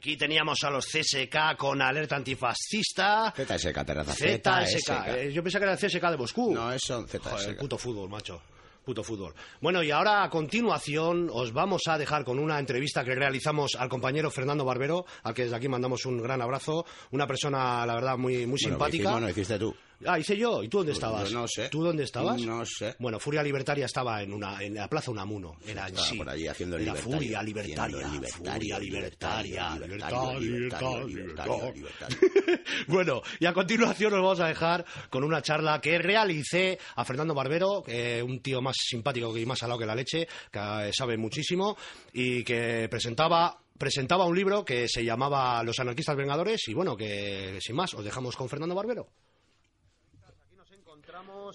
aquí 0.00 0.16
teníamos 0.16 0.64
a 0.64 0.70
los 0.70 0.86
CSK 0.86 1.58
con 1.58 1.82
alerta 1.82 2.16
antifascista. 2.16 3.34
ZSK, 3.36 3.84
terraza. 3.84 4.14
ZSK. 4.14 4.90
Eh, 5.08 5.30
yo 5.30 5.42
pensaba 5.42 5.60
que 5.60 5.70
era 5.70 5.72
el 5.74 5.78
CSK 5.78 6.10
de 6.10 6.16
Moscú. 6.16 6.54
No, 6.54 6.72
eso, 6.72 7.06
ZSK. 7.06 7.22
Joder, 7.22 7.56
puto 7.58 7.76
fútbol, 7.76 8.08
macho. 8.08 8.40
Puto 8.82 9.04
fútbol. 9.04 9.34
Bueno, 9.60 9.82
y 9.82 9.90
ahora 9.90 10.24
a 10.24 10.30
continuación 10.30 11.28
os 11.30 11.52
vamos 11.52 11.82
a 11.86 11.98
dejar 11.98 12.24
con 12.24 12.38
una 12.38 12.58
entrevista 12.58 13.04
que 13.04 13.14
realizamos 13.14 13.76
al 13.78 13.90
compañero 13.90 14.30
Fernando 14.30 14.64
Barbero, 14.64 15.04
al 15.22 15.34
que 15.34 15.42
desde 15.42 15.56
aquí 15.56 15.68
mandamos 15.68 16.06
un 16.06 16.16
gran 16.22 16.40
abrazo. 16.40 16.86
Una 17.10 17.26
persona, 17.26 17.84
la 17.84 17.94
verdad, 17.94 18.16
muy, 18.16 18.46
muy 18.46 18.58
Bueno, 18.58 18.58
simpática. 18.58 19.10
Bueno, 19.10 19.28
hiciste 19.28 19.58
tú. 19.58 19.76
Ah, 20.06 20.18
hice 20.18 20.36
yo. 20.36 20.62
¿Y 20.62 20.68
tú 20.68 20.78
dónde 20.78 20.92
Pues 20.92 20.98
estabas? 20.98 21.30
yo 21.30 21.38
no 21.40 21.46
sé. 21.48 21.68
¿Tú 21.68 21.82
dónde 21.82 22.04
estabas? 22.04 22.40
No 22.42 22.64
sé. 22.64 22.96
Bueno, 22.98 23.18
Furia 23.20 23.42
Libertaria 23.42 23.86
estaba 23.86 24.22
en 24.22 24.32
una 24.32 24.62
en 24.62 24.74
la 24.74 24.88
Plaza 24.88 25.10
Unamuno. 25.10 25.56
Era 25.66 25.86
Estaba 25.88 26.06
sí. 26.06 26.16
por 26.16 26.28
allí 26.30 26.46
haciendo 26.46 26.76
el 26.76 26.84
libertario, 26.84 27.16
Furia 27.16 27.42
Libertaria. 27.42 27.96
Furia 28.30 28.78
Libertaria. 28.78 29.70
libertario, 29.76 30.38
libertario, 30.38 31.06
libertario. 31.06 31.74
Bueno, 32.88 33.22
y 33.38 33.46
a 33.46 33.52
continuación 33.52 34.12
nos 34.12 34.22
vamos 34.22 34.40
a 34.40 34.46
dejar 34.48 34.84
con 35.10 35.24
una 35.24 35.42
charla 35.42 35.80
que 35.80 35.98
realicé 35.98 36.78
a 36.96 37.04
Fernando 37.04 37.34
Barbero, 37.34 37.82
que 37.82 38.22
un 38.22 38.40
tío 38.40 38.60
más 38.62 38.76
simpático 38.78 39.36
y 39.36 39.46
más 39.46 39.58
salado 39.58 39.78
que 39.78 39.86
la 39.86 39.94
leche, 39.94 40.26
que 40.50 40.58
eh, 40.58 40.90
sabe 40.96 41.16
muchísimo, 41.16 41.76
y 42.12 42.42
que 42.44 42.88
presentaba 42.90 43.58
presentaba 43.78 44.26
un 44.26 44.36
libro 44.36 44.62
que 44.62 44.86
se 44.88 45.02
llamaba 45.02 45.62
Los 45.62 45.78
anarquistas 45.80 46.14
vengadores 46.14 46.68
y 46.68 46.74
bueno, 46.74 46.94
que 46.96 47.58
sin 47.62 47.74
más 47.76 47.94
os 47.94 48.04
dejamos 48.04 48.36
con 48.36 48.46
Fernando 48.48 48.74
Barbero. 48.74 49.08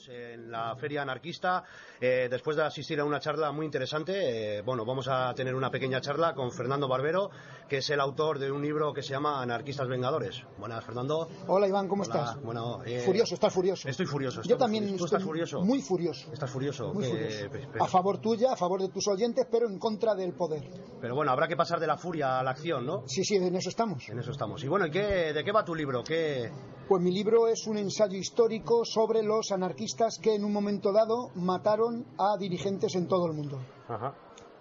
En 0.10 0.52
la 0.52 0.76
feria 0.76 1.02
anarquista 1.02 1.64
eh, 2.00 2.28
después 2.30 2.56
de 2.58 2.64
asistir 2.64 3.00
a 3.00 3.06
una 3.06 3.20
charla 3.20 3.52
muy 3.52 3.66
interesante. 3.66 4.58
eh, 4.58 4.62
bueno, 4.62 4.86
vamos 4.86 5.08
a 5.08 5.34
tener 5.34 5.56
una 5.56 5.70
pequeña 5.72 6.02
charla 6.02 6.34
con 6.34 6.52
Fernando 6.52 6.88
Barbero, 6.88 7.30
que 7.70 7.78
es 7.78 7.90
el 7.90 8.00
autor 8.00 8.40
de 8.40 8.52
un 8.52 8.62
libro 8.62 8.94
que 8.94 9.02
se 9.02 9.10
llama 9.10 9.42
Anarquistas 9.42 9.88
Vengadores. 9.88 10.44
Buenas, 10.58 10.84
Fernando. 10.84 11.28
Hola 11.48 11.68
Iván, 11.68 11.88
¿cómo 11.88 12.04
Hola, 12.04 12.14
estás? 12.14 12.42
Bueno, 12.44 12.84
eh, 12.86 13.02
Furioso, 13.06 13.34
estás 13.36 13.54
furioso. 13.54 13.88
Estoy 13.88 14.06
furioso. 14.06 14.38
Yo 14.38 14.42
estoy 14.42 14.58
también 14.58 14.84
furioso. 14.84 14.98
¿Tú 15.00 15.06
estoy 15.06 15.18
estás 15.18 15.28
furioso? 15.28 15.62
muy 15.62 15.82
furioso. 15.82 16.32
Estás 16.34 16.50
furioso. 16.52 16.94
Muy 16.94 17.06
furioso. 17.06 17.48
A 17.80 17.88
favor 17.88 18.20
tuya, 18.20 18.52
a 18.52 18.56
favor 18.56 18.82
de 18.82 18.90
tus 18.90 19.08
oyentes, 19.08 19.46
pero 19.50 19.68
en 19.70 19.80
contra 19.80 20.14
del 20.16 20.34
poder. 20.34 20.64
pero 21.02 21.16
bueno, 21.16 21.32
habrá 21.32 21.48
que 21.48 21.56
pasar 21.56 21.80
de 21.80 21.88
la 21.88 21.98
furia 21.98 22.40
a 22.40 22.44
la 22.44 22.52
acción, 22.52 22.86
¿no? 22.86 23.04
Sí, 23.08 23.24
sí, 23.24 23.36
en 23.36 23.56
eso 23.56 23.70
estamos. 23.70 24.08
En 24.10 24.20
eso 24.20 24.32
estamos. 24.32 24.64
Y 24.64 24.68
bueno, 24.68 24.86
¿y 24.88 24.92
qué, 24.92 25.34
¿de 25.34 25.44
qué 25.44 25.52
va 25.52 25.64
tu 25.64 25.74
libro? 25.76 26.04
¿Qué... 26.04 26.52
Pues 26.88 27.02
mi 27.02 27.12
libro 27.12 27.48
es 27.48 27.66
un 27.66 27.78
ensayo 27.78 28.16
histórico 28.18 28.86
sobre 28.86 29.24
los 29.24 29.52
anarquistas 29.52 29.85
que 30.22 30.36
en 30.36 30.44
un 30.44 30.52
momento 30.52 30.92
dado 30.92 31.30
mataron 31.36 32.06
a 32.18 32.38
dirigentes 32.38 32.96
en 32.96 33.08
todo 33.08 33.28
el 33.28 33.34
mundo. 33.34 33.60
Ajá. 33.88 34.16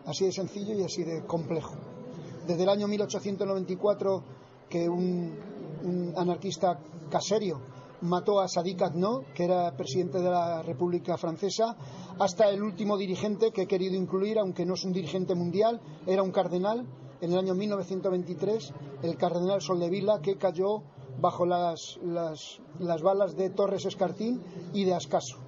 Así 0.06 0.26
de 0.26 0.32
sencillo 0.32 0.74
y 0.74 0.82
así 0.82 1.02
de 1.02 1.24
complejo. 1.24 1.74
Desde 2.46 2.62
el 2.62 2.68
año 2.68 2.86
1894 2.88 4.22
que 4.68 4.88
un, 4.88 5.38
un 5.82 6.12
anarquista 6.16 6.78
caserio 7.10 7.60
mató 8.02 8.40
a 8.40 8.48
Sadiq 8.48 8.82
Adno, 8.82 9.22
que 9.34 9.44
era 9.44 9.74
presidente 9.76 10.18
de 10.18 10.28
la 10.28 10.62
República 10.62 11.16
Francesa, 11.16 11.74
hasta 12.18 12.50
el 12.50 12.62
último 12.62 12.98
dirigente 12.98 13.50
que 13.50 13.62
he 13.62 13.66
querido 13.66 13.94
incluir, 13.96 14.38
aunque 14.38 14.66
no 14.66 14.74
es 14.74 14.84
un 14.84 14.92
dirigente 14.92 15.34
mundial, 15.34 15.80
era 16.06 16.22
un 16.22 16.30
cardenal, 16.30 16.86
en 17.20 17.32
el 17.32 17.38
año 17.38 17.54
1923, 17.54 18.72
el 19.02 19.16
cardenal 19.16 19.62
Soldevila, 19.62 20.20
que 20.20 20.36
cayó 20.36 20.82
bajo 21.18 21.46
las, 21.46 21.98
las, 22.04 22.60
las 22.78 23.02
balas 23.02 23.36
de 23.36 23.50
Torres 23.50 23.84
Escartín 23.84 24.42
y 24.72 24.84
de 24.84 24.94
Ascaso. 24.94 25.38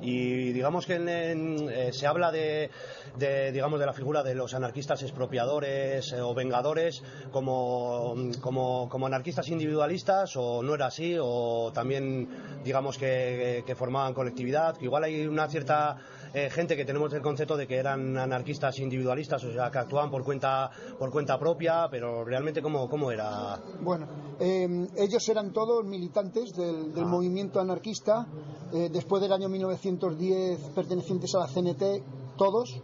Y 0.00 0.52
digamos 0.52 0.84
que 0.86 0.96
en- 0.96 1.68
eh, 1.70 1.92
se 1.92 2.08
habla 2.08 2.32
de, 2.32 2.70
de, 3.18 3.52
digamos, 3.52 3.78
de 3.78 3.86
la 3.86 3.92
figura 3.92 4.24
de 4.24 4.34
los 4.34 4.52
anarquistas 4.52 5.00
expropiadores 5.02 6.12
eh, 6.12 6.20
o 6.20 6.34
vengadores 6.34 7.04
como, 7.30 8.16
como, 8.40 8.88
como 8.88 9.06
anarquistas 9.06 9.48
individualistas 9.48 10.34
o 10.36 10.60
no 10.64 10.74
era 10.74 10.86
así 10.86 11.16
o 11.20 11.70
también 11.72 12.28
digamos 12.64 12.98
que, 12.98 13.62
que 13.64 13.74
formaban 13.76 14.12
colectividad, 14.12 14.76
que 14.76 14.86
igual 14.86 15.04
hay 15.04 15.24
una 15.26 15.48
cierta 15.48 15.98
eh, 16.34 16.50
gente 16.50 16.76
que 16.76 16.84
tenemos 16.84 17.12
el 17.12 17.22
concepto 17.22 17.56
de 17.56 17.66
que 17.66 17.76
eran 17.76 18.16
anarquistas 18.16 18.78
individualistas, 18.78 19.42
o 19.44 19.52
sea, 19.52 19.70
que 19.70 19.78
actuaban 19.78 20.10
por 20.10 20.24
cuenta, 20.24 20.70
por 20.98 21.10
cuenta 21.10 21.38
propia, 21.38 21.88
pero 21.90 22.24
realmente 22.24 22.62
cómo, 22.62 22.88
cómo 22.88 23.10
era... 23.10 23.60
Bueno, 23.80 24.06
eh, 24.40 24.88
ellos 24.96 25.28
eran 25.28 25.52
todos 25.52 25.84
militantes 25.84 26.52
del, 26.54 26.92
del 26.92 27.06
movimiento 27.06 27.60
anarquista, 27.60 28.26
eh, 28.72 28.88
después 28.90 29.20
del 29.20 29.32
año 29.32 29.48
1910 29.48 30.70
pertenecientes 30.74 31.34
a 31.34 31.40
la 31.40 31.46
CNT, 31.46 32.36
todos, 32.36 32.80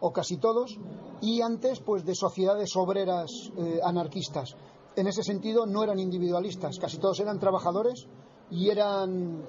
o 0.00 0.12
casi 0.12 0.36
todos, 0.36 0.78
y 1.22 1.40
antes 1.40 1.80
pues 1.80 2.04
de 2.04 2.14
sociedades 2.14 2.76
obreras 2.76 3.30
eh, 3.56 3.80
anarquistas. 3.82 4.54
en 4.96 5.06
ese 5.06 5.22
sentido 5.22 5.66
no 5.66 5.82
eran 5.82 5.98
individualistas, 5.98 6.78
casi 6.78 6.98
todos 6.98 7.20
eran 7.20 7.38
trabajadores 7.38 8.06
y 8.50 8.70
eran 8.70 9.42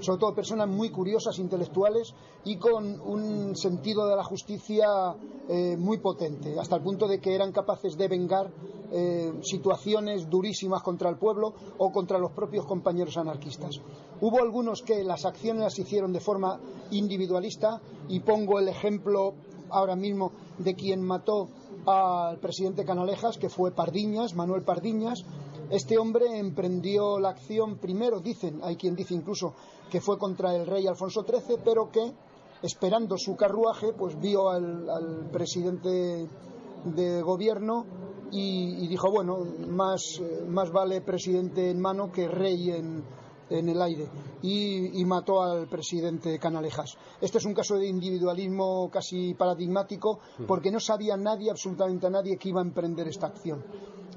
sobre 0.00 0.20
todo 0.20 0.34
personas 0.34 0.68
muy 0.68 0.90
curiosas, 0.90 1.38
intelectuales 1.38 2.14
y 2.44 2.56
con 2.56 3.00
un 3.00 3.56
sentido 3.56 4.06
de 4.06 4.16
la 4.16 4.24
justicia 4.24 4.86
eh, 5.48 5.76
muy 5.76 5.98
potente, 5.98 6.58
hasta 6.58 6.76
el 6.76 6.82
punto 6.82 7.08
de 7.08 7.20
que 7.20 7.34
eran 7.34 7.52
capaces 7.52 7.96
de 7.96 8.08
vengar 8.08 8.50
eh, 8.92 9.32
situaciones 9.42 10.28
durísimas 10.30 10.82
contra 10.82 11.10
el 11.10 11.16
pueblo 11.16 11.54
o 11.78 11.90
contra 11.90 12.18
los 12.18 12.32
propios 12.32 12.66
compañeros 12.66 13.16
anarquistas. 13.16 13.80
Hubo 14.20 14.40
algunos 14.40 14.82
que 14.82 15.02
las 15.02 15.24
acciones 15.24 15.62
las 15.62 15.78
hicieron 15.78 16.12
de 16.12 16.20
forma 16.20 16.60
individualista 16.90 17.80
y 18.08 18.20
pongo 18.20 18.58
el 18.58 18.68
ejemplo 18.68 19.34
ahora 19.70 19.96
mismo 19.96 20.32
de 20.58 20.74
quien 20.74 21.02
mató 21.02 21.48
al 21.86 22.38
presidente 22.38 22.84
Canalejas, 22.84 23.38
que 23.38 23.48
fue 23.48 23.70
Pardiñas, 23.70 24.34
Manuel 24.34 24.62
Pardiñas. 24.62 25.24
Este 25.70 25.98
hombre 25.98 26.38
emprendió 26.38 27.18
la 27.18 27.30
acción 27.30 27.78
primero, 27.78 28.20
dicen, 28.20 28.60
hay 28.62 28.76
quien 28.76 28.94
dice 28.94 29.14
incluso 29.14 29.54
que 29.90 30.00
fue 30.00 30.18
contra 30.18 30.54
el 30.54 30.66
rey 30.66 30.86
Alfonso 30.86 31.24
XIII, 31.24 31.58
pero 31.64 31.90
que, 31.90 32.12
esperando 32.62 33.16
su 33.16 33.36
carruaje, 33.36 33.92
pues 33.92 34.18
vio 34.20 34.48
al, 34.48 34.88
al 34.88 35.30
presidente 35.30 36.28
de 36.84 37.22
gobierno 37.22 37.84
y, 38.30 38.84
y 38.84 38.88
dijo, 38.88 39.10
bueno, 39.10 39.38
más, 39.68 40.20
eh, 40.20 40.44
más 40.48 40.70
vale 40.70 41.00
presidente 41.00 41.70
en 41.70 41.80
mano 41.80 42.12
que 42.12 42.28
rey 42.28 42.70
en, 42.70 43.02
en 43.50 43.68
el 43.68 43.80
aire 43.80 44.08
y, 44.42 45.00
y 45.00 45.04
mató 45.04 45.42
al 45.42 45.68
presidente 45.68 46.38
Canalejas. 46.38 46.96
Este 47.20 47.38
es 47.38 47.44
un 47.44 47.54
caso 47.54 47.76
de 47.76 47.86
individualismo 47.88 48.90
casi 48.90 49.34
paradigmático 49.34 50.20
porque 50.46 50.70
no 50.70 50.80
sabía 50.80 51.16
nadie, 51.16 51.50
absolutamente 51.50 52.10
nadie, 52.10 52.36
que 52.36 52.48
iba 52.48 52.60
a 52.60 52.64
emprender 52.64 53.08
esta 53.08 53.26
acción. 53.26 53.64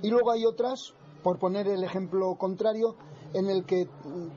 Y 0.01 0.09
luego 0.09 0.31
hay 0.31 0.45
otras, 0.45 0.93
por 1.23 1.37
poner 1.39 1.67
el 1.67 1.83
ejemplo 1.83 2.35
contrario, 2.35 2.95
en 3.33 3.49
el 3.49 3.65
que 3.65 3.87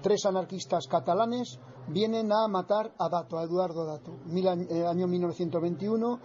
tres 0.02 0.26
anarquistas 0.26 0.86
catalanes 0.86 1.58
vienen 1.88 2.30
a 2.32 2.46
matar 2.48 2.92
a 2.98 3.08
Dato, 3.08 3.38
a 3.38 3.44
Eduardo 3.44 3.84
Dato. 3.84 4.12
Mil, 4.26 4.46
año- 4.48 4.66
eh, 4.68 4.86
año 4.86 5.06
1921, 5.06 6.18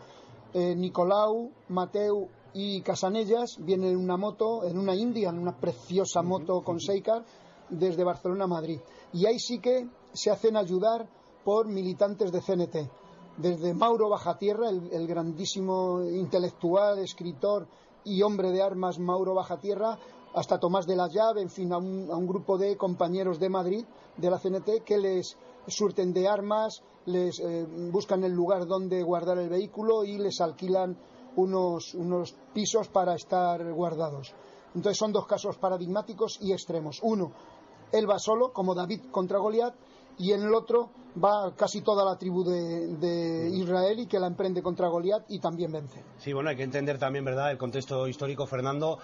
eh, 0.54 0.76
Nicolau, 0.76 1.52
Mateu 1.70 2.28
y 2.54 2.82
Casanellas 2.82 3.58
vienen 3.60 3.92
en 3.92 3.98
una 3.98 4.18
moto, 4.18 4.64
en 4.66 4.78
una 4.78 4.96
India, 4.96 5.30
en 5.30 5.40
una 5.40 5.58
preciosa 5.58 6.22
moto 6.22 6.62
con 6.62 6.80
Seikar, 6.80 7.24
desde 7.70 8.04
Barcelona 8.04 8.46
a 8.46 8.48
Madrid. 8.48 8.80
Y 9.14 9.26
ahí 9.26 9.40
sí 9.40 9.60
que 9.60 9.88
se 10.14 10.32
hacen 10.32 10.56
ayudar 10.58 11.08
por 11.44 11.68
militantes 11.68 12.32
de 12.32 12.42
CNT. 12.42 12.90
Desde 13.38 13.74
Mauro 13.74 14.10
Bajatierra, 14.10 14.70
el, 14.70 14.90
el 14.92 15.06
grandísimo 15.08 16.02
intelectual, 16.04 17.00
escritor 17.00 17.68
y 18.04 18.22
hombre 18.24 18.52
de 18.52 18.62
armas 18.64 19.00
Mauro 19.00 19.34
Bajatierra, 19.36 20.00
hasta 20.38 20.60
Tomás 20.60 20.86
de 20.86 20.96
la 20.96 21.08
Llave, 21.08 21.42
en 21.42 21.50
fin, 21.50 21.74
a 21.74 21.80
un, 21.80 22.28
grupo 22.28 22.60
de 22.60 22.78
compañeros 22.78 23.40
de 23.40 23.50
Madrid, 23.50 23.84
de 24.18 24.30
la 24.30 24.38
CNT, 24.38 24.84
que 24.86 25.00
les 25.00 25.36
surten 25.68 26.14
de 26.14 26.28
armas, 26.28 26.84
les 27.06 27.40
eh, 27.40 27.66
buscan 27.92 28.24
el 28.24 28.34
lugar 28.34 28.68
donde 28.68 29.02
guardar 29.02 29.40
el 29.40 29.50
vehículo 29.50 30.04
y 30.04 30.20
les 30.20 30.40
alquilan 30.40 30.96
unos, 31.38 31.96
unos 31.96 32.36
pisos 32.54 32.88
para 32.88 33.16
estar 33.16 33.74
guardados. 33.74 34.36
Entonces 34.76 35.00
son 35.00 35.12
dos 35.12 35.26
casos 35.26 35.58
paradigmáticos 35.58 36.38
y 36.40 36.52
extremos. 36.52 37.00
Uno, 37.02 37.32
él 37.92 38.08
va 38.08 38.20
solo, 38.20 38.54
como 38.54 38.76
David 38.76 39.10
contra 39.10 39.40
Goliat, 39.40 39.74
y 40.18 40.32
en 40.34 40.42
el 40.44 40.54
otro 40.54 40.92
va 41.24 41.52
casi 41.56 41.82
toda 41.82 42.06
la 42.06 42.16
tribu 42.18 42.44
de, 42.44 42.96
de 42.98 43.50
Israel 43.50 44.00
y 44.00 44.06
que 44.06 44.20
la 44.20 44.28
emprende 44.28 44.62
contra 44.62 44.88
Goliat 44.88 45.24
y 45.30 45.40
también 45.40 45.72
vence. 45.72 46.04
Sí, 46.20 46.32
bueno, 46.32 46.52
hay 46.52 46.56
que 46.56 46.62
entender 46.64 47.00
también, 47.00 47.26
¿verdad?, 47.26 47.50
el 47.50 47.58
contexto 47.58 48.08
histórico, 48.08 48.46
Fernando. 48.46 49.00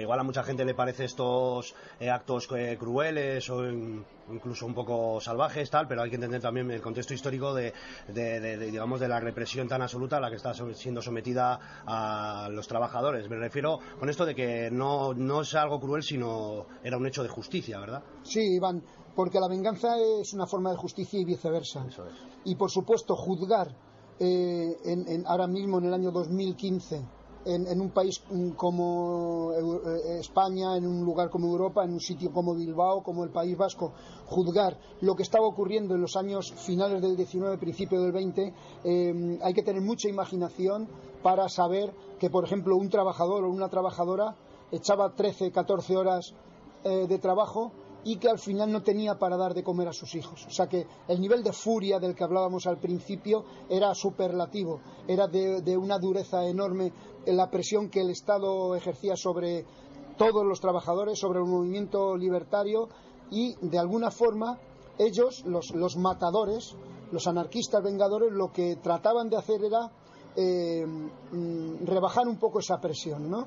Igual 0.00 0.20
a 0.20 0.22
mucha 0.22 0.44
gente 0.44 0.64
le 0.64 0.74
parece 0.74 1.06
estos 1.06 1.74
eh, 1.98 2.08
actos 2.08 2.46
eh, 2.56 2.76
crueles 2.78 3.50
o 3.50 3.68
in- 3.68 4.04
incluso 4.30 4.64
un 4.64 4.74
poco 4.74 5.20
salvajes, 5.20 5.68
tal, 5.68 5.88
pero 5.88 6.02
hay 6.02 6.08
que 6.10 6.14
entender 6.16 6.40
también 6.40 6.70
el 6.70 6.80
contexto 6.80 7.14
histórico 7.14 7.52
de, 7.52 7.72
de- 8.06 8.38
de- 8.40 8.58
digamos, 8.58 9.00
de 9.00 9.08
la 9.08 9.18
represión 9.18 9.66
tan 9.66 9.82
absoluta 9.82 10.18
a 10.18 10.20
la 10.20 10.30
que 10.30 10.36
está 10.36 10.52
siendo 10.54 11.02
sometida 11.02 11.58
a 11.84 12.48
los 12.50 12.68
trabajadores. 12.68 13.28
Me 13.28 13.36
refiero 13.36 13.80
con 13.98 14.08
esto 14.08 14.24
de 14.24 14.36
que 14.36 14.70
no, 14.70 15.14
no 15.14 15.40
es 15.40 15.52
algo 15.56 15.80
cruel, 15.80 16.04
sino 16.04 16.66
era 16.84 16.96
un 16.96 17.06
hecho 17.08 17.24
de 17.24 17.28
justicia, 17.28 17.80
¿verdad? 17.80 18.02
Sí, 18.22 18.54
Iván, 18.56 18.82
porque 19.16 19.40
la 19.40 19.48
venganza 19.48 19.98
es 19.98 20.32
una 20.34 20.46
forma 20.46 20.70
de 20.70 20.76
justicia 20.76 21.18
y 21.18 21.24
viceversa. 21.24 21.84
Eso 21.88 22.04
es. 22.06 22.12
Y 22.44 22.54
por 22.54 22.70
supuesto, 22.70 23.16
juzgar 23.16 23.74
eh, 24.20 24.76
en- 24.84 25.08
en- 25.08 25.26
ahora 25.26 25.46
mismo 25.46 25.78
en 25.78 25.86
el 25.86 25.94
año 25.94 26.10
2015 26.12 27.04
en, 27.46 27.66
en 27.68 27.80
un 27.80 27.90
país 27.90 28.22
como 28.56 29.52
eh, 29.52 30.18
España, 30.18 30.76
en 30.76 30.86
un 30.86 31.04
lugar 31.04 31.30
como 31.30 31.46
Europa, 31.46 31.84
en 31.84 31.92
un 31.92 32.00
sitio 32.00 32.32
como 32.32 32.54
Bilbao, 32.54 33.02
como 33.04 33.22
el 33.24 33.30
País 33.30 33.56
Vasco, 33.56 33.92
juzgar 34.26 34.76
lo 35.00 35.14
que 35.14 35.22
estaba 35.22 35.46
ocurriendo 35.46 35.94
en 35.94 36.00
los 36.00 36.16
años 36.16 36.52
finales 36.56 37.00
del 37.02 37.16
19, 37.16 37.56
principio 37.58 38.00
del 38.02 38.10
20, 38.12 38.52
eh, 38.84 39.38
hay 39.42 39.54
que 39.54 39.62
tener 39.62 39.80
mucha 39.82 40.08
imaginación 40.08 40.88
para 41.22 41.48
saber 41.48 41.94
que, 42.18 42.30
por 42.30 42.44
ejemplo, 42.44 42.74
un 42.76 42.88
trabajador 42.88 43.44
o 43.44 43.50
una 43.50 43.68
trabajadora 43.68 44.34
echaba 44.72 45.14
13, 45.14 45.52
14 45.52 45.96
horas 45.96 46.34
eh, 46.84 47.06
de 47.06 47.18
trabajo 47.18 47.70
y 48.06 48.18
que 48.18 48.28
al 48.28 48.38
final 48.38 48.70
no 48.70 48.84
tenía 48.84 49.18
para 49.18 49.36
dar 49.36 49.52
de 49.52 49.64
comer 49.64 49.88
a 49.88 49.92
sus 49.92 50.14
hijos. 50.14 50.46
O 50.46 50.50
sea 50.50 50.68
que 50.68 50.86
el 51.08 51.20
nivel 51.20 51.42
de 51.42 51.52
furia 51.52 51.98
del 51.98 52.14
que 52.14 52.22
hablábamos 52.22 52.64
al 52.68 52.78
principio 52.78 53.44
era 53.68 53.92
superlativo, 53.96 54.80
era 55.08 55.26
de, 55.26 55.76
una 55.76 55.98
dureza 55.98 56.46
enorme 56.46 56.92
en 57.26 57.36
la 57.36 57.50
presión 57.50 57.90
que 57.90 58.02
el 58.02 58.10
Estado 58.10 58.76
ejercía 58.76 59.16
sobre 59.16 59.64
todos 60.16 60.46
los 60.46 60.60
trabajadores, 60.60 61.18
sobre 61.18 61.40
el 61.40 61.46
movimiento 61.46 62.16
libertario 62.16 62.88
y 63.32 63.56
de 63.60 63.78
alguna 63.80 64.12
forma 64.12 64.56
ellos, 65.00 65.44
los, 65.44 65.74
los 65.74 65.96
matadores, 65.96 66.76
los 67.10 67.26
anarquistas 67.26 67.82
vengadores, 67.82 68.30
lo 68.30 68.52
que 68.52 68.76
trataban 68.76 69.28
de 69.28 69.36
hacer 69.36 69.64
era 69.64 69.90
eh, 70.36 70.84
mm, 70.86 71.86
rebajar 71.86 72.28
un 72.28 72.38
poco 72.38 72.58
esa 72.58 72.78
presión, 72.78 73.30
¿no? 73.30 73.46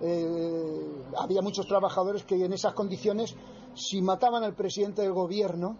Eh, 0.00 1.04
había 1.18 1.42
muchos 1.42 1.66
trabajadores 1.66 2.24
que 2.24 2.42
en 2.44 2.52
esas 2.52 2.72
condiciones, 2.74 3.34
si 3.74 4.00
mataban 4.00 4.42
al 4.42 4.54
presidente 4.54 5.02
del 5.02 5.12
gobierno, 5.12 5.76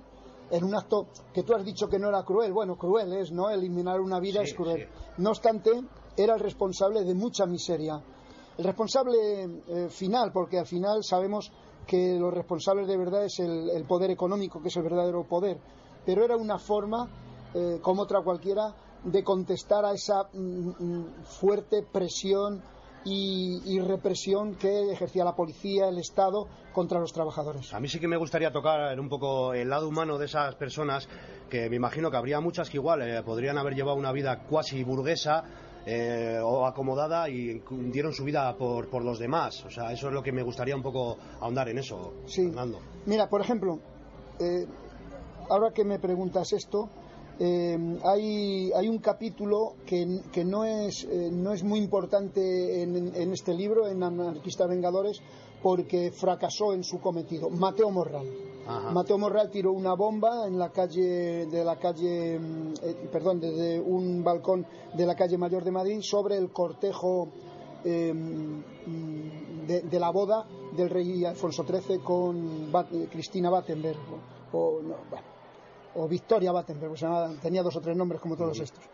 en 0.51 0.65
un 0.65 0.75
acto 0.75 1.07
que 1.33 1.43
tú 1.43 1.55
has 1.55 1.65
dicho 1.65 1.89
que 1.89 1.99
no 1.99 2.09
era 2.09 2.23
cruel, 2.25 2.53
bueno, 2.53 2.77
cruel 2.77 3.13
es, 3.15 3.33
¿no? 3.33 3.49
Eliminar 3.49 4.01
una 4.01 4.21
vida 4.21 4.41
Sí, 4.41 4.51
es 4.51 4.55
cruel. 4.55 4.87
sí. 4.87 5.23
No 5.23 5.31
obstante, 5.31 5.71
era 6.17 6.35
el 6.35 6.41
responsable 6.41 7.03
de 7.05 7.15
mucha 7.15 7.47
miseria. 7.47 8.03
El 8.59 8.65
responsable 8.65 9.45
eh, 9.67 9.89
final, 9.89 10.31
porque 10.33 10.59
al 10.59 10.67
final 10.67 11.03
sabemos 11.03 11.51
que 11.87 12.19
los 12.19 12.33
responsables 12.35 12.87
de 12.87 12.99
verdad 12.99 13.25
es 13.25 13.39
el, 13.41 13.71
el 13.71 13.85
poder 13.87 14.11
económico, 14.11 14.61
que 14.61 14.69
es 14.69 14.77
el 14.77 14.83
verdadero 14.83 15.25
poder, 15.25 15.59
pero 16.05 16.25
era 16.25 16.37
una 16.37 16.59
forma, 16.59 17.09
como 17.81 18.03
otra 18.03 18.23
cualquiera, 18.23 18.75
de 19.05 19.23
contestar 19.25 19.85
a 19.85 19.93
esa 19.93 20.25
mm, 20.33 20.69
mm, 20.79 21.07
fuerte 21.25 21.83
presión 21.83 22.63
y, 23.05 23.61
y 23.65 23.81
represión 23.81 24.55
que 24.55 24.93
ejercía 24.93 25.25
la 25.25 25.35
policía, 25.35 25.89
el 25.89 25.99
Estado 25.99 26.47
contra 26.73 27.01
los 27.01 27.13
trabajadores. 27.13 27.75
A 27.75 27.81
mí 27.81 27.89
sí 27.89 27.99
que 27.99 28.07
me 28.07 28.17
gustaría 28.17 28.53
tocar 28.53 28.99
un 28.99 29.09
poco 29.09 29.55
el 29.55 29.69
lado 29.69 29.89
humano 29.89 30.19
de 30.19 30.27
esas 30.27 30.55
personas, 30.55 31.09
que 31.51 31.69
me 31.69 31.77
imagino 31.77 32.11
que 32.11 32.17
habría 32.17 32.41
muchas 32.41 32.71
que 32.71 32.77
igual 32.77 33.03
eh, 33.03 33.23
podrían 33.25 33.59
haber 33.59 33.75
llevado 33.75 33.97
una 33.97 34.13
vida 34.13 34.45
cuasi 34.49 34.85
burguesa 34.85 35.43
eh, 35.85 36.39
o 36.41 36.65
acomodada 36.65 37.29
y 37.29 37.61
dieron 37.91 38.13
su 38.13 38.23
vida 38.23 38.57
por, 38.57 38.89
por 38.89 39.05
los 39.05 39.19
demás. 39.19 39.65
O 39.65 39.71
sea, 39.71 39.91
eso 39.93 40.07
es 40.07 40.15
lo 40.15 40.23
que 40.23 40.31
me 40.31 40.45
gustaría 40.45 40.77
un 40.77 40.83
poco 40.83 41.19
ahondar 41.41 41.69
en 41.71 41.79
eso, 41.79 42.15
Sí. 42.27 42.47
Fernando. 42.47 42.79
Mira, 43.07 43.29
por 43.29 43.41
ejemplo, 43.41 43.81
eh, 44.39 44.65
ahora 45.51 45.73
que 45.73 45.85
me 45.85 45.99
preguntas 45.99 46.53
esto, 46.53 46.89
eh, 47.39 47.99
hay, 48.05 48.71
hay 48.73 48.89
un 48.89 48.99
capítulo 48.99 49.75
que, 49.87 50.21
que 50.33 50.45
no, 50.45 50.65
es, 50.65 51.05
eh, 51.05 51.31
no 51.33 51.53
es 51.53 51.63
muy 51.63 51.79
importante 51.81 52.83
en, 52.83 53.15
en 53.15 53.33
este 53.33 53.55
libro, 53.55 53.89
en 53.89 54.03
Anarquistas 54.03 54.69
Vengadores, 54.69 55.21
porque 55.63 56.11
fracasó 56.11 56.73
en 56.73 56.83
su 56.85 57.01
cometido. 57.01 57.49
Mateo 57.51 57.91
Morral. 57.91 58.27
Ajá. 58.67 58.91
Mateo 58.93 59.19
Morral 59.19 59.51
tiró 59.51 59.73
una 59.73 59.95
bomba 59.95 60.47
en 60.47 60.59
la 60.59 60.71
calle 60.71 61.47
de 61.47 61.65
la 61.65 61.79
calle, 61.79 62.39
mm, 62.39 62.73
eh, 62.83 63.09
perdón, 63.13 63.41
desde 63.41 63.81
un 63.81 64.23
balcón 64.23 64.67
de 64.95 65.07
la 65.07 65.15
calle 65.15 65.37
Mayor 65.39 65.65
de 65.65 65.71
Madrid 65.73 65.99
sobre 66.03 66.37
el 66.37 66.51
cortejo 66.53 67.29
mm, 67.85 68.59
de, 69.67 69.81
de 69.83 70.01
la 70.01 70.11
boda 70.11 70.47
del 70.77 70.91
rey 70.91 71.25
Alfonso 71.25 71.65
XIII 71.65 71.99
con 72.01 72.71
Bat- 72.73 73.09
Cristina 73.11 73.51
Battenberg 73.51 73.99
o, 74.53 74.59
o 74.59 74.83
no, 74.83 74.95
bueno, 75.11 75.27
o 75.95 76.09
Victoria 76.09 76.53
Battenberg, 76.53 76.95
tenía 77.41 77.63
dos 77.63 77.77
o 77.77 77.81
tres 77.81 77.97
nombres 77.97 78.21
como 78.21 78.37
todos 78.37 78.59
estos. 78.61 78.85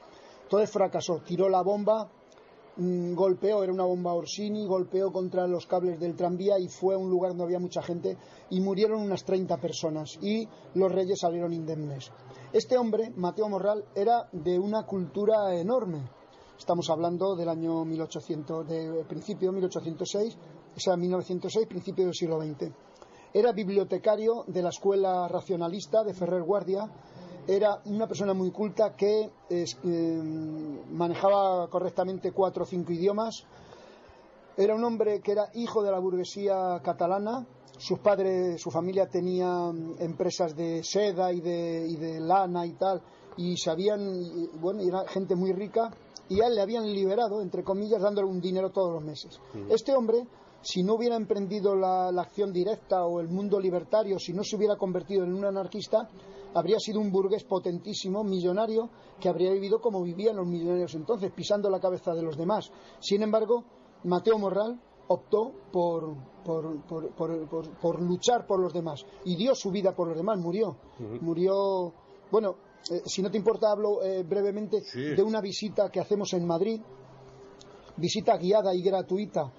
Entonces 0.43 0.71
fracasó, 0.71 1.21
tiró 1.27 1.49
la 1.49 1.63
bomba, 1.63 2.09
mm, 2.77 3.15
golpeó, 3.15 3.63
era 3.63 3.73
una 3.73 3.85
bomba 3.85 4.15
Orsini, 4.15 4.67
golpeó 4.67 5.13
contra 5.13 5.47
los 5.47 5.67
cables 5.67 6.01
del 6.01 6.17
tranvía 6.17 6.59
y 6.59 6.69
fue 6.69 6.95
a 6.95 6.99
un 6.99 7.11
lugar 7.11 7.31
donde 7.33 7.45
había 7.45 7.59
mucha 7.59 7.83
gente 7.83 8.17
y 8.51 8.61
murieron 8.61 9.03
unas 9.03 9.25
30 9.25 9.59
personas 9.59 10.19
y 10.23 10.49
los 10.75 10.91
reyes 10.91 11.21
salieron 11.21 11.53
indemnes. 11.53 12.11
Este 12.53 12.79
hombre, 12.79 13.13
Mateo 13.15 13.49
Morral, 13.49 13.85
era 13.95 14.29
de 14.33 14.59
una 14.59 14.85
cultura 14.85 15.55
enorme. 15.55 16.09
Estamos 16.59 16.89
hablando 16.89 17.37
del 17.37 17.51
año 17.51 17.85
1800, 17.85 18.67
de 18.67 19.05
principio 19.05 19.53
1806, 19.53 20.39
o 20.75 20.81
sea, 20.81 20.97
1906, 20.97 21.67
principio 21.67 22.07
del 22.07 22.15
siglo 22.15 22.41
XX. 22.41 22.73
Era 23.35 23.53
bibliotecario 23.53 24.45
de 24.47 24.63
la 24.63 24.71
escuela 24.71 25.29
racionalista 25.29 26.03
de 26.03 26.15
Ferrer 26.15 26.43
Guardia. 26.43 26.89
Era 27.47 27.81
una 27.87 28.07
persona 28.07 28.35
muy 28.35 28.51
culta 28.51 28.95
que 28.95 29.31
es- 29.49 29.79
eh, 29.85 30.21
manejaba 30.91 31.69
correctamente 31.69 32.33
cuatro 32.33 32.65
o 32.65 32.67
cinco 32.67 32.93
idiomas. 32.93 33.45
Era 34.57 34.75
un 34.75 34.83
hombre 34.85 35.21
que 35.21 35.33
era 35.33 35.49
hijo 35.55 35.83
de 35.83 35.91
la 35.91 35.99
burguesía 35.99 36.81
catalana. 36.83 37.47
Sus 37.79 38.01
padres, 38.01 38.61
su 38.61 38.71
familia 38.71 39.07
tenía 39.07 39.47
mm, 39.73 39.97
empresas 40.01 40.57
de 40.57 40.83
seda 40.83 41.33
y 41.33 41.41
de, 41.41 41.87
y 41.89 41.97
de 41.97 42.21
lana 42.21 42.67
y 42.67 42.73
tal. 42.73 43.01
Y 43.37 43.57
sabían, 43.57 44.01
y, 44.21 44.49
bueno, 44.59 44.81
era 44.83 45.07
gente 45.07 45.37
muy 45.37 45.53
rica. 45.53 45.91
Y 46.29 46.41
a 46.43 46.49
él 46.49 46.57
le 46.57 46.61
habían 46.61 46.85
liberado, 46.93 47.41
entre 47.41 47.63
comillas, 47.63 48.03
dándole 48.03 48.27
un 48.29 48.41
dinero 48.41 48.71
todos 48.71 48.93
los 48.93 49.03
meses. 49.03 49.39
Este 49.71 49.95
hombre, 49.95 50.27
si 50.63 50.83
no 50.83 50.95
hubiera 50.95 51.17
emprendido 51.17 51.75
la, 51.75 52.11
la 52.13 52.23
acción 52.23 52.53
directa 52.53 53.05
o 53.07 53.21
el 53.21 53.29
mundo 53.29 53.59
libertario, 53.61 54.19
si 54.19 54.33
no 54.33 54.43
se 54.43 54.57
hubiera 54.57 54.77
convertido 54.77 55.25
en 55.25 55.33
un 55.35 55.45
anarquista, 55.45 56.09
habría 56.55 56.79
sido 56.79 57.01
un 57.01 57.11
burgués 57.13 57.45
potentísimo, 57.45 58.25
millonario, 58.25 58.89
que 59.21 59.29
habría 59.29 59.53
vivido 59.53 59.81
como 59.81 60.03
vivían 60.03 60.37
los 60.37 60.47
millonarios 60.47 60.95
entonces, 60.95 61.31
pisando 61.33 61.71
la 61.71 61.81
cabeza 61.81 62.13
de 62.15 62.23
los 62.23 62.37
demás. 62.37 62.71
Sin 63.01 63.23
embargo, 63.23 63.65
Mateo 64.05 64.39
Morral 64.39 64.81
optó 65.09 65.53
por, 65.73 66.15
por, 66.45 66.83
por- 66.87 67.11
por- 67.15 67.49
por- 67.49 67.71
por 67.79 68.03
luchar 68.03 68.47
por 68.47 68.61
los 68.61 68.73
demás 68.73 69.05
y 69.25 69.37
dio 69.37 69.55
su 69.55 69.71
vida 69.71 69.93
por 69.95 70.09
los 70.09 70.17
demás, 70.17 70.39
murió. 70.39 70.77
Murió, 71.23 71.93
bueno, 72.31 72.57
eh, 72.91 73.03
si 73.07 73.23
no 73.23 73.31
te 73.31 73.39
importa, 73.39 73.71
hablo 73.71 74.03
eh, 74.03 74.23
brevemente 74.23 74.83
de 75.17 75.23
una 75.23 75.41
visita 75.41 75.89
que 75.91 76.01
hacemos 76.01 76.33
en 76.35 76.47
Madrid, 76.47 76.81
visita 77.97 78.37
guiada 78.37 78.75
y 78.75 78.83
gratuita 78.83 79.53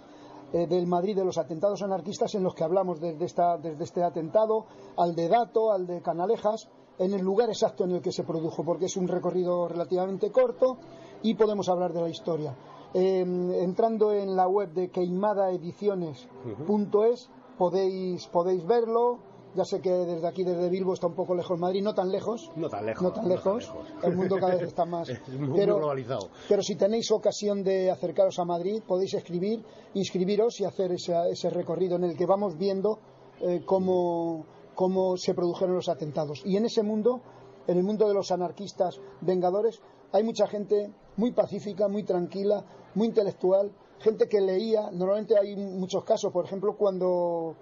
eh, 0.51 0.65
del 0.67 0.87
Madrid 0.87 1.15
de 1.15 1.23
los 1.23 1.37
atentados 1.37 1.83
anarquistas 1.83 2.33
en 2.35 2.43
los 2.43 2.55
que 2.55 2.63
hablamos 2.63 2.99
desde, 2.99 3.25
este 3.25 4.03
atentado 4.03 4.65
al 4.97 5.13
de 5.15 5.27
Dato, 5.27 5.71
al 5.71 5.85
de 5.85 6.01
Canalejas, 6.01 6.67
en 6.97 7.13
el 7.13 7.21
lugar 7.21 7.49
exacto 7.49 7.83
en 7.83 7.91
el 7.91 8.01
que 8.01 8.11
se 8.11 8.23
produjo, 8.23 8.63
porque 8.63 8.85
es 8.85 8.97
un 8.97 9.07
recorrido 9.07 9.67
relativamente 9.67 10.31
corto 10.31 10.77
y 11.21 11.35
podemos 11.35 11.69
hablar 11.69 11.93
de 11.93 12.01
la 12.01 12.09
historia. 12.09 12.55
Eh, 12.93 13.19
entrando 13.19 14.11
en 14.11 14.35
la 14.35 14.47
web 14.47 14.73
de 14.73 14.89
queimadaediciones.es 14.89 17.29
podéis, 17.57 18.27
podéis 18.27 18.65
verlo. 18.65 19.19
Ya 19.55 19.65
sé 19.65 19.81
que 19.81 19.89
desde 19.89 20.27
aquí, 20.27 20.43
desde 20.43 20.69
Bilbo, 20.69 20.93
está 20.93 21.07
un 21.07 21.15
poco 21.15 21.33
lejos 21.33 21.59
Madrid, 21.59 21.81
no 21.81 21.93
tan 21.93 22.11
lejos. 22.11 22.51
No 22.55 22.69
tan 22.69 22.85
lejos. 22.85 23.03
No 23.03 23.11
tan 23.11 23.27
lejos. 23.27 23.73
El 24.03 24.15
mundo 24.15 24.37
cada 24.39 24.53
vez 24.55 24.63
está 24.63 24.85
más. 24.85 25.09
Es 25.09 25.27
muy 25.29 25.57
pero, 25.59 25.77
globalizado. 25.77 26.29
pero 26.47 26.61
si 26.61 26.75
tenéis 26.75 27.11
ocasión 27.11 27.63
de 27.63 27.89
acercaros 27.89 28.37
a 28.39 28.45
Madrid, 28.45 28.83
podéis 28.87 29.15
escribir, 29.15 29.63
inscribiros 29.95 30.59
y 30.61 30.65
hacer 30.65 30.91
ese, 30.91 31.13
ese 31.31 31.49
recorrido 31.49 31.95
en 31.95 32.03
el 32.03 32.15
que 32.15 32.25
vamos 32.25 32.57
viendo 32.57 32.99
eh, 33.41 33.61
cómo, 33.65 34.45
cómo 34.75 35.17
se 35.17 35.33
produjeron 35.33 35.75
los 35.75 35.89
atentados. 35.89 36.41
Y 36.45 36.57
en 36.57 36.65
ese 36.65 36.83
mundo, 36.83 37.21
en 37.67 37.77
el 37.77 37.83
mundo 37.83 38.07
de 38.07 38.13
los 38.13 38.31
anarquistas 38.31 38.99
vengadores, 39.21 39.81
hay 40.11 40.23
mucha 40.23 40.47
gente 40.47 40.91
muy 41.17 41.31
pacífica, 41.31 41.87
muy 41.87 42.03
tranquila, 42.03 42.63
muy 42.95 43.07
intelectual, 43.07 43.71
gente 43.99 44.27
que 44.27 44.41
leía. 44.41 44.89
Normalmente 44.91 45.35
hay 45.37 45.55
muchos 45.55 46.03
casos, 46.03 46.31
por 46.31 46.45
ejemplo, 46.45 46.75
cuando 46.77 47.55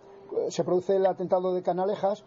se 0.50 0.64
produce 0.64 0.96
el 0.96 1.06
atentado 1.06 1.54
de 1.54 1.62
Canalejas, 1.62 2.24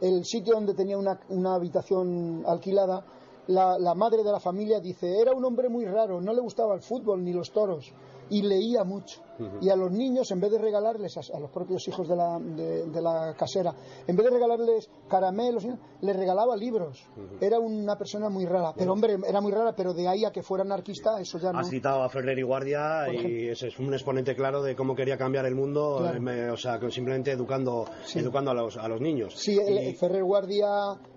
el 0.00 0.24
sitio 0.24 0.54
donde 0.54 0.74
tenía 0.74 0.98
una, 0.98 1.54
habitación 1.54 2.44
alquilada, 2.46 3.04
la, 3.46 3.78
la 3.78 3.94
madre 3.94 4.22
de 4.22 4.32
la 4.32 4.40
familia 4.40 4.80
dice, 4.80 5.20
era 5.20 5.32
un 5.32 5.44
hombre 5.44 5.68
muy 5.68 5.84
raro, 5.84 6.20
no 6.20 6.32
le 6.32 6.40
gustaba 6.40 6.74
el 6.74 6.82
fútbol 6.82 7.24
ni 7.24 7.32
los 7.32 7.50
toros 7.52 7.92
y 8.32 8.42
leía 8.42 8.84
mucho. 8.84 9.20
Y 9.60 9.70
a 9.70 9.76
los 9.76 9.90
niños, 9.90 10.30
en 10.30 10.40
vez 10.40 10.52
de 10.52 10.58
regalarles, 10.58 11.16
a, 11.16 11.20
a 11.36 11.40
los 11.40 11.50
propios 11.50 11.86
hijos 11.88 12.06
de 12.08 12.14
la, 12.14 12.38
de, 12.38 12.86
de 12.86 13.02
la 13.02 13.34
casera, 13.36 13.74
en 14.06 14.14
vez 14.14 14.24
de 14.26 14.30
regalarles 14.30 14.88
caramelos, 15.08 15.66
les 16.00 16.16
regalaba 16.16 16.54
libros. 16.56 17.04
Era 17.40 17.58
una 17.58 17.96
persona 17.96 18.28
muy 18.28 18.44
rara. 18.46 18.72
Pero 18.76 18.92
hombre, 18.92 19.16
era 19.26 19.40
muy 19.40 19.50
rara, 19.50 19.74
pero 19.76 19.94
de 19.94 20.06
ahí 20.06 20.24
a 20.24 20.30
que 20.30 20.42
fuera 20.42 20.62
anarquista, 20.64 21.20
eso 21.20 21.38
ya 21.38 21.52
no. 21.52 21.58
Has 21.58 21.70
citado 21.70 22.02
a 22.02 22.08
Ferrer 22.08 22.38
y 22.38 22.42
Guardia 22.42 23.12
y 23.12 23.48
ese 23.48 23.68
es 23.68 23.78
un 23.80 23.92
exponente 23.92 24.34
claro 24.36 24.62
de 24.62 24.76
cómo 24.76 24.94
quería 24.94 25.16
cambiar 25.18 25.46
el 25.46 25.54
mundo, 25.56 25.96
Claro. 25.98 26.20
me- 26.20 26.50
o 26.50 26.56
sea, 26.56 26.78
simplemente 26.90 27.32
educando, 27.32 27.84
educando 28.14 28.52
a 28.52 28.54
los, 28.54 28.76
a 28.76 28.86
los 28.88 29.00
niños. 29.00 29.34
Sí, 29.36 29.58
el, 29.58 29.76
el 29.78 29.96
Ferrer 29.96 30.22
Guardia 30.22 30.68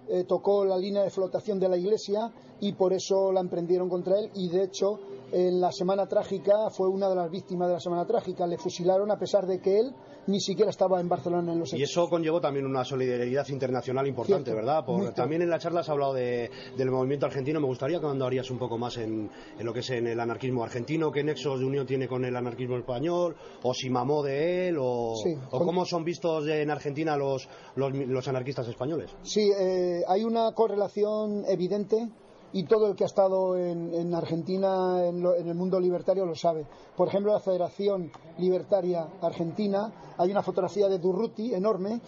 eh, 0.09 0.23
tocó 0.23 0.65
la 0.65 0.77
línea 0.77 1.03
de 1.03 1.09
flotación 1.11 1.59
de 1.59 1.69
la 1.69 1.77
iglesia 1.77 2.31
y 2.59 2.73
por 2.73 2.93
eso 2.93 3.31
la 3.31 3.41
emprendieron 3.41 3.87
contra 3.89 4.17
él 4.17 4.31
y 4.33 4.49
de 4.49 4.63
hecho 4.63 4.99
en 5.31 5.59
la 5.61 5.71
semana 5.71 6.07
trágica 6.07 6.69
fue 6.69 6.87
una 6.87 7.09
de 7.09 7.15
las 7.15 7.29
víctimas 7.29 7.67
de 7.67 7.73
la 7.75 7.79
semana 7.79 8.05
trágica. 8.05 8.45
Le 8.47 8.57
fusilaron 8.57 9.11
a 9.11 9.17
pesar 9.17 9.45
de 9.45 9.59
que 9.59 9.79
él 9.79 9.93
ni 10.27 10.39
siquiera 10.39 10.71
estaba 10.71 10.99
en 10.99 11.07
Barcelona 11.07 11.53
en 11.53 11.59
los 11.59 11.71
Y 11.73 11.77
hechos. 11.77 11.91
eso 11.91 12.09
conllevó 12.09 12.41
también 12.41 12.65
una 12.65 12.83
solidaridad 12.83 13.47
internacional 13.49 14.07
importante, 14.07 14.51
Cierto, 14.51 14.65
¿verdad? 14.65 14.85
Por- 14.85 15.13
también 15.13 15.41
en 15.43 15.49
la 15.51 15.59
charla 15.59 15.81
has 15.81 15.89
hablado 15.89 16.13
de- 16.13 16.49
del 16.77 16.89
movimiento 16.89 17.25
argentino. 17.27 17.59
Me 17.59 17.67
gustaría 17.67 17.99
que 17.99 18.07
andarías 18.07 18.49
un 18.49 18.57
poco 18.57 18.77
más 18.77 18.97
en, 18.97 19.29
en 19.59 19.65
lo 19.65 19.71
que 19.73 19.81
es 19.81 19.89
en 19.91 20.07
el 20.07 20.19
anarquismo 20.19 20.63
argentino, 20.63 21.11
qué 21.11 21.23
nexos 21.23 21.59
de 21.59 21.65
unión 21.65 21.85
tiene 21.85 22.07
con 22.07 22.25
el 22.25 22.35
anarquismo 22.35 22.77
español, 22.77 23.35
o 23.61 23.73
si 23.73 23.89
mamó 23.89 24.23
de 24.23 24.69
él, 24.69 24.77
o, 24.79 25.15
Sí, 25.23 25.35
o 25.51 25.57
con- 25.59 25.67
cómo 25.67 25.85
son 25.85 26.03
vistos 26.03 26.47
en 26.47 26.71
Argentina 26.71 27.15
los, 27.17 27.47
los, 27.75 27.93
los 27.93 28.27
anarquistas 28.27 28.67
españoles. 28.67 29.11
Sí, 29.21 29.51
eh, 29.59 30.01
hay 30.07 30.23
una 30.23 30.51
correlación 30.53 31.43
evidente 31.47 32.09
y 32.55 32.63
todo 32.63 32.87
el 32.87 32.95
que 32.95 33.03
ha 33.03 33.07
estado 33.07 33.57
en, 33.57 33.93
en 33.93 34.15
Argentina, 34.15 35.05
en, 35.05 35.25
el 35.25 35.55
mundo 35.55 35.77
libertario, 35.77 36.25
lo 36.25 36.35
sabe. 36.35 36.65
Por 36.95 37.09
ejemplo, 37.09 37.33
la 37.33 37.41
Federación 37.41 38.09
Libertaria 38.37 39.09
Argentina, 39.21 39.91
hay 40.17 40.31
una 40.31 40.41
fotografía 40.41 40.87
de 40.87 40.97
Durruti 40.97 41.53
enorme 41.53 41.99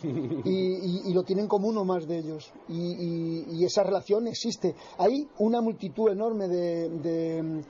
y, 0.46 1.14
lo 1.14 1.24
tienen 1.24 1.50
como 1.50 1.68
uno 1.68 1.84
más 1.84 2.08
de 2.08 2.20
ellos. 2.20 2.50
Y, 2.70 3.66
esa 3.66 3.84
relación 3.84 4.26
existe. 4.28 4.74
Hay 4.98 5.28
una 5.40 5.60
multitud 5.60 6.10
enorme 6.10 6.48
de, 6.48 7.64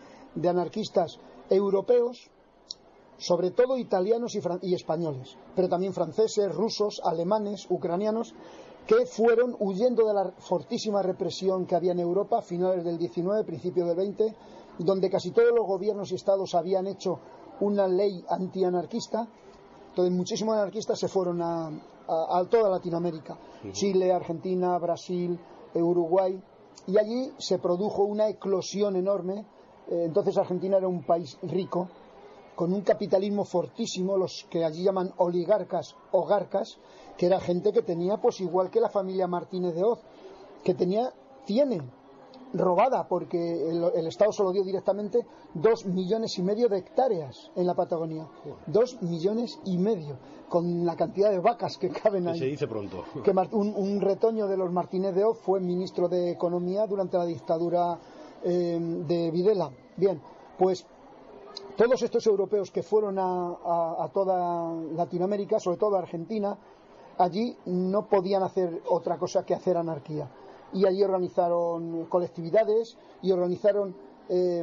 anarquistas 0.48 1.18
europeos 1.50 2.30
sobre 3.18 3.50
todo 3.50 3.80
italianos 3.80 4.36
y, 4.36 4.42
y 4.62 4.76
españoles, 4.76 5.36
pero 5.56 5.68
también 5.68 5.94
franceses, 5.94 6.54
rusos, 6.54 7.02
alemanes, 7.04 7.66
ucranianos, 7.72 8.36
que 8.88 9.06
fueron 9.06 9.56
huyendo 9.60 10.08
de 10.08 10.14
la 10.14 10.32
fortísima 10.38 11.02
represión 11.02 11.66
que 11.66 11.76
había 11.76 11.92
en 11.92 12.00
Europa 12.00 12.40
a 12.40 12.42
finales 12.42 12.84
del 12.86 12.98
19, 12.98 13.44
principio 13.44 13.86
del 13.86 13.98
20, 13.98 14.34
donde 14.80 15.10
casi 15.10 15.32
todos 15.32 15.52
los 15.54 15.66
gobiernos 15.68 16.12
y 16.12 16.16
estados 16.16 16.56
habían 16.56 16.88
hecho 16.88 17.20
una 17.60 17.88
ley 17.88 18.24
antianarquista. 18.30 19.28
Entonces 19.90 20.14
muchísimos 20.16 20.56
anarquistas 20.56 21.00
se 21.00 21.08
fueron 21.08 21.42
a, 21.42 21.68
a- 21.68 22.40
a 22.40 22.46
toda 22.50 22.70
Latinoamérica, 22.70 23.38
Chile, 23.72 24.14
Argentina, 24.14 24.78
Brasil, 24.78 25.38
eh, 25.74 25.82
Uruguay, 25.82 26.40
y 26.88 26.98
allí 26.98 27.34
se 27.40 27.60
produjo 27.60 28.04
una 28.04 28.30
eclosión 28.30 28.96
enorme. 28.96 29.46
Eh, 29.90 30.04
entonces 30.06 30.38
Argentina 30.38 30.78
era 30.78 30.88
un 30.88 31.04
país 31.04 31.38
rico, 31.42 31.90
con 32.56 32.72
un 32.74 32.82
capitalismo 32.82 33.44
fortísimo, 33.44 34.16
los 34.18 34.46
que 34.50 34.64
allí 34.64 34.84
llaman 34.84 35.12
oligarcas, 35.18 35.96
hogarcas, 36.12 36.78
que 37.18 37.26
era 37.26 37.40
gente 37.40 37.72
que 37.72 37.82
tenía, 37.82 38.18
pues 38.18 38.40
igual 38.42 38.70
que 38.70 38.80
la 38.80 38.90
familia 38.90 39.28
Martínez 39.28 39.74
de 39.76 39.84
Oz, 39.84 40.00
que 40.64 40.74
tenía, 40.74 41.12
tiene 41.46 41.82
robada, 42.54 43.08
porque 43.08 43.70
el, 43.70 43.84
el 43.96 44.08
Estado 44.08 44.32
solo 44.32 44.52
dio 44.54 44.64
directamente 44.64 45.26
dos 45.54 45.86
millones 45.86 46.38
y 46.38 46.44
medio 46.44 46.70
de 46.70 46.78
hectáreas 46.78 47.52
en 47.56 47.68
la 47.68 47.74
Patagonia. 47.76 48.26
Dos 48.68 49.02
millones 49.02 49.60
y 49.66 49.78
medio, 49.78 50.16
con 50.48 50.86
la 50.86 50.96
cantidad 50.96 51.30
de 51.30 51.40
vacas 51.40 51.78
que 51.78 51.90
caben 51.90 52.28
ahí 52.28 52.40
se 52.40 52.46
dice 52.46 52.68
pronto. 52.68 53.04
que 53.24 53.32
un, 53.52 53.74
un 53.76 54.00
retoño 54.00 54.48
de 54.48 54.56
los 54.58 54.72
Martínez 54.72 55.14
de 55.14 55.26
Oz 55.26 55.40
fue 55.40 55.60
ministro 55.60 56.08
de 56.08 56.32
Economía 56.32 56.86
durante 56.88 57.18
la 57.18 57.26
dictadura 57.26 58.00
eh, 58.44 58.78
de 58.80 59.32
Videla. 59.32 59.70
Bien, 59.98 60.22
pues 60.58 60.86
todos 61.76 62.02
estos 62.02 62.26
europeos 62.28 62.72
que 62.72 62.82
fueron 62.82 63.20
a, 63.20 63.50
a- 63.66 64.04
a 64.06 64.10
toda 64.14 64.74
Latinoamérica, 64.96 65.60
sobre 65.60 65.78
todo 65.78 65.96
a 65.96 66.00
Argentina, 66.00 66.58
allí 67.18 67.56
no 67.66 68.08
podían 68.08 68.44
hacer 68.44 68.82
otra 68.90 69.18
cosa 69.18 69.46
que 69.46 69.54
hacer 69.56 69.78
anarquía. 69.78 70.30
Y 70.74 70.86
allí 70.86 71.02
organizaron 71.04 72.06
colectividades 72.08 72.98
y 73.22 73.32
organizaron 73.32 73.96
eh, 74.30 74.62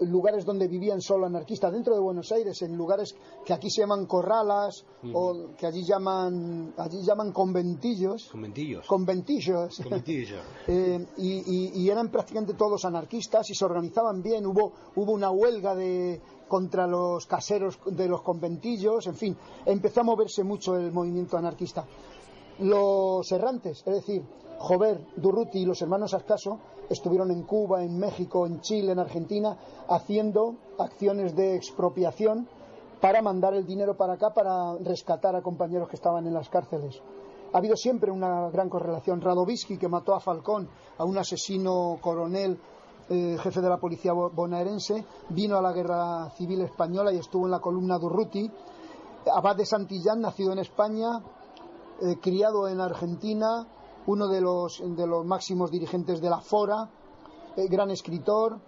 lugares 0.00 0.46
donde 0.46 0.66
vivían 0.66 1.02
solo 1.02 1.26
anarquistas 1.26 1.70
dentro 1.70 1.92
de 1.94 2.00
Buenos 2.00 2.32
Aires, 2.32 2.62
en 2.62 2.74
lugares 2.78 3.14
que 3.44 3.52
aquí 3.52 3.68
se 3.70 3.82
llaman 3.82 4.06
corralas 4.06 4.86
o 5.12 5.54
que 5.58 5.66
allí 5.66 5.84
llaman, 5.84 6.72
allí 6.78 7.02
llaman 7.02 7.30
conventillos. 7.32 8.28
Conventillos. 8.30 8.86
Conventillos. 8.86 9.76
Conventillos. 9.82 10.40
Eh, 10.66 11.04
y, 11.18 11.30
y- 11.44 11.72
y 11.82 11.90
eran 11.90 12.08
prácticamente 12.10 12.54
todos 12.54 12.84
anarquistas 12.86 13.50
y 13.50 13.54
se 13.54 13.64
organizaban 13.66 14.22
bien. 14.22 14.46
Hubo, 14.46 14.72
hubo 14.96 15.12
una 15.12 15.30
huelga 15.30 15.74
de, 15.74 16.20
contra 16.50 16.88
los 16.88 17.26
caseros 17.26 17.78
de 17.86 18.08
los 18.08 18.22
conventillos, 18.22 19.06
en 19.06 19.14
fin, 19.14 19.36
empezó 19.64 20.00
a 20.00 20.04
moverse 20.04 20.42
mucho 20.42 20.74
el 20.74 20.90
movimiento 20.90 21.38
anarquista. 21.38 21.86
Los 22.58 23.30
errantes, 23.30 23.84
es 23.86 23.94
decir, 23.94 24.24
Jover, 24.58 25.00
Durruti 25.14 25.60
y 25.60 25.64
los 25.64 25.80
hermanos 25.80 26.12
Ascaso 26.12 26.58
estuvieron 26.90 27.30
en 27.30 27.44
Cuba, 27.44 27.84
en 27.84 27.96
México, 27.96 28.48
en 28.48 28.60
Chile, 28.60 28.90
en 28.90 28.98
Argentina, 28.98 29.56
haciendo 29.88 30.56
acciones 30.76 31.36
de 31.36 31.54
expropiación 31.54 32.48
para 33.00 33.22
mandar 33.22 33.54
el 33.54 33.64
dinero 33.64 33.96
para 33.96 34.14
acá 34.14 34.34
para 34.34 34.74
rescatar 34.78 35.36
a 35.36 35.42
compañeros 35.42 35.88
que 35.88 35.96
estaban 35.96 36.26
en 36.26 36.34
las 36.34 36.48
cárceles. 36.48 37.00
Ha 37.52 37.58
habido 37.58 37.76
siempre 37.76 38.10
una 38.10 38.50
gran 38.50 38.68
correlación. 38.68 39.20
Radovisky, 39.20 39.78
que 39.78 39.88
mató 39.88 40.14
a 40.14 40.20
Falcón, 40.20 40.68
a 40.98 41.04
un 41.04 41.16
asesino 41.16 41.98
coronel, 42.00 42.58
eh, 43.10 43.36
jefe 43.42 43.60
de 43.60 43.68
la 43.68 43.76
policía 43.78 44.12
bo- 44.14 44.30
bonaerense, 44.30 45.04
vino 45.30 45.58
a 45.58 45.62
la 45.62 45.72
guerra 45.72 46.30
civil 46.30 46.62
española 46.62 47.12
y 47.12 47.18
estuvo 47.18 47.44
en 47.44 47.50
la 47.50 47.58
columna 47.60 47.98
Durruti. 47.98 48.50
Abad 49.34 49.56
de 49.56 49.66
Santillán, 49.66 50.20
nacido 50.22 50.52
en 50.52 50.60
España, 50.60 51.20
eh, 52.00 52.16
criado 52.22 52.68
en 52.68 52.80
Argentina, 52.80 53.66
uno 54.06 54.28
de 54.28 54.40
los, 54.40 54.80
de 54.82 55.06
los 55.06 55.26
máximos 55.26 55.70
dirigentes 55.70 56.20
de 56.22 56.30
la 56.30 56.40
Fora, 56.40 56.88
eh, 57.56 57.66
gran 57.68 57.90
escritor, 57.90 58.58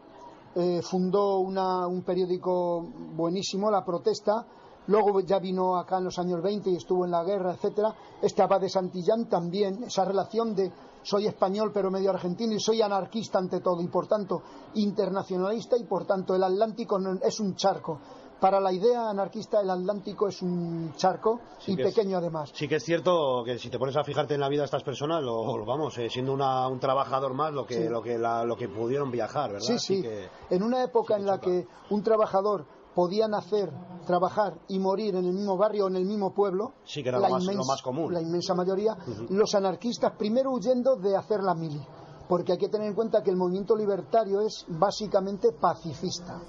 fundó 0.82 1.38
una- 1.38 1.86
un 1.86 2.02
periódico 2.02 2.82
buenísimo, 3.16 3.70
La 3.70 3.82
Protesta, 3.86 4.44
luego 4.88 5.20
ya 5.20 5.38
vino 5.38 5.76
acá 5.78 5.96
en 5.96 6.04
los 6.04 6.18
años 6.18 6.42
20 6.42 6.68
y 6.68 6.76
estuvo 6.76 7.06
en 7.06 7.10
la 7.10 7.24
guerra, 7.24 7.54
etcétera. 7.54 7.94
Este 8.20 8.42
abad 8.42 8.60
de 8.60 8.68
Santillán 8.68 9.30
también, 9.30 9.84
esa 9.84 10.04
relación 10.04 10.54
de 10.54 10.70
soy 11.02 11.26
español 11.26 11.70
pero 11.72 11.90
medio 11.90 12.10
argentino 12.10 12.52
y 12.54 12.60
soy 12.60 12.80
anarquista 12.82 13.38
ante 13.38 13.60
todo 13.60 13.80
y 13.82 13.88
por 13.88 14.06
tanto 14.06 14.42
internacionalista 14.74 15.76
y 15.76 15.84
por 15.84 16.04
tanto 16.06 16.34
el 16.34 16.42
Atlántico 16.44 16.98
es 17.22 17.40
un 17.40 17.54
charco. 17.56 17.98
Para 18.40 18.58
la 18.60 18.72
idea 18.72 19.08
anarquista 19.08 19.60
el 19.60 19.70
Atlántico 19.70 20.26
es 20.26 20.42
un 20.42 20.92
charco 20.96 21.40
Sí 21.60 21.74
y 21.76 21.80
es- 21.80 21.86
pequeño 21.94 22.18
además. 22.18 22.50
Sí 22.54 22.66
que 22.66 22.76
es 22.76 22.82
cierto 22.84 23.42
que 23.44 23.56
si 23.58 23.70
te 23.70 23.78
pones 23.78 23.96
a 23.96 24.02
fijarte 24.02 24.34
en 24.34 24.40
la 24.40 24.48
vida 24.48 24.62
de 24.62 24.64
estas 24.66 24.82
personas, 24.82 25.22
lo, 25.22 25.56
lo 25.56 25.64
vamos, 25.64 25.96
eh, 25.98 26.08
siendo 26.10 26.32
una- 26.32 26.66
un 26.66 26.80
trabajador 26.80 27.34
más, 27.34 27.52
lo 27.52 27.64
que, 27.64 27.74
Sí. 27.74 27.88
lo, 27.88 28.02
que 28.02 28.18
la- 28.18 28.44
lo 28.44 28.56
que 28.56 28.68
pudieron 28.68 29.12
viajar, 29.12 29.52
¿verdad? 29.52 29.66
Sí, 29.66 29.74
Así 29.74 29.96
sí. 29.96 30.02
que- 30.02 30.28
En 30.50 30.62
una 30.64 30.82
época 30.82 31.16
en 31.16 31.24
la 31.26 31.38
que 31.38 31.66
un 31.90 32.02
trabajador 32.02 32.64
podía 32.94 33.28
nacer, 33.28 33.72
trabajar 34.06 34.58
y 34.68 34.78
morir 34.78 35.14
en 35.16 35.24
el 35.24 35.32
mismo 35.32 35.56
barrio 35.56 35.84
o 35.84 35.88
en 35.88 35.96
el 35.96 36.04
mismo 36.04 36.32
pueblo, 36.34 36.72
Sí, 36.84 37.02
que 37.02 37.08
era 37.10 37.18
lo 37.18 37.28
más- 37.28 37.44
lo 37.44 37.64
más 37.64 37.82
común. 37.82 38.12
La 38.12 38.20
inmensa 38.20 38.54
mayoría, 38.54 38.96
los 39.30 39.54
anarquistas 39.54 40.12
primero 40.18 40.50
huyendo 40.52 40.96
de 40.96 41.16
hacer 41.16 41.42
la 41.42 41.54
mili, 41.54 41.80
porque 42.28 42.52
hay 42.52 42.58
que 42.58 42.68
tener 42.68 42.88
en 42.88 42.94
cuenta 42.94 43.22
que 43.22 43.30
el 43.30 43.36
movimiento 43.36 43.76
libertario 43.76 44.40
es 44.40 44.64
básicamente 44.68 45.52
pacifista. 45.52 46.40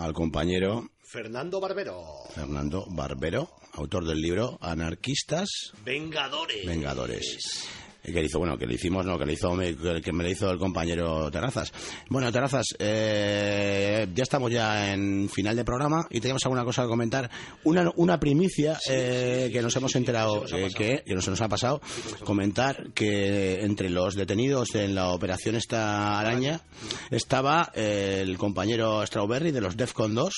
al 0.00 0.12
compañero 0.12 0.88
Fernando 1.04 1.60
Barbero. 1.60 2.02
Fernando 2.34 2.86
Barbero, 2.90 3.48
autor 3.74 4.04
del 4.06 4.20
libro 4.20 4.58
Anarquistas 4.60 5.48
Vengadores. 5.84 6.66
Vengadores. 6.66 7.68
Que 8.02 8.12
le 8.12 8.24
hizo, 8.24 8.38
bueno, 8.38 8.56
que 8.56 8.66
le 8.66 8.74
hicimos, 8.74 9.04
no, 9.04 9.18
que 9.18 9.26
le 9.26 9.34
hizo, 9.34 9.54
me- 9.54 9.76
que 10.00 10.12
me 10.12 10.24
le 10.24 10.30
hizo 10.30 10.50
el 10.50 10.58
compañero 10.58 11.30
Terrazas. 11.30 11.72
Bueno, 12.08 12.32
Terrazas, 12.32 12.66
eh, 12.78 14.06
ya 14.14 14.22
estamos 14.22 14.50
ya 14.50 14.92
en 14.92 15.28
final 15.28 15.54
de 15.54 15.64
programa 15.64 16.06
y 16.10 16.20
teníamos 16.20 16.44
alguna 16.44 16.64
cosa 16.64 16.82
que 16.82 16.88
comentar. 16.88 17.30
Una, 17.64 17.90
una 17.96 18.18
primicia 18.18 18.78
eh, 18.88 19.50
que 19.52 19.60
nos 19.62 19.76
hemos 19.76 19.94
enterado, 19.96 20.44
eh, 20.56 20.68
que, 20.74 21.02
que 21.06 21.14
no 21.14 21.20
se 21.20 21.30
nos 21.30 21.40
ha 21.42 21.48
pasado, 21.48 21.80
comentar 22.24 22.92
que 22.94 23.60
entre 23.62 23.90
los 23.90 24.14
detenidos 24.14 24.74
en 24.74 24.94
la 24.94 25.10
operación 25.10 25.54
esta 25.56 26.18
araña 26.18 26.62
estaba 27.10 27.70
eh, 27.74 28.20
el 28.22 28.38
compañero 28.38 29.04
Strawberry 29.06 29.50
de 29.52 29.60
los 29.60 29.76
DEFCON 29.76 30.14
2 30.14 30.32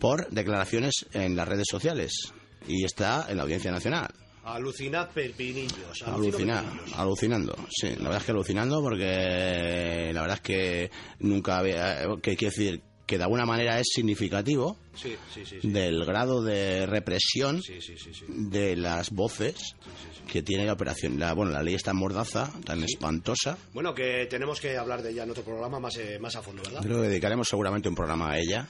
por 0.00 0.28
declaraciones 0.30 1.06
en 1.12 1.36
las 1.36 1.46
redes 1.46 1.66
sociales 1.70 2.12
y 2.66 2.84
está 2.84 3.26
en 3.28 3.36
la 3.36 3.44
Audiencia 3.44 3.70
Nacional. 3.70 4.08
Alucinad 4.44 5.10
pepinillos. 5.10 6.02
Alucinar, 6.06 6.64
alucinando, 6.96 7.54
sí, 7.70 7.88
la 7.96 8.04
verdad 8.04 8.18
es 8.18 8.24
que 8.24 8.32
alucinando 8.32 8.82
porque 8.82 10.10
la 10.14 10.20
verdad 10.22 10.36
es 10.36 10.40
que 10.40 10.90
nunca 11.18 11.58
había, 11.58 12.04
que 12.22 12.36
quiero 12.36 12.54
decir 12.56 12.82
que 13.06 13.18
de 13.18 13.24
alguna 13.24 13.44
manera 13.44 13.78
es 13.80 13.88
significativo 13.92 14.76
Sí, 14.94 15.16
sí, 15.34 15.44
sí. 15.44 15.58
del 15.62 16.04
grado 16.04 16.42
de 16.42 16.86
represión 16.86 17.60
de 18.28 18.76
las 18.76 19.10
voces 19.10 19.74
que 20.30 20.42
tiene 20.42 20.64
la 20.64 20.72
operación, 20.74 21.18
la, 21.18 21.32
bueno, 21.34 21.50
la 21.52 21.62
ley 21.62 21.74
está 21.74 21.92
mordaza, 21.92 22.52
tan 22.64 22.82
espantosa, 22.84 23.58
Bueno, 23.72 23.94
que 23.94 24.26
tenemos 24.30 24.60
que 24.60 24.76
hablar 24.76 25.02
de 25.02 25.10
ella 25.10 25.24
en 25.24 25.30
otro 25.30 25.42
programa 25.42 25.80
más, 25.80 25.96
eh, 25.96 26.18
más 26.20 26.36
a 26.36 26.42
fondo, 26.42 26.62
¿verdad? 26.62 26.82
creo 26.82 27.02
que 27.02 27.08
dedicaremos 27.08 27.48
seguramente 27.48 27.88
un 27.88 27.94
programa 27.96 28.30
a 28.32 28.38
ella. 28.38 28.68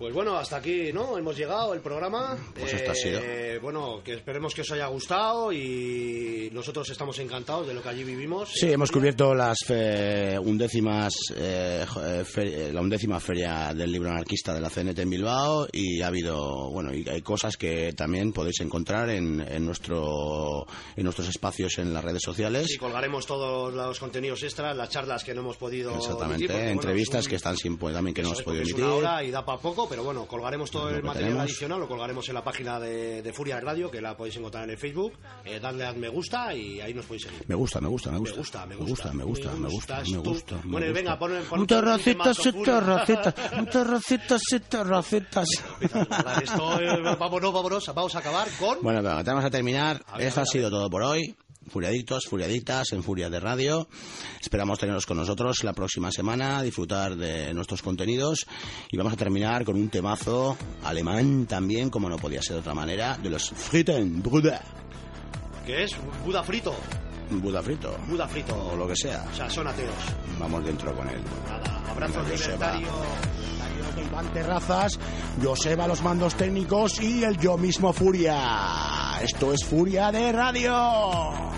Pues 0.00 0.14
bueno, 0.14 0.34
hasta 0.38 0.56
aquí, 0.56 0.94
¿no? 0.94 1.18
Hemos 1.18 1.36
llegado 1.36 1.74
el 1.74 1.80
programa. 1.82 2.34
Pues 2.58 2.72
esto 2.72 2.90
ha 2.90 2.94
sido. 2.94 3.20
Bueno, 3.60 4.00
que 4.02 4.14
esperemos 4.14 4.54
que 4.54 4.62
os 4.62 4.70
haya 4.70 4.86
gustado 4.86 5.52
y 5.52 6.48
nosotros 6.54 6.88
estamos 6.88 7.18
encantados 7.18 7.66
de 7.66 7.74
lo 7.74 7.82
que 7.82 7.90
allí 7.90 8.02
vivimos. 8.02 8.48
Sí, 8.54 8.72
hemos 8.72 8.90
cubierto 8.90 9.34
las 9.34 9.58
fe- 9.66 10.38
undécimas, 10.38 11.12
eh, 11.36 11.84
eh, 12.02 12.24
fe- 12.24 12.68
eh, 12.68 12.72
la 12.72 12.80
undécima 12.80 13.20
feria 13.20 13.74
del 13.74 13.92
libro 13.92 14.08
anarquista 14.10 14.54
de 14.54 14.62
la 14.62 14.70
CNT 14.70 15.00
en 15.02 15.10
Bilbao 15.10 15.68
y 15.70 16.00
ha 16.00 16.06
habido, 16.06 16.70
bueno, 16.70 16.94
y 16.94 17.06
hay 17.06 17.20
cosas 17.20 17.58
que 17.58 17.92
también 17.92 18.32
podéis 18.32 18.60
encontrar 18.60 19.10
en, 19.10 19.42
en 19.46 19.66
nuestro, 19.66 20.64
en 20.96 21.04
nuestros 21.04 21.28
espacios 21.28 21.76
en 21.76 21.92
las 21.92 22.02
redes 22.02 22.22
sociales. 22.24 22.70
Y 22.70 22.78
colgaremos 22.78 23.26
todos 23.26 23.74
los 23.74 24.00
contenidos 24.00 24.42
extras, 24.44 24.74
las 24.74 24.88
charlas 24.88 25.22
que 25.24 25.34
no 25.34 25.42
hemos 25.42 25.58
podido 25.58 25.94
Exactamente, 25.94 26.44
emitir, 26.44 26.48
porque, 26.48 26.62
bueno, 26.64 26.80
entrevistas 26.80 27.20
es 27.20 27.26
un- 27.26 27.30
que 27.30 27.36
están 27.36 27.56
sin, 27.58 27.76
pues, 27.76 27.94
también 27.94 28.14
que 28.14 28.22
no 28.22 28.28
hemos 28.28 28.42
podido 28.42 28.62
es 28.62 28.68
emitir. 28.70 28.84
una 28.86 28.94
hora 28.94 29.22
y 29.24 29.30
da 29.30 29.44
para 29.44 29.60
poco, 29.60 29.86
pero 29.90 30.04
bueno, 30.04 30.24
colgaremos 30.26 30.70
todo 30.70 30.88
el 30.88 31.02
material 31.02 31.32
tenemos. 31.32 31.42
adicional, 31.42 31.80
lo 31.80 31.88
colgaremos 31.88 32.26
en 32.28 32.34
la 32.34 32.44
página 32.44 32.78
de, 32.78 33.20
de 33.22 33.32
Furia 33.32 33.60
Radio, 33.60 33.90
que 33.90 34.00
la 34.00 34.16
podéis 34.16 34.36
encontrar 34.36 34.62
en 34.64 34.70
el 34.70 34.78
Facebook. 34.78 35.14
Eh, 35.44 35.58
dadle 35.60 35.84
a 35.84 35.92
me 35.92 36.08
gusta 36.08 36.54
y 36.54 36.80
ahí 36.80 36.94
nos 36.94 37.04
podéis 37.06 37.24
seguir. 37.24 37.42
Me 37.48 37.56
gusta, 37.56 37.80
me 37.80 37.88
gusta, 37.88 38.12
me 38.12 38.18
gusta. 38.18 38.66
me 38.66 38.76
gusta, 38.76 39.12
me 39.12 39.24
gusta, 39.24 39.52
me 39.52 39.68
gusta, 39.68 40.02
me 40.08 40.18
gusta. 40.18 40.60
Bueno, 40.64 40.92
venga, 40.94 41.18
pon, 41.18 41.32
pon 41.48 41.60
Muchas 41.60 41.80
pon 41.82 41.88
un 41.90 41.96
recetas, 41.98 42.36
temazo, 42.36 42.56
muchas 42.58 42.84
Furia. 42.84 42.98
recetas, 42.98 43.34
muchas 43.58 43.86
recetas, 43.88 44.42
muchas 44.52 44.86
recetas. 44.86 45.48
Vale, 46.24 46.44
Esto, 46.44 46.80
eh, 46.80 47.16
vámonos, 47.18 47.52
vámonos, 47.52 47.86
vamos 47.92 48.14
a 48.14 48.18
acabar 48.20 48.48
con... 48.58 48.78
Bueno, 48.82 49.02
vamos 49.02 49.44
a 49.44 49.50
terminar. 49.50 50.02
Esto 50.18 50.40
ha 50.42 50.46
sido 50.46 50.70
todo 50.70 50.88
por 50.88 51.02
hoy. 51.02 51.36
Furiadictos, 51.68 52.26
furiaditas 52.26 52.92
en 52.92 53.02
Furia 53.02 53.30
de 53.30 53.38
Radio. 53.38 53.88
Esperamos 54.40 54.78
teneros 54.78 55.06
con 55.06 55.16
nosotros 55.16 55.62
la 55.62 55.72
próxima 55.72 56.10
semana, 56.10 56.62
disfrutar 56.62 57.16
de 57.16 57.52
nuestros 57.54 57.82
contenidos 57.82 58.46
y 58.90 58.96
vamos 58.96 59.12
a 59.12 59.16
terminar 59.16 59.64
con 59.64 59.76
un 59.76 59.88
temazo 59.88 60.56
alemán 60.84 61.46
también, 61.46 61.90
como 61.90 62.08
no 62.08 62.16
podía 62.16 62.42
ser 62.42 62.54
de 62.54 62.60
otra 62.60 62.74
manera, 62.74 63.18
de 63.18 63.30
los 63.30 63.50
Fritten 63.50 64.22
Brüder. 64.22 64.60
que 65.66 65.84
es 65.84 65.92
Buda 66.24 66.42
frito. 66.42 66.74
Buda 67.30 67.62
frito. 67.62 67.96
Buda 68.08 68.26
frito. 68.26 68.56
O 68.56 68.76
lo 68.76 68.88
que 68.88 68.96
sea. 68.96 69.24
O 69.32 69.34
sea, 69.34 69.48
son 69.48 69.66
ateos. 69.66 69.94
Vamos 70.38 70.64
dentro 70.64 70.94
con 70.94 71.08
él. 71.08 71.20
Nada, 71.48 72.24
libertarios. 72.24 72.90
de 73.94 74.02
Iván 74.02 74.32
Terrazas, 74.32 74.98
Joseba 75.42 75.86
los 75.86 76.02
mandos 76.02 76.34
técnicos 76.34 77.00
y 77.00 77.24
el 77.24 77.38
yo 77.38 77.56
mismo 77.56 77.92
Furia. 77.92 78.38
Esto 79.22 79.52
es 79.52 79.64
Furia 79.64 80.10
de 80.10 80.32
Radio. 80.32 81.50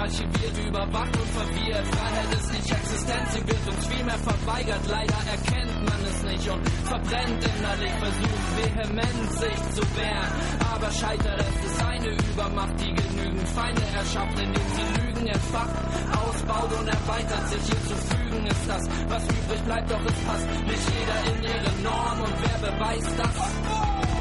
Archiviert, 0.00 0.56
überwacht 0.66 1.16
und 1.16 1.30
verwirrt. 1.30 1.86
Freiheit 1.94 2.32
ist 2.32 2.52
nicht 2.52 2.70
existent, 2.70 3.26
sie 3.32 3.46
wird 3.46 3.64
uns 3.68 3.86
vielmehr 3.86 4.18
verweigert. 4.18 4.86
Leider 4.88 5.20
erkennt 5.28 5.76
man 5.84 6.00
es 6.08 6.22
nicht 6.22 6.48
und 6.48 6.68
verbrennt 6.88 7.42
innerlich, 7.44 7.92
versucht 8.00 8.46
vehement 8.56 9.32
sich 9.32 9.60
zu 9.76 9.82
wehren. 9.96 10.32
Aber 10.72 10.90
scheitert 10.90 11.40
es, 11.40 11.70
ist 11.70 11.82
eine 11.84 12.10
Übermacht, 12.32 12.80
die 12.80 12.94
genügend 12.94 13.48
Feinde 13.48 13.82
erschafft, 13.94 14.38
indem 14.40 14.68
sie 14.74 15.00
Lügen 15.00 15.26
entfacht, 15.26 15.76
ausbaut 16.16 16.72
und 16.80 16.88
erweitert. 16.88 17.48
Sich 17.50 17.62
hier 17.62 17.82
zu 17.84 17.96
fügen 18.08 18.46
ist 18.46 18.68
das, 18.68 18.82
was 19.08 19.22
übrig 19.24 19.60
bleibt, 19.64 19.90
doch 19.90 20.04
es 20.06 20.18
passt 20.24 20.48
nicht 20.64 20.86
jeder 20.96 21.18
in 21.28 21.42
ihre 21.44 21.72
Norm. 21.82 22.20
Und 22.20 22.34
wer 22.40 22.70
beweist 22.70 23.18
das? 23.18 23.36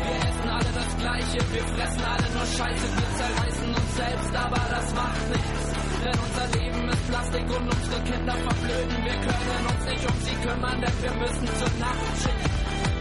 Wir 0.03 0.15
essen 0.27 0.49
alle 0.49 0.71
das 0.73 0.97
Gleiche, 0.97 1.39
wir 1.53 1.63
fressen 1.63 2.03
alle 2.03 2.27
nur 2.33 2.45
Scheiße, 2.45 2.87
wir 2.99 3.09
zerreißen 3.17 3.69
uns 3.69 3.95
selbst, 3.95 4.35
aber 4.35 4.61
das 4.69 4.93
macht 4.93 5.29
nichts. 5.29 5.68
Denn 6.03 6.17
unser 6.17 6.47
Leben 6.57 6.89
ist 6.89 7.07
Plastik 7.09 7.45
und 7.49 7.65
unsere 7.75 7.99
Kinder 8.03 8.35
verblöden. 8.35 8.97
Wir 9.03 9.17
können 9.19 9.65
uns 9.67 9.83
nicht 9.85 10.05
um 10.09 10.17
sie 10.23 10.35
kümmern, 10.47 10.79
denn 10.81 10.97
wir 11.03 11.13
müssen 11.19 11.47
zur 11.59 11.71
Nachtschicht. 11.79 12.49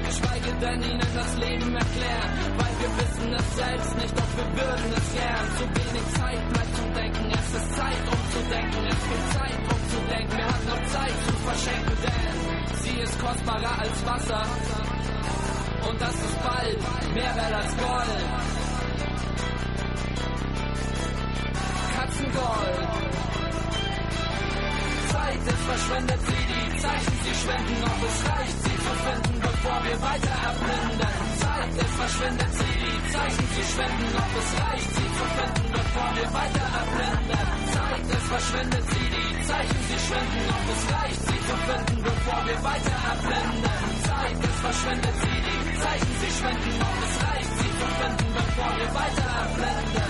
Geschweige 0.09 0.53
denn 0.61 0.83
ihnen 0.83 1.11
das 1.15 1.33
Leben 1.37 1.77
erklären, 1.77 2.31
weil 2.59 2.75
wir 2.81 2.91
wissen 2.99 3.33
es 3.35 3.57
selbst 3.57 3.95
nicht, 3.97 4.15
doch 4.19 4.31
wir 4.37 4.49
würden 4.57 4.91
es 4.97 5.07
gern. 5.15 5.47
Zu 5.59 5.65
wenig 5.79 6.07
Zeit 6.19 6.43
bleibt 6.49 6.77
zum 6.77 6.95
Denken, 6.95 7.31
es 7.31 7.49
ist 7.55 7.77
Zeit 7.77 8.03
um 8.09 8.23
zu 8.33 8.41
denken, 8.51 8.81
es 8.89 9.03
gibt 9.09 9.27
Zeit 9.37 9.61
um 9.69 9.81
zu 9.93 9.99
denken, 10.09 10.35
wer 10.37 10.49
hat 10.49 10.65
noch 10.67 10.85
Zeit 10.89 11.17
zu 11.27 11.33
verschenken, 11.47 11.97
denn 12.03 12.77
sie 12.83 13.01
ist 13.01 13.21
kostbarer 13.21 13.79
als 13.79 14.07
Wasser. 14.07 14.43
Und 15.89 16.01
das 16.01 16.15
ist 16.15 16.43
bald 16.43 17.15
mehr 17.15 17.37
wert 17.37 17.55
als 17.55 17.77
Gold. 17.77 18.49
Katzengold. 21.95 22.78
Verschwendet, 25.69 26.21
sie 26.25 26.45
die 26.49 26.77
Zeichen, 26.81 27.17
sie 27.25 27.35
schwenden, 27.45 27.85
ob 27.85 28.01
es 28.09 28.19
reicht, 28.25 28.59
sie 28.65 28.77
zu 28.89 28.93
finden, 29.05 29.35
bevor 29.39 29.79
wir 29.85 29.99
weiter 30.01 30.37
erblinden. 30.49 31.13
Zeit 31.45 31.73
ist 31.77 31.95
verschwendet, 32.01 32.53
sie 32.57 32.75
die 32.83 33.13
Zeichen, 33.13 33.47
sie 33.53 33.67
schwenden, 33.69 34.11
ob 34.17 34.33
es 34.41 34.51
reicht, 34.65 34.91
sie 34.97 35.09
zu 35.19 35.27
finden, 35.37 35.67
bevor 35.77 36.09
wir 36.17 36.29
weiter 36.33 36.67
erblinden. 36.73 37.49
Zeit 37.77 38.05
ist 38.17 38.29
verschwendet, 38.33 38.85
sie 38.89 39.07
die 39.13 39.33
Zeichen, 39.45 39.81
sie 39.89 40.01
schwenden, 40.09 40.45
ob 40.57 40.65
es 40.73 40.83
reicht, 40.89 41.23
sie 41.29 41.41
zu 41.49 41.57
finden, 41.69 41.97
bevor 42.01 42.41
wir 42.49 42.59
weiter 42.65 42.97
erblinden. 43.13 43.89
Zeit 44.09 44.39
ist 44.49 44.61
verschwendet, 44.65 45.17
sie 45.21 45.39
die 45.49 45.63
Zeichen, 45.85 46.13
sie 46.21 46.33
schwenden, 46.33 46.75
ob 46.81 46.97
es 47.05 47.15
reicht, 47.29 47.53
sie 47.61 47.73
zu 47.77 47.89
finden, 48.01 48.29
bevor 48.41 48.71
wir 48.73 48.91
weiter 48.97 49.29
erblinden. 49.37 50.08